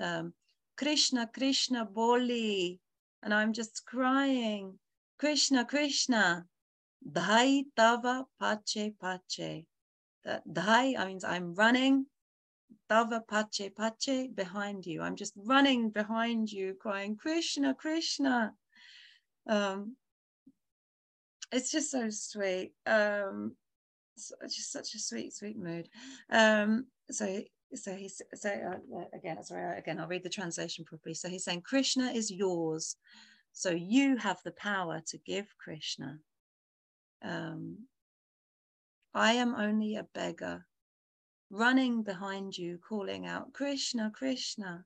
Um, 0.00 0.34
Krishna, 0.76 1.30
Krishna, 1.32 1.84
Boli, 1.84 2.80
and 3.22 3.32
I'm 3.32 3.52
just 3.52 3.86
crying. 3.86 4.78
Krishna, 5.18 5.64
Krishna, 5.64 6.46
Dhai 7.08 7.66
Tava 7.76 8.26
Pache 8.40 8.94
Pache. 9.00 9.66
That 10.24 10.42
Dhai 10.48 11.06
means 11.06 11.24
I'm 11.24 11.54
running 11.54 12.06
Tava 12.88 13.22
Pache 13.28 13.70
Pache 13.70 14.28
behind 14.28 14.86
you. 14.86 15.02
I'm 15.02 15.16
just 15.16 15.34
running 15.36 15.90
behind 15.90 16.50
you, 16.50 16.74
crying, 16.80 17.16
Krishna, 17.16 17.74
Krishna. 17.74 18.52
Um, 19.48 19.96
it's 21.52 21.70
just 21.70 21.90
so 21.90 22.10
sweet. 22.10 22.72
Um, 22.86 23.56
so, 24.16 24.34
just 24.44 24.72
such 24.72 24.94
a 24.94 24.98
sweet, 24.98 25.34
sweet 25.34 25.58
mood. 25.58 25.88
Um, 26.30 26.86
so 27.10 27.42
so 27.74 27.94
he's 27.94 28.22
so 28.34 28.50
uh, 28.50 29.04
again 29.12 29.42
sorry 29.42 29.78
again 29.78 29.98
i'll 29.98 30.06
read 30.06 30.22
the 30.22 30.28
translation 30.28 30.84
properly 30.84 31.14
so 31.14 31.28
he's 31.28 31.44
saying 31.44 31.60
krishna 31.60 32.10
is 32.10 32.30
yours 32.30 32.96
so 33.52 33.70
you 33.70 34.16
have 34.16 34.38
the 34.44 34.52
power 34.52 35.02
to 35.06 35.18
give 35.18 35.46
krishna 35.58 36.18
um, 37.22 37.78
i 39.12 39.32
am 39.32 39.54
only 39.54 39.96
a 39.96 40.06
beggar 40.14 40.64
running 41.54 42.02
behind 42.02 42.58
you, 42.58 42.78
calling 42.88 43.26
out, 43.26 43.52
Krishna, 43.52 44.10
Krishna. 44.12 44.82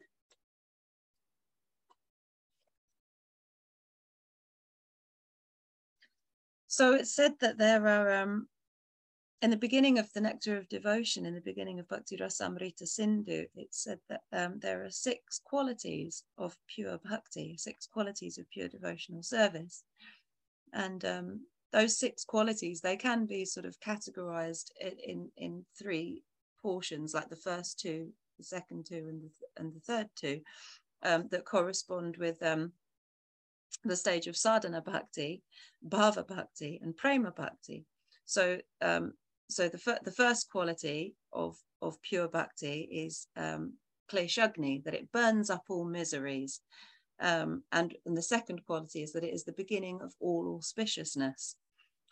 So 6.67 6.93
it's 6.93 7.15
said 7.15 7.33
that 7.41 7.57
there 7.57 7.89
are, 7.89 8.23
um, 8.23 8.49
in 9.41 9.51
the 9.51 9.57
beginning 9.57 9.99
of 9.99 10.13
the 10.13 10.21
Nectar 10.21 10.59
of 10.59 10.69
Devotion, 10.69 11.25
in 11.25 11.35
the 11.35 11.41
beginning 11.41 11.81
of 11.81 11.89
Bhakti 11.89 12.19
Rasamrita 12.19 12.87
Sindhu, 12.87 13.47
it 13.57 13.69
said 13.71 13.99
that 14.11 14.21
um, 14.33 14.59
there 14.61 14.85
are 14.85 14.91
six 14.91 15.41
qualities 15.43 16.23
of 16.37 16.55
pure 16.69 16.99
bhakti, 17.03 17.57
six 17.57 17.87
qualities 17.87 18.37
of 18.37 18.49
pure 18.51 18.69
devotional 18.69 19.23
service. 19.23 19.83
And 20.75 21.03
um, 21.07 21.41
those 21.73 21.99
six 21.99 22.25
qualities, 22.25 22.83
they 22.83 22.97
can 22.97 23.25
be 23.25 23.47
sort 23.47 23.65
of 23.65 23.81
categorized 23.81 24.67
in, 24.81 24.93
in, 25.03 25.31
in 25.39 25.65
three 25.79 26.23
portions, 26.63 27.15
like 27.15 27.29
the 27.29 27.37
first 27.37 27.79
two, 27.79 28.09
the 28.39 28.45
second 28.45 28.87
two, 28.87 29.07
and 29.09 29.23
the, 29.23 29.31
and 29.59 29.75
the 29.75 29.81
third 29.81 30.09
two, 30.15 30.41
um, 31.03 31.29
that 31.31 31.45
correspond 31.45 32.17
with 32.17 32.43
um, 32.43 32.73
the 33.85 33.97
stage 33.97 34.27
of 34.27 34.37
sadhana 34.37 34.83
bhakti, 34.83 35.43
bhava 35.87 36.27
bhakti, 36.27 36.81
and 36.83 36.97
prema 36.97 37.31
bhakti. 37.31 37.85
So, 38.25 38.59
um, 38.81 39.13
so 39.49 39.69
the, 39.69 39.79
fir- 39.79 40.01
the 40.05 40.13
first 40.13 40.51
quality 40.51 41.15
of, 41.33 41.57
of 41.81 42.01
pure 42.03 42.29
bhakti 42.29 42.89
is 42.91 43.29
um, 43.37 43.75
kleshagni, 44.13 44.85
that 44.85 44.95
it 44.95 45.13
burns 45.13 45.51
up 45.51 45.65
all 45.69 45.85
miseries. 45.85 46.61
Um, 47.21 47.65
and, 47.73 47.97
and 48.07 48.17
the 48.17 48.23
second 48.23 48.65
quality 48.65 49.03
is 49.03 49.13
that 49.13 49.25
it 49.25 49.35
is 49.35 49.45
the 49.45 49.53
beginning 49.53 50.01
of 50.03 50.15
all 50.21 50.61
auspiciousness. 50.61 51.55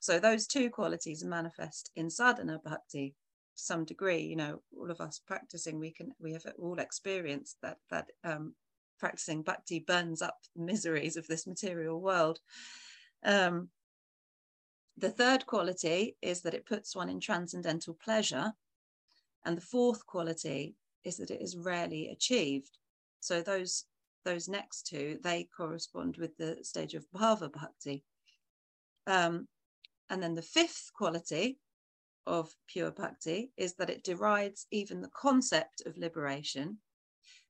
So 0.00 0.18
those 0.18 0.46
two 0.46 0.70
qualities 0.70 1.24
manifest 1.24 1.90
in 1.96 2.10
sadhana 2.10 2.60
bhakti, 2.64 3.14
some 3.56 3.84
degree 3.84 4.20
you 4.20 4.36
know 4.36 4.60
all 4.78 4.90
of 4.90 5.00
us 5.00 5.20
practicing 5.26 5.78
we 5.78 5.90
can 5.90 6.12
we 6.20 6.32
have 6.32 6.44
all 6.58 6.78
experienced 6.78 7.56
that 7.62 7.78
that 7.90 8.06
um, 8.22 8.54
practicing 8.98 9.42
bhakti 9.42 9.80
burns 9.80 10.22
up 10.22 10.38
the 10.54 10.62
miseries 10.62 11.16
of 11.16 11.26
this 11.26 11.46
material 11.46 12.00
world. 12.00 12.38
Um, 13.24 13.68
the 14.98 15.10
third 15.10 15.44
quality 15.46 16.16
is 16.22 16.42
that 16.42 16.54
it 16.54 16.66
puts 16.66 16.96
one 16.96 17.10
in 17.10 17.20
transcendental 17.20 17.96
pleasure 18.02 18.52
and 19.44 19.56
the 19.56 19.62
fourth 19.62 20.06
quality 20.06 20.74
is 21.04 21.18
that 21.18 21.30
it 21.30 21.42
is 21.42 21.56
rarely 21.56 22.08
achieved. 22.08 22.78
So 23.20 23.42
those 23.42 23.84
those 24.24 24.48
next 24.48 24.86
two 24.86 25.18
they 25.22 25.48
correspond 25.56 26.16
with 26.16 26.36
the 26.36 26.58
stage 26.62 26.94
of 26.94 27.06
bhava 27.14 27.52
bhakti. 27.52 28.02
Um, 29.06 29.46
and 30.10 30.22
then 30.22 30.34
the 30.34 30.42
fifth 30.42 30.90
quality 30.94 31.58
of 32.26 32.54
pure 32.66 32.90
bhakti 32.90 33.52
is 33.56 33.74
that 33.74 33.90
it 33.90 34.04
derides 34.04 34.66
even 34.70 35.00
the 35.00 35.10
concept 35.14 35.82
of 35.86 35.96
liberation. 35.96 36.78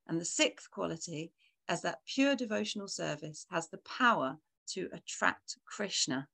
And 0.06 0.20
the 0.20 0.24
sixth 0.24 0.70
quality 0.70 1.32
is 1.70 1.82
that 1.82 2.04
pure 2.06 2.36
devotional 2.36 2.88
service 2.88 3.46
has 3.50 3.68
the 3.68 3.78
power 3.78 4.38
to 4.68 4.88
attract 4.92 5.56
Krishna. 5.64 6.28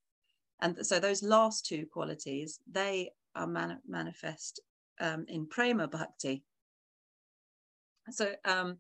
And 0.61 0.85
so 0.87 0.99
those 0.99 1.23
last 1.23 1.67
two 1.67 1.87
qualities, 1.93 2.61
they 2.71 3.11
are 3.35 3.47
man- 3.47 3.81
manifest 3.87 4.61
um, 5.01 5.25
in 5.29 5.47
prema 5.47 5.89
bhakti. 5.89 6.45
So 8.11 8.33
um, 8.45 8.79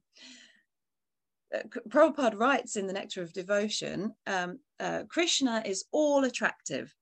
uh, 1.54 1.62
Prabhupada 1.88 2.38
writes 2.38 2.76
in 2.76 2.86
the 2.86 2.92
Nectar 2.92 3.22
of 3.22 3.32
Devotion, 3.32 4.14
um, 4.26 4.58
uh, 4.80 5.04
Krishna 5.08 5.62
is 5.64 5.84
all 5.92 6.24
attractive 6.24 6.94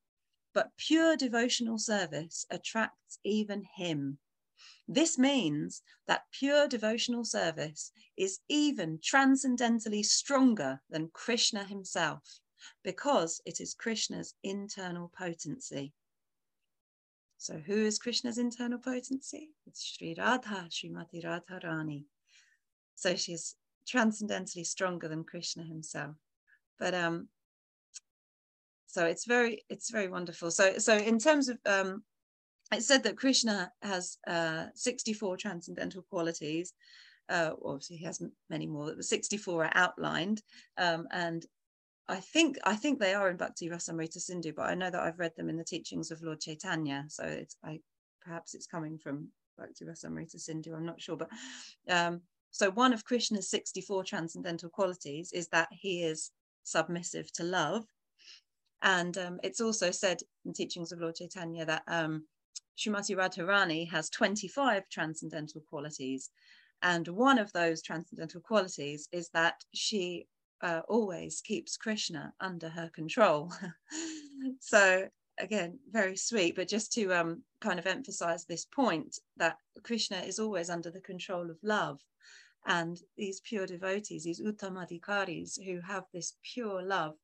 but 0.53 0.75
pure 0.77 1.15
devotional 1.15 1.77
service 1.77 2.45
attracts 2.49 3.19
even 3.23 3.63
him. 3.75 4.19
This 4.87 5.17
means 5.17 5.81
that 6.07 6.25
pure 6.31 6.67
devotional 6.67 7.23
service 7.23 7.91
is 8.17 8.39
even 8.49 8.99
transcendentally 9.01 10.03
stronger 10.03 10.81
than 10.89 11.09
Krishna 11.13 11.63
himself 11.63 12.39
because 12.83 13.41
it 13.45 13.59
is 13.61 13.73
Krishna's 13.73 14.35
internal 14.43 15.09
potency. 15.09 15.93
So, 17.37 17.57
who 17.57 17.85
is 17.85 17.97
Krishna's 17.97 18.37
internal 18.37 18.77
potency? 18.77 19.49
It's 19.65 19.83
Sri 19.83 20.13
Radha, 20.15 20.67
Srimati 20.69 21.23
Radharani. 21.23 22.05
So, 22.93 23.15
she's 23.15 23.55
transcendentally 23.87 24.63
stronger 24.63 25.07
than 25.07 25.23
Krishna 25.23 25.63
himself. 25.63 26.17
But 26.77 26.93
um, 26.93 27.29
so 28.91 29.05
it's 29.05 29.25
very 29.25 29.63
it's 29.69 29.89
very 29.89 30.09
wonderful. 30.09 30.51
So 30.51 30.77
so 30.77 30.97
in 30.97 31.17
terms 31.17 31.47
of 31.47 31.57
um, 31.65 32.03
it's 32.73 32.87
said 32.87 33.03
that 33.03 33.17
Krishna 33.17 33.71
has 33.81 34.17
uh, 34.27 34.65
64 34.75 35.37
transcendental 35.37 36.03
qualities. 36.09 36.73
Uh, 37.29 37.51
obviously, 37.63 37.97
he 37.97 38.05
has 38.05 38.21
many 38.49 38.67
more, 38.67 38.93
but 38.93 39.05
64 39.05 39.65
are 39.65 39.71
outlined. 39.75 40.41
Um, 40.77 41.07
and 41.11 41.45
I 42.09 42.17
think 42.17 42.57
I 42.65 42.75
think 42.75 42.99
they 42.99 43.13
are 43.13 43.29
in 43.29 43.37
Bhakti 43.37 43.69
Rasamrita 43.69 44.19
Sindhu, 44.19 44.51
but 44.53 44.69
I 44.69 44.75
know 44.75 44.89
that 44.89 45.01
I've 45.01 45.19
read 45.19 45.33
them 45.37 45.49
in 45.49 45.55
the 45.55 45.63
teachings 45.63 46.11
of 46.11 46.21
Lord 46.21 46.41
Chaitanya. 46.41 47.05
So 47.07 47.23
it's 47.23 47.55
I 47.63 47.79
perhaps 48.21 48.55
it's 48.55 48.67
coming 48.67 48.97
from 48.97 49.29
Bhakti 49.57 49.85
Rasamrita 49.85 50.37
Sindhu. 50.37 50.73
I'm 50.73 50.85
not 50.85 51.01
sure, 51.01 51.15
but 51.15 51.29
um, 51.87 52.21
so 52.49 52.69
one 52.71 52.91
of 52.91 53.05
Krishna's 53.05 53.49
64 53.49 54.03
transcendental 54.03 54.69
qualities 54.69 55.31
is 55.31 55.47
that 55.49 55.69
he 55.71 56.03
is 56.03 56.31
submissive 56.63 57.31
to 57.33 57.43
love, 57.43 57.85
and 58.81 59.17
um, 59.17 59.39
it's 59.43 59.61
also 59.61 59.91
said 59.91 60.21
in 60.45 60.53
teachings 60.53 60.91
of 60.91 60.99
Lord 60.99 61.15
Chaitanya 61.15 61.65
that 61.65 61.83
um, 61.87 62.25
Srimati 62.77 63.15
Radharani 63.15 63.89
has 63.91 64.09
25 64.09 64.89
transcendental 64.89 65.61
qualities. 65.69 66.29
And 66.81 67.07
one 67.07 67.37
of 67.37 67.51
those 67.53 67.83
transcendental 67.83 68.41
qualities 68.41 69.07
is 69.11 69.29
that 69.29 69.63
she 69.73 70.27
uh, 70.61 70.81
always 70.87 71.41
keeps 71.41 71.77
Krishna 71.77 72.33
under 72.39 72.69
her 72.69 72.89
control. 72.89 73.53
so 74.59 75.07
again, 75.39 75.79
very 75.91 76.15
sweet, 76.15 76.55
but 76.55 76.67
just 76.67 76.91
to 76.93 77.13
um, 77.13 77.43
kind 77.61 77.79
of 77.79 77.85
emphasize 77.85 78.45
this 78.45 78.65
point 78.65 79.19
that 79.37 79.57
Krishna 79.83 80.17
is 80.17 80.39
always 80.39 80.69
under 80.69 80.89
the 80.89 81.01
control 81.01 81.49
of 81.49 81.57
love. 81.63 81.99
And 82.65 82.99
these 83.17 83.41
pure 83.41 83.65
devotees, 83.65 84.23
these 84.23 84.41
uttamadhikaris 84.41 85.59
who 85.63 85.81
have 85.81 86.03
this 86.13 86.35
pure 86.53 86.83
love 86.83 87.15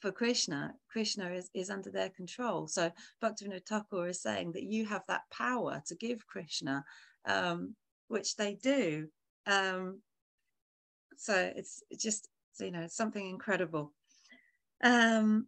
for 0.00 0.12
Krishna, 0.12 0.74
Krishna 0.90 1.30
is, 1.30 1.50
is 1.54 1.70
under 1.70 1.90
their 1.90 2.10
control. 2.10 2.66
So 2.68 2.90
Bhaktivinoda 3.22 3.66
Thakur 3.66 4.08
is 4.08 4.22
saying 4.22 4.52
that 4.52 4.64
you 4.64 4.86
have 4.86 5.02
that 5.08 5.22
power 5.30 5.82
to 5.86 5.94
give 5.96 6.26
Krishna, 6.26 6.84
um, 7.24 7.74
which 8.08 8.36
they 8.36 8.54
do. 8.54 9.08
Um, 9.46 10.00
so 11.18 11.52
it's 11.56 11.82
just 11.98 12.28
you 12.60 12.70
know 12.70 12.86
something 12.88 13.28
incredible 13.28 13.92
um 14.84 15.46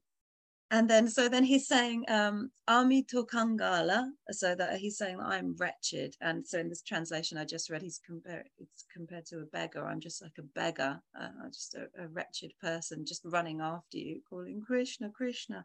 and 0.73 0.89
then 0.89 1.09
so 1.09 1.29
then 1.29 1.43
he's 1.43 1.67
saying 1.67 2.05
um 2.09 2.51
amito 2.69 3.27
kangala 3.27 4.09
so 4.31 4.55
that 4.55 4.79
he's 4.79 4.97
saying 4.97 5.19
i'm 5.21 5.57
wretched. 5.57 6.17
And 6.21 6.47
so 6.47 6.59
in 6.59 6.69
this 6.69 6.83
translation 6.83 7.39
i 7.39 7.45
just 7.45 7.71
read 7.71 7.83
he's 7.83 8.01
compared 8.05 8.49
it's 8.59 8.85
compared 8.93 9.27
to 9.27 9.41
a 9.41 9.47
beggar. 9.47 9.85
I'm 9.85 10.01
just 10.01 10.23
like 10.23 10.39
a 10.39 10.43
beggar 10.43 11.01
uh, 11.21 11.49
just 11.53 11.75
a, 11.75 11.89
a, 12.03 12.07
wretched 12.09 12.53
person 12.61 13.05
just 13.05 13.23
running 13.25 13.61
after 13.61 13.99
you 13.99 14.21
calling 14.29 14.63
krishna 14.65 15.11
krishna. 15.11 15.65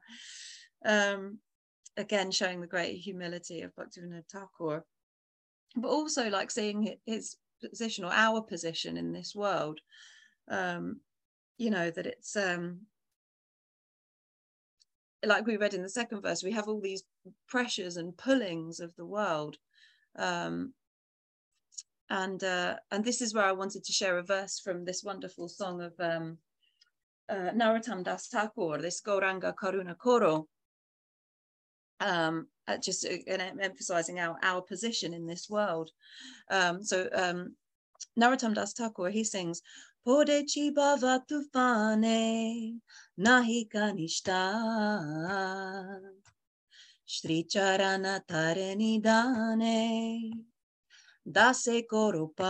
Um 0.83 1.37
again 1.97 2.31
showing 2.31 2.59
the 2.61 2.67
great 2.67 2.97
humility 2.97 3.61
of 3.61 3.75
bhaktivinoda 3.75 4.23
thakur 4.31 4.85
but 5.75 5.89
also 5.89 6.29
like 6.29 6.49
seeing 6.49 6.95
his 7.05 7.35
position 7.61 8.05
or 8.05 8.11
our 8.11 8.41
position 8.41 8.97
in 8.97 9.13
this 9.13 9.35
world. 9.35 9.79
Um 10.49 11.01
you 11.59 11.69
know 11.69 11.91
that 11.91 12.07
it's 12.07 12.35
um 12.35 12.81
like 15.24 15.45
we 15.45 15.57
read 15.57 15.74
in 15.74 15.82
the 15.82 15.89
second 15.89 16.22
verse 16.22 16.43
we 16.43 16.51
have 16.51 16.68
all 16.68 16.82
these 16.82 17.03
pressures 17.47 17.97
and 17.97 18.18
pullings 18.18 18.80
of 18.80 18.95
the 18.95 19.05
world 19.05 19.57
um 20.18 20.74
and 22.09 22.43
uh 22.43 22.76
and 22.91 23.03
this 23.03 23.22
is 23.22 23.34
where 23.34 23.45
i 23.45 23.51
wanted 23.51 23.84
to 23.84 23.93
share 23.93 24.18
a 24.18 24.24
verse 24.24 24.59
from 24.59 24.86
this 24.86 25.03
wonderful 25.03 25.47
song 25.47 25.82
of 25.82 25.93
um 25.99 26.38
uh, 27.30 27.51
Narottam 27.51 28.03
Das 28.03 28.28
Thakur, 28.28 28.82
this 28.82 29.01
Gauranga 29.01 29.53
Karuna 29.55 29.97
Koro, 29.97 30.47
um, 31.99 32.47
just 32.82 33.05
uh, 33.05 33.38
emphasizing 33.61 34.20
our, 34.20 34.38
our 34.43 34.61
position 34.61 35.13
in 35.13 35.26
this 35.26 35.49
world. 35.49 35.91
Um, 36.49 36.84
so 36.84 37.09
um, 37.13 37.55
Narottam 38.20 38.53
Das 38.53 38.74
Thakur, 38.74 39.09
he 39.09 39.24
sings, 39.24 39.61
Pode 40.05 40.45
bhava 40.71 41.25
tufane, 41.27 42.79
nahi 43.17 43.67
kanishta, 43.67 44.39
Shri 47.07 47.43
Charana 47.43 48.21
Tarani 48.23 49.01
Dane, 49.01 50.45
Dase 51.27 51.81
Korupa. 51.91 52.47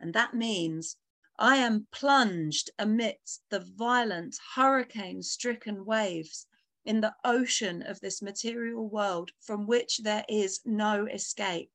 And 0.00 0.12
that 0.12 0.34
means 0.34 0.96
I 1.38 1.56
am 1.56 1.86
plunged 1.90 2.68
amidst 2.78 3.44
the 3.48 3.60
violent 3.60 4.36
hurricane 4.54 5.22
stricken 5.22 5.86
waves 5.86 6.46
in 6.84 7.00
the 7.00 7.14
ocean 7.24 7.80
of 7.80 8.00
this 8.00 8.20
material 8.20 8.86
world 8.86 9.30
from 9.40 9.66
which 9.66 10.00
there 10.02 10.26
is 10.28 10.60
no 10.66 11.06
escape. 11.06 11.70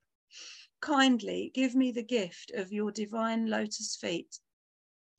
Kindly 0.84 1.50
give 1.54 1.76
me 1.76 1.94
the 1.94 2.04
gift 2.04 2.52
of 2.54 2.74
your 2.74 2.92
divine 2.92 3.50
lotus 3.50 3.96
feet, 3.96 4.40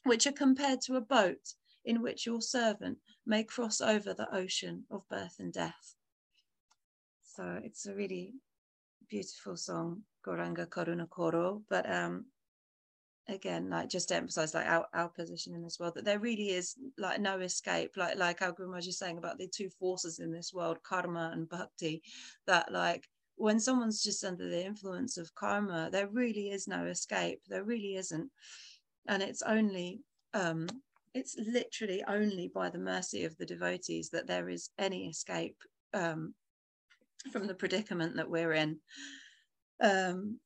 which 0.02 0.26
are 0.26 0.32
compared 0.32 0.82
to 0.82 0.96
a 0.96 1.00
boat 1.00 1.54
in 1.86 2.02
which 2.02 2.26
your 2.26 2.42
servant 2.42 2.98
may 3.24 3.44
cross 3.44 3.80
over 3.80 4.12
the 4.12 4.28
ocean 4.34 4.84
of 4.90 5.08
birth 5.08 5.36
and 5.38 5.54
death. 5.54 5.94
So 7.22 7.58
it's 7.64 7.86
a 7.86 7.94
really 7.94 8.34
beautiful 9.08 9.56
song, 9.56 10.02
Gauranga 10.22 10.66
Karuna 10.66 11.08
Koro, 11.08 11.62
but 11.70 11.90
um, 11.90 12.26
again 13.28 13.70
like 13.70 13.88
just 13.88 14.08
to 14.08 14.16
emphasize 14.16 14.52
like 14.52 14.66
our, 14.66 14.86
our 14.92 15.08
position 15.08 15.54
in 15.54 15.62
this 15.62 15.80
world 15.80 15.94
that 15.94 16.04
there 16.04 16.18
really 16.18 16.50
is 16.50 16.74
like 16.98 17.20
no 17.20 17.40
escape 17.40 17.92
like 17.96 18.18
like 18.18 18.42
our 18.42 18.52
Guru 18.52 18.74
is 18.76 18.98
saying 18.98 19.16
about 19.16 19.38
the 19.38 19.48
two 19.48 19.70
forces 19.70 20.18
in 20.18 20.30
this 20.30 20.52
world 20.52 20.82
karma 20.82 21.30
and 21.32 21.48
bhakti 21.48 22.02
that 22.46 22.70
like 22.70 23.08
when 23.36 23.58
someone's 23.58 24.02
just 24.02 24.24
under 24.24 24.48
the 24.48 24.64
influence 24.64 25.16
of 25.16 25.34
karma 25.34 25.88
there 25.90 26.08
really 26.08 26.50
is 26.50 26.68
no 26.68 26.86
escape 26.86 27.40
there 27.48 27.64
really 27.64 27.96
isn't. 27.96 28.30
And 29.08 29.22
it's 29.22 29.42
only 29.42 30.00
um 30.32 30.68
it's 31.14 31.36
literally 31.38 32.02
only 32.08 32.48
by 32.48 32.70
the 32.70 32.78
mercy 32.78 33.24
of 33.24 33.36
the 33.36 33.46
devotees 33.46 34.10
that 34.10 34.26
there 34.26 34.48
is 34.48 34.70
any 34.78 35.06
escape 35.08 35.56
um 35.92 36.34
from 37.32 37.46
the 37.46 37.54
predicament 37.54 38.16
that 38.16 38.30
we're 38.30 38.52
in. 38.52 38.78
Um 39.80 40.38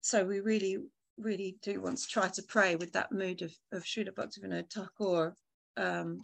so 0.00 0.24
we 0.24 0.40
really 0.40 0.78
really 1.18 1.56
do 1.62 1.80
want 1.80 1.98
to 1.98 2.08
try 2.08 2.28
to 2.28 2.42
pray 2.42 2.76
with 2.76 2.92
that 2.92 3.12
mood 3.12 3.42
of, 3.42 3.52
of 3.72 3.84
Srila 3.84 4.12
Bhaktivinoda 4.12 4.70
Thakur 4.70 5.36
um, 5.76 6.20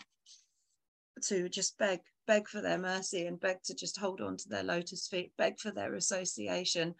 to 1.24 1.48
just 1.48 1.78
beg, 1.78 2.00
beg 2.28 2.46
for 2.46 2.60
their 2.60 2.78
mercy 2.78 3.26
and 3.26 3.40
beg 3.40 3.60
to 3.64 3.74
just 3.74 3.98
hold 3.98 4.20
on 4.20 4.36
to 4.36 4.48
their 4.48 4.62
lotus 4.62 5.08
feet, 5.08 5.32
beg 5.38 5.58
for 5.58 5.72
their 5.72 5.94
association, 5.94 6.94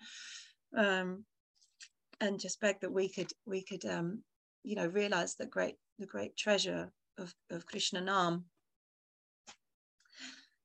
um, 0.77 1.25
and 2.21 2.41
just 2.41 2.61
beg 2.61 2.81
that 2.81 2.93
we 2.93 3.09
could 3.09 3.31
we 3.47 3.63
could 3.63 3.85
um, 3.85 4.25
you 4.65 4.75
know 4.75 4.89
realize 4.89 5.37
the 5.37 5.47
great 5.47 5.77
the 6.01 6.07
great 6.07 6.37
treasure 6.37 6.91
of, 7.19 7.33
of 7.51 7.67
Krishna 7.67 8.01
Nam. 8.01 8.47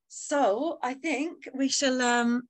So 0.08 0.80
I 0.82 0.94
think 0.94 1.50
we 1.54 1.68
shall 1.68 2.02
um, 2.02 2.48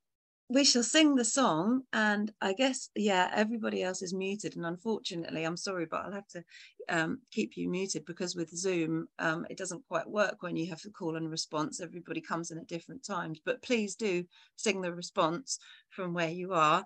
we 0.53 0.63
shall 0.63 0.83
sing 0.83 1.15
the 1.15 1.25
song 1.25 1.81
and 1.93 2.31
i 2.41 2.53
guess 2.53 2.89
yeah 2.95 3.31
everybody 3.33 3.81
else 3.81 4.01
is 4.01 4.13
muted 4.13 4.55
and 4.55 4.65
unfortunately 4.65 5.43
i'm 5.43 5.57
sorry 5.57 5.87
but 5.89 6.01
i'll 6.05 6.11
have 6.11 6.27
to 6.27 6.43
um, 6.89 7.19
keep 7.31 7.55
you 7.55 7.69
muted 7.69 8.05
because 8.05 8.35
with 8.35 8.55
zoom 8.55 9.07
um, 9.17 9.45
it 9.49 9.57
doesn't 9.57 9.87
quite 9.87 10.07
work 10.07 10.37
when 10.41 10.55
you 10.55 10.69
have 10.69 10.81
the 10.81 10.89
call 10.89 11.15
and 11.15 11.31
response. 11.31 11.79
Everybody 11.79 12.19
comes 12.19 12.51
in 12.51 12.57
at 12.57 12.67
different 12.67 13.05
times 13.05 13.39
but 13.45 13.61
please 13.61 13.95
do 13.95 14.25
sing 14.57 14.81
the 14.81 14.93
response 14.93 15.59
from 15.89 16.13
where 16.13 16.29
you 16.29 16.51
are. 16.51 16.83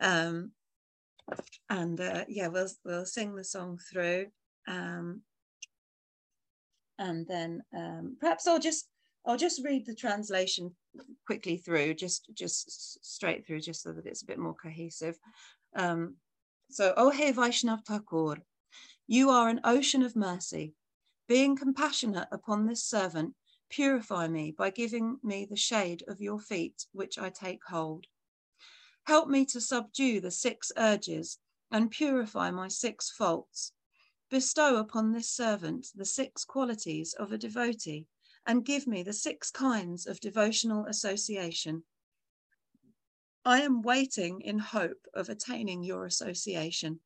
Um, 0.00 0.52
and 1.68 2.00
uh, 2.00 2.24
yeah 2.28 2.46
we'll 2.46 2.68
we'll 2.84 3.06
sing 3.06 3.34
the 3.34 3.44
song 3.44 3.78
through 3.90 4.26
um, 4.68 5.22
and 6.98 7.26
then 7.26 7.62
um, 7.76 8.16
perhaps 8.20 8.46
i'll 8.46 8.60
just 8.60 8.86
I'll 9.26 9.36
just 9.36 9.62
read 9.64 9.84
the 9.84 9.94
translation 9.94 10.74
quickly 11.26 11.56
through, 11.56 11.94
just 11.94 12.30
just 12.34 13.04
straight 13.04 13.46
through, 13.46 13.60
just 13.60 13.82
so 13.82 13.92
that 13.92 14.06
it's 14.06 14.22
a 14.22 14.26
bit 14.26 14.38
more 14.38 14.54
cohesive. 14.54 15.18
Um, 15.74 16.16
so, 16.70 16.94
O 16.96 17.10
He 17.10 17.32
Vaishnav 17.32 17.84
Thakur, 17.84 18.38
you 19.06 19.30
are 19.30 19.48
an 19.48 19.60
ocean 19.64 20.02
of 20.02 20.16
mercy. 20.16 20.74
Being 21.28 21.56
compassionate 21.56 22.28
upon 22.32 22.66
this 22.66 22.84
servant, 22.84 23.34
purify 23.70 24.26
me 24.26 24.52
by 24.56 24.70
giving 24.70 25.18
me 25.22 25.46
the 25.48 25.56
shade 25.56 26.02
of 26.08 26.20
your 26.20 26.40
feet, 26.40 26.86
which 26.92 27.18
I 27.18 27.30
take 27.30 27.60
hold. 27.64 28.06
Help 29.04 29.28
me 29.28 29.44
to 29.46 29.60
subdue 29.60 30.20
the 30.20 30.30
six 30.30 30.72
urges 30.76 31.38
and 31.70 31.90
purify 31.90 32.50
my 32.50 32.68
six 32.68 33.10
faults. 33.10 33.72
Bestow 34.30 34.76
upon 34.76 35.12
this 35.12 35.28
servant 35.28 35.88
the 35.94 36.04
six 36.04 36.44
qualities 36.44 37.14
of 37.14 37.32
a 37.32 37.38
devotee 37.38 38.06
and 38.50 38.64
give 38.64 38.84
me 38.84 39.04
the 39.04 39.12
six 39.12 39.48
kinds 39.48 40.08
of 40.08 40.18
devotional 40.18 40.84
association. 40.86 41.84
I 43.44 43.60
am 43.60 43.80
waiting 43.80 44.40
in 44.40 44.58
hope 44.58 45.06
of 45.14 45.28
attaining 45.28 45.84
your 45.84 46.04
association. 46.04 46.98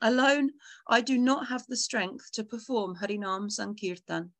Alone, 0.00 0.52
I 0.88 1.02
do 1.02 1.18
not 1.18 1.48
have 1.48 1.66
the 1.66 1.76
strength 1.76 2.32
to 2.32 2.42
perform 2.42 2.96
Harinam 2.96 3.52
Sankirtan. 3.52 4.32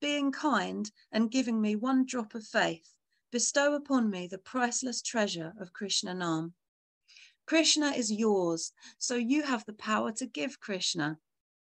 Being 0.00 0.32
kind 0.32 0.90
and 1.12 1.30
giving 1.30 1.60
me 1.60 1.76
one 1.76 2.06
drop 2.06 2.34
of 2.34 2.44
faith, 2.44 2.92
bestow 3.30 3.74
upon 3.74 4.10
me 4.10 4.26
the 4.26 4.38
priceless 4.38 5.00
treasure 5.00 5.52
of 5.60 5.72
Krishna 5.72 6.12
Nam. 6.12 6.54
Krishna 7.46 7.90
is 7.90 8.10
yours, 8.10 8.72
so 8.98 9.14
you 9.14 9.44
have 9.44 9.64
the 9.64 9.74
power 9.74 10.10
to 10.10 10.26
give 10.26 10.58
Krishna. 10.58 11.20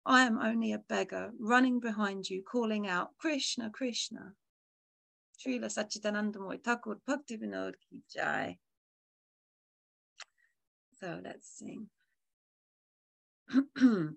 I 0.07 0.23
am 0.23 0.39
only 0.39 0.71
a 0.71 0.79
beggar 0.79 1.31
running 1.37 1.81
behind 1.81 2.29
you, 2.29 2.41
calling 2.41 2.87
out, 2.87 3.09
Krishna, 3.19 3.69
Krishna. 3.69 4.31
Srila 5.37 5.65
Satchitanandamurti 5.65 6.63
Thakur 6.63 6.99
Bhakti 7.05 7.37
Vinod 7.37 7.73
Ki 7.89 8.01
Jai. 8.15 8.57
So 10.99 11.19
let's 11.23 11.59
sing. 11.59 11.89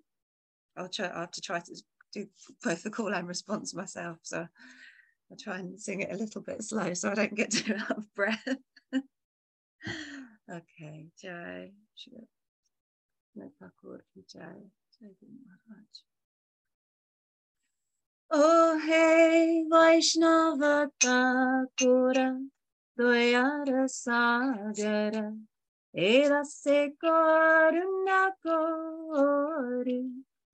I'll 0.77 0.89
try. 0.89 1.11
I 1.13 1.21
have 1.21 1.33
to 1.33 1.41
try 1.41 1.59
to 1.59 1.83
do 2.13 2.27
both 2.63 2.85
the 2.85 2.91
call 2.91 3.13
and 3.13 3.27
response 3.27 3.75
myself. 3.75 4.19
So 4.23 4.39
I'll 4.39 5.37
try 5.37 5.59
and 5.59 5.79
sing 5.79 6.03
it 6.03 6.13
a 6.13 6.17
little 6.17 6.41
bit 6.41 6.63
slow 6.63 6.95
so 6.95 7.11
I 7.11 7.15
don't 7.15 7.35
get 7.35 7.51
too 7.51 7.75
out 7.75 7.99
of 7.99 8.15
breath. 8.15 8.47
okay, 8.95 9.03
Jai. 11.21 11.73
Jai. 14.33 14.71
Oh 15.03 15.07
hey 18.87 19.65
Vaishnava 19.71 20.91
Thakura 21.01 22.29
Doyara 22.99 23.89
Sagara 23.89 25.35
Erase 25.97 26.91
Karuna 27.03 28.33
Kori 28.45 30.05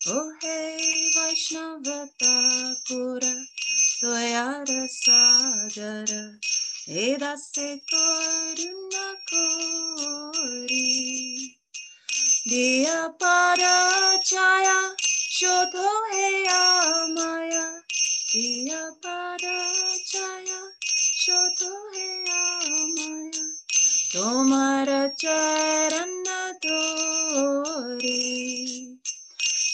Oh 0.08 0.32
hey 0.40 1.10
Vaishnava 1.16 2.08
Thakura 2.22 3.34
Doyara 4.00 4.86
Sagara 5.02 6.22
Erase 6.88 7.80
Karuna 7.90 9.06
Kori 9.28 11.15
Diya 12.49 12.99
Para 13.19 13.75
Chaya 14.29 14.79
Shodho 15.37 15.87
He 16.11 16.27
Amaya 16.47 17.67
Diya 18.31 18.83
Para 19.01 19.57
Chaya 20.11 20.59
Shodho 21.21 21.71
He 21.93 22.07
Amaya 22.31 23.45
তোমার 24.13 24.89
চরণ 25.21 26.11
দোরে 26.63 28.23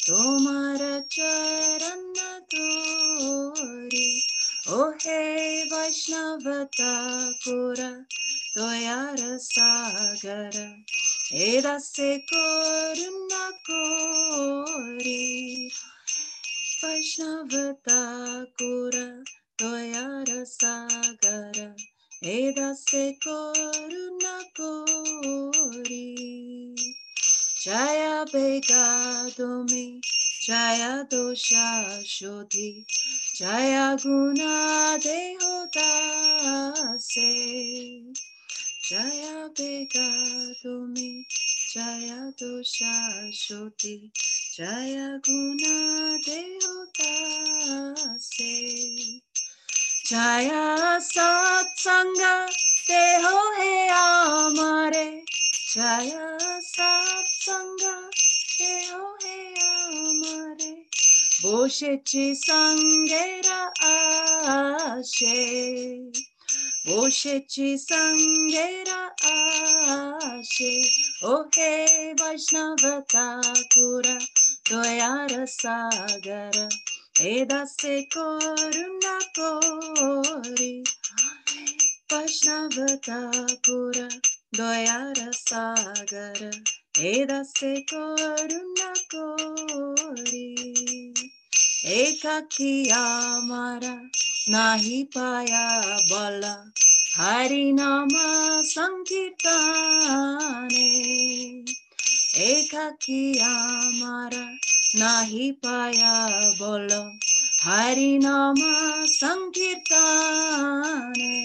তোমার 0.07 0.81
চরণ 1.15 2.01
দোরে 2.51 4.09
ও 4.75 4.79
হে 5.01 5.21
বৈষ্ণবতা 5.71 6.93
পুরা 7.41 7.91
দয়ার 8.55 9.19
সাগর 9.53 10.55
हेरासेकोरुणा 11.32 13.50
कोरी 13.50 15.68
वैष्णवता 16.84 18.00
कुरा 18.58 19.22
तोया 19.60 20.24
रसागर 20.28 21.60
हेरासेकोरुणा 22.24 24.38
कोरी 24.60 26.06
जया 27.64 28.24
बेगादोमे 28.24 30.00
जया 30.46 31.02
दोषाशोधि, 31.02 32.84
जया 33.36 33.94
गुणा 33.94 34.96
देहोदासे 34.96 37.30
জয়া 38.92 39.36
বেগা 39.58 40.08
তুমি 40.62 41.10
জয়া 41.72 42.20
শোধি 43.34 43.96
জয়া 44.56 45.08
গুণা 45.26 45.76
দেহ 46.26 46.64
দাসে 46.98 48.56
জয়া 50.08 50.66
সৎসঙ্গ 51.12 52.22
দেহ 52.88 53.24
হে 53.56 53.74
আমারে 54.06 55.08
জয়া 55.74 56.26
সৎসঙ্গ 56.74 57.82
দেহ 58.58 58.90
হে 59.22 59.38
আমারে 59.70 60.72
বসেছি 61.42 62.24
সঙ্গেরা 62.46 63.60
আসে 63.86 65.40
ओशेची 66.88 67.78
संगेरा 67.78 69.02
आशे। 69.24 70.90
ओहे 71.24 72.12
वैष्णवता 72.12 73.52
कुरा 73.56 74.18
दयार 74.70 75.46
सागर 75.46 76.68
एदासे 77.20 78.02
कोरुणा 78.02 79.18
कोरी। 79.38 80.84
वैष्णवता 82.12 83.46
कुरा 83.68 84.08
दयार 84.56 85.30
सागर 85.32 86.50
एदासे 86.98 87.80
कोरुणा 87.80 88.92
कोरी। 89.14 90.54
एकाकी 91.84 92.88
आमारा 92.88 94.08
আমারা 94.41 94.51
নাহি 94.51 95.03
পায়া 95.15 95.67
বলা 96.09 96.55
হরি 97.17 97.71
নাম 97.71 98.09
সংকীর্তনে 98.63 100.89
একাকি 102.47 103.39
আমারা 103.39 104.45
নাহি 104.95 105.51
পায়া 105.63 106.15
বল 106.59 106.89
হরি 107.65 108.17
নাম 108.17 108.55
সংকীর্তনে 109.19 111.35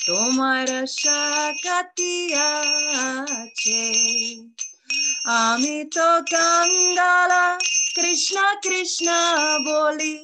তোমার 0.07 0.68
শক্তি 0.86 2.32
আছে 2.36 3.82
আমি 5.24 5.84
তো 5.84 6.09
গঙ্গালা 6.32 7.59
কৃষ্ণ 7.94 8.36
কৃষ্ণ 8.62 9.09
বলি 9.66 10.16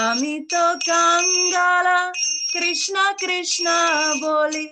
আমি 0.00 0.34
তো 0.50 0.64
গঙ্গালা 0.88 2.00
কৃষ্ণ 2.52 2.96
কৃষ্ণ 3.18 3.66
বলি 4.22 4.66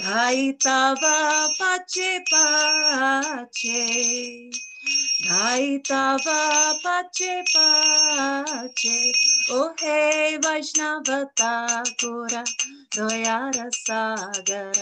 ধাই 0.00 0.40
তাবা 0.64 1.18
পাচে 1.58 2.12
পাচে 2.30 3.82
ধাই 5.26 5.66
তাবা 5.88 6.42
পাচে 6.84 7.34
পাচে 7.54 8.98
ও 9.50 9.60
হে 9.78 10.00
বৈষ্ণব 10.44 11.08
ঠাকুরা 11.36 12.42
দয়ার 12.96 13.56
সাগর 13.84 14.78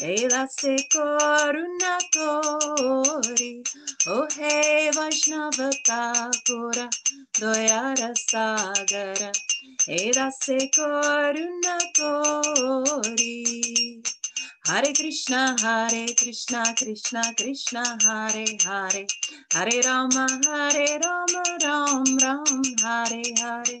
Edase 0.00 0.76
koruna 0.92 1.98
tori, 2.12 3.62
O 4.06 4.26
he 4.36 4.90
Vaishnava 4.94 5.70
Thakura, 5.86 6.88
Doyara 7.34 8.12
Sagara, 8.28 9.32
Edase 9.88 10.70
koruna 10.76 11.78
tori. 11.96 14.02
Hare 14.66 14.92
Krishna, 14.94 15.56
Hare 15.60 16.06
Krishna, 16.14 16.62
Krishna 16.76 17.22
Krishna, 17.36 17.82
Hare 18.02 18.44
Hare, 18.64 19.06
Hare 19.52 19.80
Rama, 19.84 20.26
Hare 20.46 20.98
Rama, 21.02 21.42
Ram 21.64 22.04
Ram, 22.22 22.62
Hare 22.82 23.22
Hare, 23.38 23.80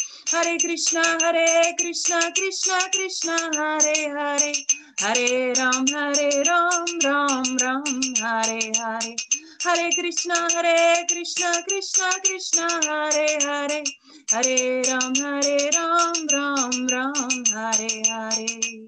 Hare 0.31 0.57
Krishna, 0.59 1.03
Hare 1.19 1.75
Krishna, 1.77 2.31
Krishna 2.31 2.79
Krishna, 2.95 3.35
Hare 3.53 4.15
Hare, 4.15 4.53
Hare 4.99 5.53
Ram, 5.57 5.85
Hare 5.87 6.43
Ram, 6.47 6.85
Ram 7.03 7.57
Ram, 7.57 7.83
Hare 8.15 8.71
Hare. 8.77 9.15
Hare 9.61 9.91
Krishna, 9.91 10.35
Hare 10.53 11.05
Krishna, 11.11 11.51
Krishna 11.67 12.09
Krishna, 12.23 12.67
Hare 12.87 13.39
Hare, 13.41 13.83
Hare 14.29 14.81
Ram, 14.87 15.15
Hare 15.15 15.69
Ram, 15.75 16.27
Ram 16.31 16.87
Ram, 16.87 17.45
Hare 17.51 17.89
Hare. 18.07 18.87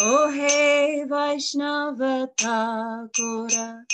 O 0.00 0.30
hey 0.30 1.04
Vaishnava 1.06 2.30
Thakura, 2.38 3.84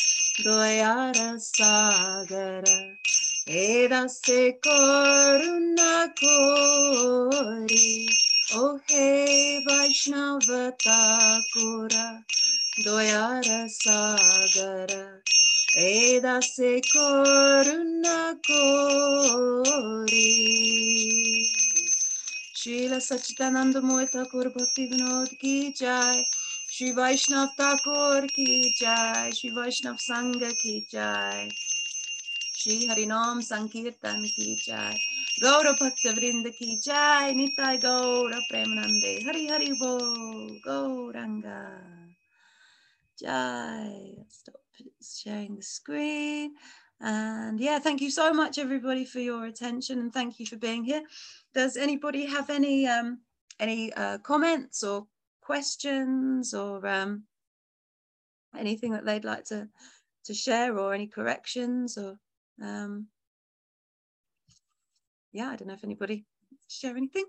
Doyara 0.44 1.40
Sagara, 1.40 2.96
Edase 3.48 4.60
Koruna 4.60 6.12
Kori. 6.20 8.08
O 8.54 8.78
hey 8.86 9.64
Vaishnava 9.66 10.74
Thakura, 10.76 12.22
Doyara 12.84 13.66
Sagara, 13.70 15.22
Edase 15.74 16.82
Koruna 16.94 18.36
Kori. 18.46 20.18
Srila 22.54 23.00
Sachidananda 23.00 23.82
Moy 23.82 24.04
Thakur 24.04 24.50
Bhakti 24.50 24.90
Vinod 24.90 25.38
ki 25.38 25.72
jai. 25.72 26.22
Shri 26.70 26.92
Vaishnav 26.92 27.48
Thakur 27.56 28.26
ki 28.28 28.74
jai. 28.78 29.30
Shri 29.30 29.50
Vaishnav 29.52 29.98
Sangha 29.98 30.52
ki 30.60 30.86
jai. 30.92 31.48
Shri 32.58 32.88
Harinam 32.88 33.40
Sankirtan 33.40 34.24
ki 34.34 34.56
jai. 34.66 34.98
Gaura 35.40 35.78
Bhakta 35.78 36.12
Vrinda 36.12 36.50
ki 36.52 36.80
jai. 36.84 37.32
Nitai 37.32 37.80
Gaura 37.80 38.40
Premanande. 38.50 39.24
Hari 39.24 39.46
Hari 39.46 39.72
Bo. 39.78 39.94
Gauranga. 40.66 41.78
Jai. 43.16 44.24
Stop 44.28 44.60
sharing 45.00 45.54
the 45.54 45.62
screen. 45.62 46.54
And 47.00 47.60
yeah, 47.60 47.78
thank 47.78 48.00
you 48.00 48.10
so 48.10 48.32
much, 48.32 48.58
everybody, 48.58 49.04
for 49.04 49.20
your 49.20 49.44
attention 49.44 50.00
and 50.00 50.12
thank 50.12 50.40
you 50.40 50.46
for 50.46 50.56
being 50.56 50.82
here. 50.82 51.04
Does 51.54 51.76
anybody 51.76 52.26
have 52.26 52.50
any 52.50 52.88
um, 52.88 53.20
any 53.60 53.92
uh, 53.92 54.18
comments 54.18 54.82
or 54.82 55.06
questions 55.40 56.54
or 56.54 56.84
um, 56.88 57.22
anything 58.58 58.90
that 58.94 59.04
they'd 59.04 59.24
like 59.24 59.44
to 59.44 59.68
to 60.24 60.34
share 60.34 60.76
or 60.76 60.92
any 60.92 61.06
corrections 61.06 61.96
or 61.96 62.18
um, 62.62 63.08
yeah, 65.32 65.48
I 65.50 65.56
don't 65.56 65.68
know 65.68 65.74
if 65.74 65.84
anybody 65.84 66.24
share 66.68 66.96
anything. 66.96 67.24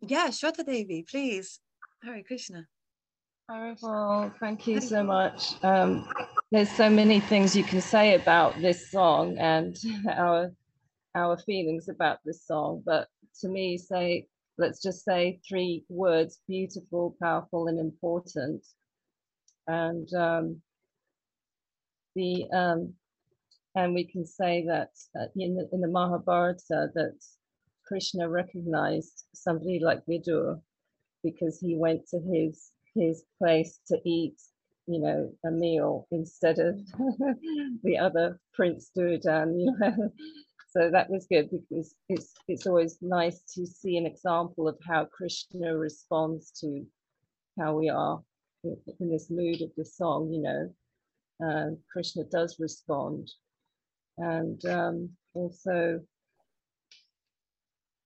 Yeah, 0.00 0.28
Shweta 0.28 0.64
Devi, 0.66 1.04
please. 1.08 1.60
Hare 2.02 2.22
Krishna. 2.26 2.66
Well, 3.82 4.32
thank 4.40 4.66
you 4.66 4.80
so 4.80 5.02
much. 5.02 5.62
Um, 5.62 6.08
there's 6.50 6.70
so 6.70 6.88
many 6.90 7.20
things 7.20 7.54
you 7.54 7.64
can 7.64 7.80
say 7.80 8.14
about 8.14 8.60
this 8.60 8.90
song 8.90 9.36
and 9.38 9.76
our 10.10 10.50
our 11.14 11.36
feelings 11.38 11.88
about 11.88 12.18
this 12.24 12.46
song, 12.46 12.82
but 12.84 13.08
to 13.40 13.48
me, 13.48 13.78
say 13.78 14.26
let's 14.58 14.82
just 14.82 15.04
say 15.04 15.40
three 15.48 15.84
words: 15.88 16.40
beautiful, 16.48 17.16
powerful, 17.22 17.68
and 17.68 17.78
important. 17.78 18.64
And 19.66 20.12
um, 20.14 20.62
the 22.14 22.46
um, 22.52 22.94
and 23.74 23.94
we 23.94 24.04
can 24.04 24.26
say 24.26 24.64
that 24.66 24.90
uh, 25.18 25.26
in 25.36 25.56
the, 25.56 25.68
in 25.72 25.80
the 25.80 25.88
Mahabharata 25.88 26.88
that 26.94 27.18
Krishna 27.86 28.28
recognized 28.28 29.24
somebody 29.34 29.80
like 29.82 30.06
Vidur 30.06 30.60
because 31.22 31.60
he 31.60 31.76
went 31.76 32.06
to 32.08 32.20
his 32.20 32.72
his 32.94 33.24
place 33.38 33.80
to 33.88 33.98
eat, 34.04 34.36
you 34.86 35.00
know, 35.00 35.32
a 35.46 35.50
meal 35.50 36.06
instead 36.12 36.58
of 36.58 36.78
the 37.84 37.98
other 37.98 38.40
Prince 38.54 38.90
Duryodhan, 38.96 39.60
you 39.60 39.74
know. 39.78 40.12
So 40.70 40.90
that 40.90 41.10
was 41.10 41.26
good 41.26 41.50
because 41.50 41.94
it's 42.08 42.34
it's 42.48 42.66
always 42.66 42.98
nice 43.00 43.40
to 43.54 43.66
see 43.66 43.96
an 43.96 44.06
example 44.06 44.68
of 44.68 44.78
how 44.86 45.06
Krishna 45.06 45.76
responds 45.76 46.50
to 46.60 46.84
how 47.58 47.76
we 47.76 47.88
are 47.90 48.22
in, 48.64 48.76
in 49.00 49.10
this 49.10 49.30
mood 49.30 49.62
of 49.62 49.70
the 49.76 49.84
song, 49.84 50.32
you 50.32 50.42
know. 50.42 50.74
Um, 51.44 51.78
Krishna 51.92 52.24
does 52.24 52.56
respond. 52.58 53.30
And 54.18 54.64
um, 54.66 55.10
also, 55.34 56.00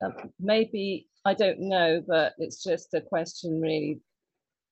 uh, 0.05 0.11
maybe, 0.41 1.09
I 1.24 1.34
don't 1.34 1.61
know, 1.61 2.03
but 2.07 2.34
it's 2.39 2.62
just 2.62 2.95
a 2.95 3.01
question 3.01 3.61
really 3.61 4.01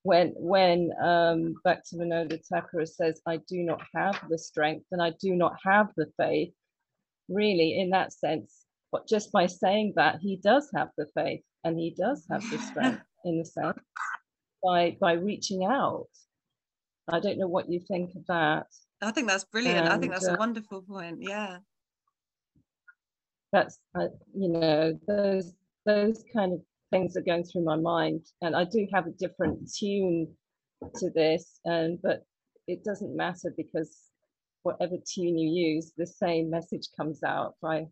when 0.07 0.33
when 0.37 0.93
um, 1.03 1.57
Bhaktivinoda 1.67 2.41
Thakur 2.47 2.87
says, 2.87 3.21
I 3.27 3.39
do 3.49 3.65
not 3.65 3.83
have 3.95 4.17
the 4.31 4.39
strength 4.39 4.87
and 4.93 5.03
I 5.03 5.11
do 5.21 5.35
not 5.35 5.57
have 5.65 5.89
the 5.97 6.07
faith, 6.17 6.55
really 7.29 7.79
in 7.81 7.91
that 7.91 8.13
sense, 8.13 8.67
but 8.93 9.09
just 9.09 9.33
by 9.33 9.47
saying 9.47 9.95
that, 9.97 10.21
he 10.21 10.37
does 10.37 10.71
have 10.77 10.91
the 10.97 11.07
faith 11.15 11.43
and 11.65 11.77
he 11.77 11.91
does 11.91 12.25
have 12.31 12.49
the 12.51 12.59
strength 12.59 13.03
in 13.25 13.39
the 13.39 13.45
sense 13.45 13.79
by 14.63 14.97
by 15.01 15.13
reaching 15.15 15.65
out. 15.65 16.07
I 17.09 17.21
don't 17.21 17.39
know 17.39 17.47
what 17.47 17.71
you 17.71 17.81
think 17.81 18.15
of 18.17 18.27
that. 18.27 18.67
I 19.03 19.11
think 19.11 19.29
that's 19.29 19.45
brilliant. 19.45 19.89
I 19.89 19.99
think 19.99 20.13
that's 20.13 20.29
uh, 20.29 20.35
a 20.35 20.39
wonderful 20.39 20.83
point. 20.83 21.19
Yeah. 21.21 21.59
That's 23.53 23.79
uh, 23.99 24.09
you 24.35 24.49
know 24.49 24.99
those 25.07 25.55
those 25.85 26.25
kind 26.35 26.53
of 26.53 26.61
things 26.91 27.17
are 27.17 27.23
going 27.23 27.45
through 27.45 27.65
my 27.65 27.77
mind, 27.77 28.27
and 28.43 28.57
I 28.57 28.65
do 28.65 28.87
have 28.93 29.07
a 29.07 29.13
different 29.13 29.71
tune 29.73 30.29
to 30.97 31.11
this, 31.11 31.61
and 31.65 32.01
but 32.03 32.25
it 32.67 32.83
doesn't 32.85 33.17
matter 33.17 33.55
because 33.57 33.97
whatever 34.65 34.97
tune 34.97 35.39
you 35.39 35.49
use, 35.49 35.93
the 35.97 36.07
same 36.07 36.51
message 36.51 36.89
comes 36.97 37.23
out 37.23 37.55
by 37.63 37.87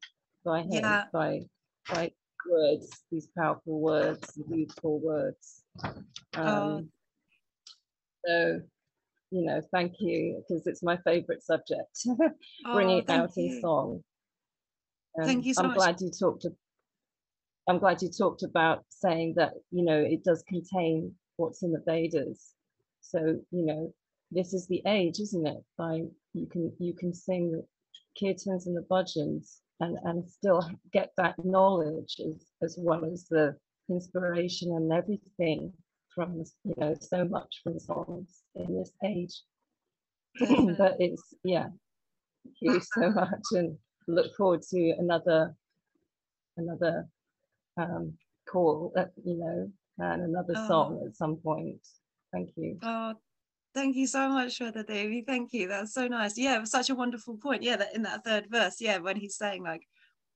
by 0.44 0.62
him 0.62 0.82
Yeah. 0.82 1.04
by 1.12 1.42
by 1.88 2.10
words, 2.50 3.04
these 3.10 3.28
powerful 3.38 3.80
words, 3.80 4.32
beautiful 4.50 5.00
words. 5.00 5.62
Oh. 6.36 6.42
Um, 6.42 6.88
so 8.26 8.60
you 9.34 9.44
know, 9.44 9.60
thank 9.72 9.94
you 9.98 10.44
because 10.48 10.64
it's 10.68 10.82
my 10.82 10.96
favorite 10.98 11.42
subject. 11.42 12.06
Bringing 12.72 12.96
Oh, 12.96 12.98
it 12.98 13.06
thank 13.08 13.20
out 13.20 13.36
in 13.36 13.50
you. 13.50 13.60
song. 13.60 14.04
Thank 15.18 15.38
Um, 15.38 15.42
you 15.42 15.54
so 15.54 15.62
I'm 15.62 15.68
much. 15.68 15.76
glad 15.76 16.00
you 16.00 16.10
talked. 16.10 16.46
I'm 17.68 17.78
glad 17.78 18.00
you 18.00 18.10
talked 18.10 18.44
about 18.44 18.84
saying 18.90 19.34
that 19.36 19.54
you 19.72 19.84
know 19.84 19.98
it 19.98 20.22
does 20.22 20.44
contain 20.46 21.12
what's 21.36 21.64
in 21.64 21.72
the 21.72 21.82
Vedas. 21.84 22.52
So 23.00 23.18
you 23.50 23.66
know 23.66 23.92
this 24.30 24.54
is 24.54 24.68
the 24.68 24.82
age, 24.86 25.18
isn't 25.18 25.46
it? 25.46 25.64
By 25.76 26.02
you 26.32 26.46
can 26.46 26.72
you 26.78 26.94
can 26.94 27.12
sing 27.12 27.50
the 27.50 27.64
kirtans 28.20 28.66
and 28.66 28.76
the 28.76 28.86
bhajans 28.88 29.58
and 29.80 29.98
and 30.04 30.30
still 30.30 30.62
get 30.92 31.10
that 31.16 31.34
knowledge 31.44 32.20
as 32.24 32.46
as 32.62 32.76
well 32.78 33.04
as 33.04 33.26
the 33.28 33.56
inspiration 33.90 34.70
and 34.76 34.92
everything 34.92 35.72
from 36.14 36.44
you 36.64 36.74
know 36.76 36.94
so 37.00 37.24
much 37.24 37.60
from 37.62 37.78
songs 37.78 38.42
in 38.54 38.76
this 38.76 38.92
age. 39.04 39.34
But 40.78 40.96
it's 40.98 41.34
yeah, 41.44 41.68
thank 42.44 42.56
you 42.60 42.80
so 42.80 43.10
much 43.22 43.46
and 43.52 43.76
look 44.06 44.34
forward 44.36 44.62
to 44.70 44.90
another 44.98 45.54
another 46.56 47.08
um, 47.76 48.14
call, 48.48 48.92
uh, 48.96 49.06
you 49.24 49.36
know, 49.36 49.70
and 49.98 50.22
another 50.22 50.54
Oh. 50.56 50.68
song 50.68 51.02
at 51.06 51.16
some 51.16 51.36
point. 51.36 51.80
Thank 52.32 52.50
you. 52.56 52.78
Oh, 52.82 53.14
thank 53.74 53.96
you 53.96 54.06
so 54.06 54.28
much, 54.28 54.58
Shweta 54.58 54.86
Devi. 54.86 55.24
Thank 55.26 55.52
you. 55.52 55.68
That's 55.68 55.92
so 55.94 56.06
nice. 56.06 56.38
Yeah, 56.38 56.56
it 56.56 56.60
was 56.60 56.70
such 56.70 56.90
a 56.90 56.94
wonderful 56.94 57.36
point. 57.36 57.62
Yeah, 57.62 57.76
that 57.76 57.94
in 57.94 58.02
that 58.02 58.24
third 58.24 58.46
verse, 58.50 58.80
yeah, 58.80 58.98
when 58.98 59.16
he's 59.16 59.36
saying 59.36 59.62
like, 59.62 59.82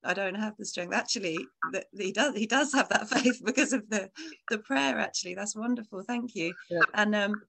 I 0.04 0.14
don't 0.14 0.36
have 0.36 0.56
the 0.56 0.64
strength. 0.64 0.94
Actually, 0.94 1.50
that 1.72 1.86
he 1.96 2.12
does. 2.12 2.34
He 2.36 2.46
does 2.46 2.72
have 2.72 2.88
that 2.90 3.08
faith 3.14 3.42
because 3.44 3.72
of 3.72 3.88
the 3.90 4.10
the 4.50 4.58
prayer. 4.58 4.98
Actually, 4.98 5.34
that's 5.34 5.56
wonderful. 5.56 6.02
Thank 6.02 6.34
you. 6.34 6.54
Yeah. 6.70 6.82
And 6.94 7.14
um, 7.14 7.42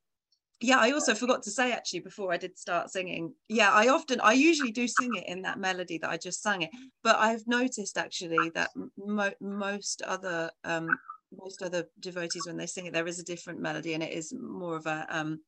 yeah, 0.61 0.77
I 0.79 0.91
also 0.91 1.15
forgot 1.15 1.43
to 1.43 1.51
say 1.51 1.71
actually 1.71 2.01
before 2.01 2.33
I 2.33 2.37
did 2.37 2.57
start 2.57 2.89
singing. 2.91 3.33
Yeah, 3.47 3.71
I 3.71 3.87
often, 3.87 4.19
I 4.19 4.33
usually 4.33 4.71
do 4.71 4.87
sing 4.87 5.15
it 5.15 5.27
in 5.27 5.43
that 5.43 5.57
melody 5.57 5.97
that 5.99 6.09
I 6.09 6.17
just 6.17 6.41
sang 6.41 6.63
it. 6.63 6.71
But 7.01 7.17
I've 7.17 7.47
noticed 7.47 7.97
actually 7.97 8.49
that 8.55 8.71
mo- 8.97 9.33
most 9.39 10.01
other 10.01 10.51
um 10.63 10.99
most 11.31 11.61
other 11.61 11.85
devotees 11.99 12.47
when 12.47 12.57
they 12.57 12.65
sing 12.65 12.87
it, 12.87 12.93
there 12.93 13.07
is 13.07 13.19
a 13.19 13.23
different 13.23 13.59
melody 13.59 13.93
and 13.93 14.01
it 14.01 14.11
is 14.11 14.33
more 14.33 14.75
of 14.75 14.85
a 14.87 15.05
um 15.09 15.39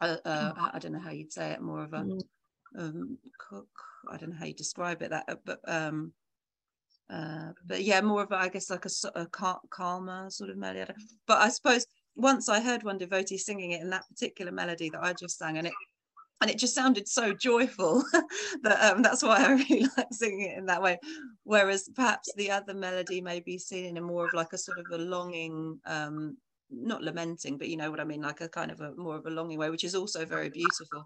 a, 0.00 0.18
a, 0.24 0.70
I 0.74 0.78
don't 0.78 0.92
know 0.92 0.98
how 1.00 1.10
you'd 1.10 1.32
say 1.32 1.50
it, 1.52 1.60
more 1.60 1.82
of 1.82 1.92
a 1.92 2.02
Mm. 2.02 2.20
Um 2.76 3.18
cook 3.38 3.68
i 4.10 4.16
don't 4.16 4.30
know 4.30 4.36
how 4.38 4.46
you 4.46 4.54
describe 4.54 5.02
it 5.02 5.10
that 5.10 5.24
uh, 5.28 5.34
but 5.44 5.60
um 5.66 6.12
uh 7.10 7.50
but 7.66 7.82
yeah 7.82 8.00
more 8.00 8.22
of 8.22 8.32
a, 8.32 8.36
i 8.36 8.48
guess 8.48 8.70
like 8.70 8.84
a, 8.84 9.20
a 9.20 9.26
calmer 9.70 10.28
sort 10.30 10.50
of 10.50 10.56
melody. 10.56 10.92
But 11.26 11.38
i 11.38 11.48
suppose 11.48 11.86
once 12.14 12.48
i 12.48 12.60
heard 12.60 12.82
one 12.82 12.98
devotee 12.98 13.38
singing 13.38 13.72
it 13.72 13.80
in 13.80 13.90
that 13.90 14.08
particular 14.08 14.52
melody 14.52 14.90
that 14.90 15.02
i 15.02 15.12
just 15.12 15.38
sang 15.38 15.58
and 15.58 15.66
it 15.66 15.74
and 16.40 16.50
it 16.50 16.58
just 16.58 16.74
sounded 16.74 17.08
so 17.08 17.32
joyful 17.32 18.04
that 18.62 18.92
um, 18.92 19.02
that's 19.02 19.22
why 19.22 19.36
i 19.36 19.52
really 19.70 19.86
like 19.96 20.06
singing 20.12 20.50
it 20.50 20.58
in 20.58 20.66
that 20.66 20.82
way. 20.82 20.98
Whereas 21.44 21.88
perhaps 21.94 22.30
the 22.36 22.50
other 22.50 22.74
melody 22.74 23.20
may 23.20 23.40
be 23.40 23.58
seen 23.58 23.86
in 23.86 23.96
a 23.96 24.02
more 24.02 24.26
of 24.26 24.34
like 24.34 24.52
a 24.52 24.58
sort 24.58 24.78
of 24.78 24.90
a 24.90 24.98
longing 24.98 25.80
um 25.86 26.36
not 26.70 27.02
lamenting 27.02 27.56
but 27.56 27.68
you 27.68 27.76
know 27.76 27.90
what 27.90 28.00
i 28.00 28.04
mean 28.04 28.20
like 28.20 28.40
a 28.40 28.48
kind 28.48 28.72
of 28.72 28.80
a 28.80 28.92
more 28.96 29.16
of 29.16 29.26
a 29.26 29.30
longing 29.30 29.56
way 29.56 29.70
which 29.70 29.84
is 29.84 29.94
also 29.94 30.24
very 30.24 30.48
beautiful 30.48 31.04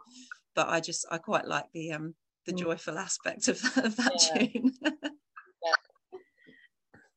but 0.54 0.68
I 0.68 0.80
just 0.80 1.06
I 1.10 1.18
quite 1.18 1.46
like 1.46 1.66
the 1.72 1.92
um 1.92 2.14
the 2.46 2.52
Mm. 2.52 2.58
joyful 2.58 2.98
aspect 2.98 3.48
of, 3.48 3.62
of 3.76 3.96
that 3.96 4.12
Yeah. 4.34 4.46
tune. 4.46 4.72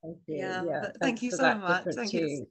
Thank 0.04 0.18
you. 0.28 0.38
Yeah, 0.38 0.64
Yeah. 0.64 0.92
thank 1.02 1.22
you 1.22 1.32
so 1.32 1.56
much. 1.56 1.86
Thank 1.96 2.12
you. 2.14 2.46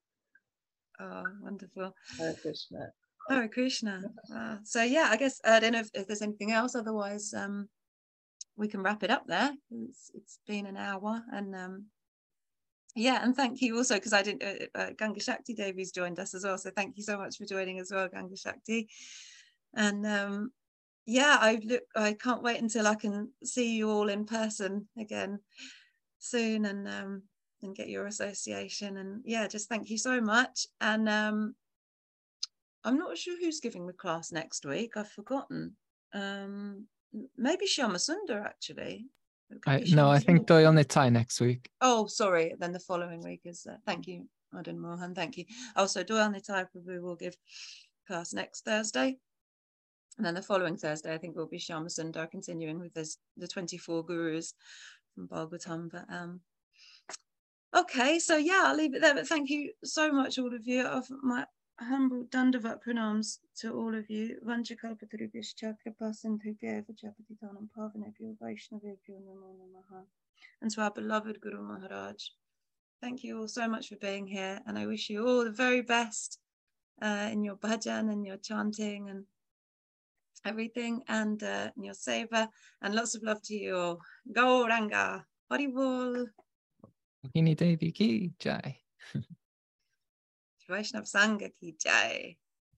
oh, 1.00 1.24
wonderful. 1.42 1.94
Hare 2.18 2.34
Krishna. 2.40 2.92
Hare 3.28 3.48
Krishna. 3.48 4.00
Wow. 4.30 4.58
So 4.64 4.82
yeah, 4.82 5.08
I 5.10 5.16
guess 5.18 5.38
I 5.44 5.60
don't 5.60 5.72
know 5.72 5.80
if, 5.80 5.90
if 5.92 6.06
there's 6.06 6.22
anything 6.22 6.50
else. 6.52 6.74
Otherwise, 6.74 7.34
um, 7.34 7.68
we 8.56 8.68
can 8.68 8.82
wrap 8.82 9.02
it 9.02 9.10
up 9.10 9.26
there. 9.26 9.52
It's 9.70 10.10
it's 10.14 10.38
been 10.46 10.64
an 10.64 10.78
hour, 10.78 11.22
and 11.30 11.54
um, 11.54 11.86
yeah, 12.96 13.22
and 13.22 13.36
thank 13.36 13.60
you 13.60 13.76
also 13.76 13.96
because 13.96 14.14
I 14.14 14.22
didn't. 14.22 14.42
Uh, 14.42 14.66
uh, 14.74 14.90
Ganga 14.96 15.20
Shakti 15.20 15.54
Devi's 15.54 15.92
joined 15.92 16.18
us 16.18 16.32
as 16.34 16.44
well, 16.44 16.56
so 16.56 16.70
thank 16.70 16.96
you 16.96 17.02
so 17.02 17.18
much 17.18 17.36
for 17.36 17.44
joining 17.44 17.80
as 17.80 17.90
well, 17.92 18.08
Ganga 18.08 18.36
Shakti. 18.36 18.88
And 19.74 20.06
um, 20.06 20.52
yeah, 21.06 21.36
I 21.40 21.60
look. 21.64 21.82
I 21.96 22.12
can't 22.14 22.42
wait 22.42 22.60
until 22.60 22.86
I 22.86 22.94
can 22.94 23.30
see 23.44 23.76
you 23.76 23.90
all 23.90 24.08
in 24.08 24.24
person 24.24 24.88
again 24.98 25.40
soon, 26.18 26.64
and 26.64 26.86
um, 26.86 27.22
and 27.62 27.74
get 27.74 27.88
your 27.88 28.06
association. 28.06 28.96
And 28.96 29.22
yeah, 29.24 29.48
just 29.48 29.68
thank 29.68 29.90
you 29.90 29.98
so 29.98 30.20
much. 30.20 30.66
And 30.80 31.08
um, 31.08 31.54
I'm 32.84 32.98
not 32.98 33.18
sure 33.18 33.38
who's 33.38 33.60
giving 33.60 33.86
the 33.86 33.92
class 33.92 34.32
next 34.32 34.64
week. 34.64 34.96
I've 34.96 35.10
forgotten. 35.10 35.76
Um, 36.14 36.86
maybe 37.36 37.66
Shama 37.66 37.98
Sundar 37.98 38.44
actually. 38.44 39.06
I, 39.66 39.84
no, 39.92 40.10
I 40.10 40.18
think. 40.18 40.46
Dayal 40.46 40.72
Nitai 40.72 41.12
next 41.12 41.40
week. 41.40 41.68
Oh, 41.80 42.06
sorry. 42.06 42.54
Then 42.58 42.72
the 42.72 42.80
following 42.80 43.22
week 43.22 43.42
is. 43.44 43.66
Uh, 43.68 43.76
thank 43.86 44.06
you, 44.06 44.26
Madan 44.52 44.78
Mohan. 44.78 45.14
Thank 45.14 45.36
you. 45.36 45.44
Also, 45.76 46.02
Dayal 46.04 46.34
Nitai 46.34 46.66
Prabhu 46.74 47.02
will 47.02 47.16
give 47.16 47.36
class 48.06 48.32
next 48.32 48.64
Thursday. 48.64 49.18
And 50.16 50.26
then 50.26 50.34
the 50.34 50.42
following 50.42 50.76
Thursday, 50.76 51.14
I 51.14 51.18
think 51.18 51.36
will 51.36 51.46
be 51.46 51.58
Shama 51.58 51.88
Sundar 51.88 52.30
continuing 52.30 52.78
with 52.78 52.92
this, 52.94 53.18
the 53.36 53.48
24 53.48 54.04
gurus 54.04 54.54
from 55.14 55.28
Bhagavatam. 55.28 55.90
But 55.90 56.04
um, 56.12 56.40
okay, 57.74 58.18
so 58.18 58.36
yeah, 58.36 58.64
I'll 58.66 58.76
leave 58.76 58.94
it 58.94 59.00
there. 59.00 59.14
But 59.14 59.26
thank 59.26 59.48
you 59.48 59.72
so 59.84 60.12
much, 60.12 60.38
all 60.38 60.54
of 60.54 60.66
you. 60.66 60.82
Of 60.82 61.06
my 61.22 61.46
humble 61.80 62.24
Dandavat 62.24 62.78
pranams 62.86 63.38
to 63.56 63.72
all 63.72 63.94
of 63.94 64.08
you. 64.10 64.38
And 70.60 70.70
to 70.70 70.80
our 70.80 70.90
beloved 70.90 71.40
Guru 71.40 71.62
Maharaj. 71.62 72.28
Thank 73.00 73.24
you 73.24 73.40
all 73.40 73.48
so 73.48 73.66
much 73.66 73.88
for 73.88 73.96
being 73.96 74.26
here. 74.26 74.60
And 74.66 74.78
I 74.78 74.86
wish 74.86 75.10
you 75.10 75.26
all 75.26 75.44
the 75.44 75.50
very 75.50 75.80
best 75.80 76.38
uh, 77.00 77.28
in 77.32 77.42
your 77.42 77.56
bhajan 77.56 78.12
and 78.12 78.24
your 78.24 78.36
chanting 78.36 79.08
and 79.08 79.24
everything 80.44 81.02
and 81.08 81.42
uh, 81.42 81.70
your 81.76 81.94
seva. 81.94 82.48
And 82.80 82.94
lots 82.94 83.14
of 83.14 83.22
love 83.22 83.42
to 83.44 83.54
you 83.54 83.76
all. 83.76 84.00
Gauranga. 84.30 85.24
Bhagini 85.50 86.26
Devi 87.56 87.92
ki 87.92 88.32
jai. 88.38 88.78
Vaishnav 90.70 91.04
Sangha 91.04 91.50
ki 91.60 91.74
jai. 91.78 92.36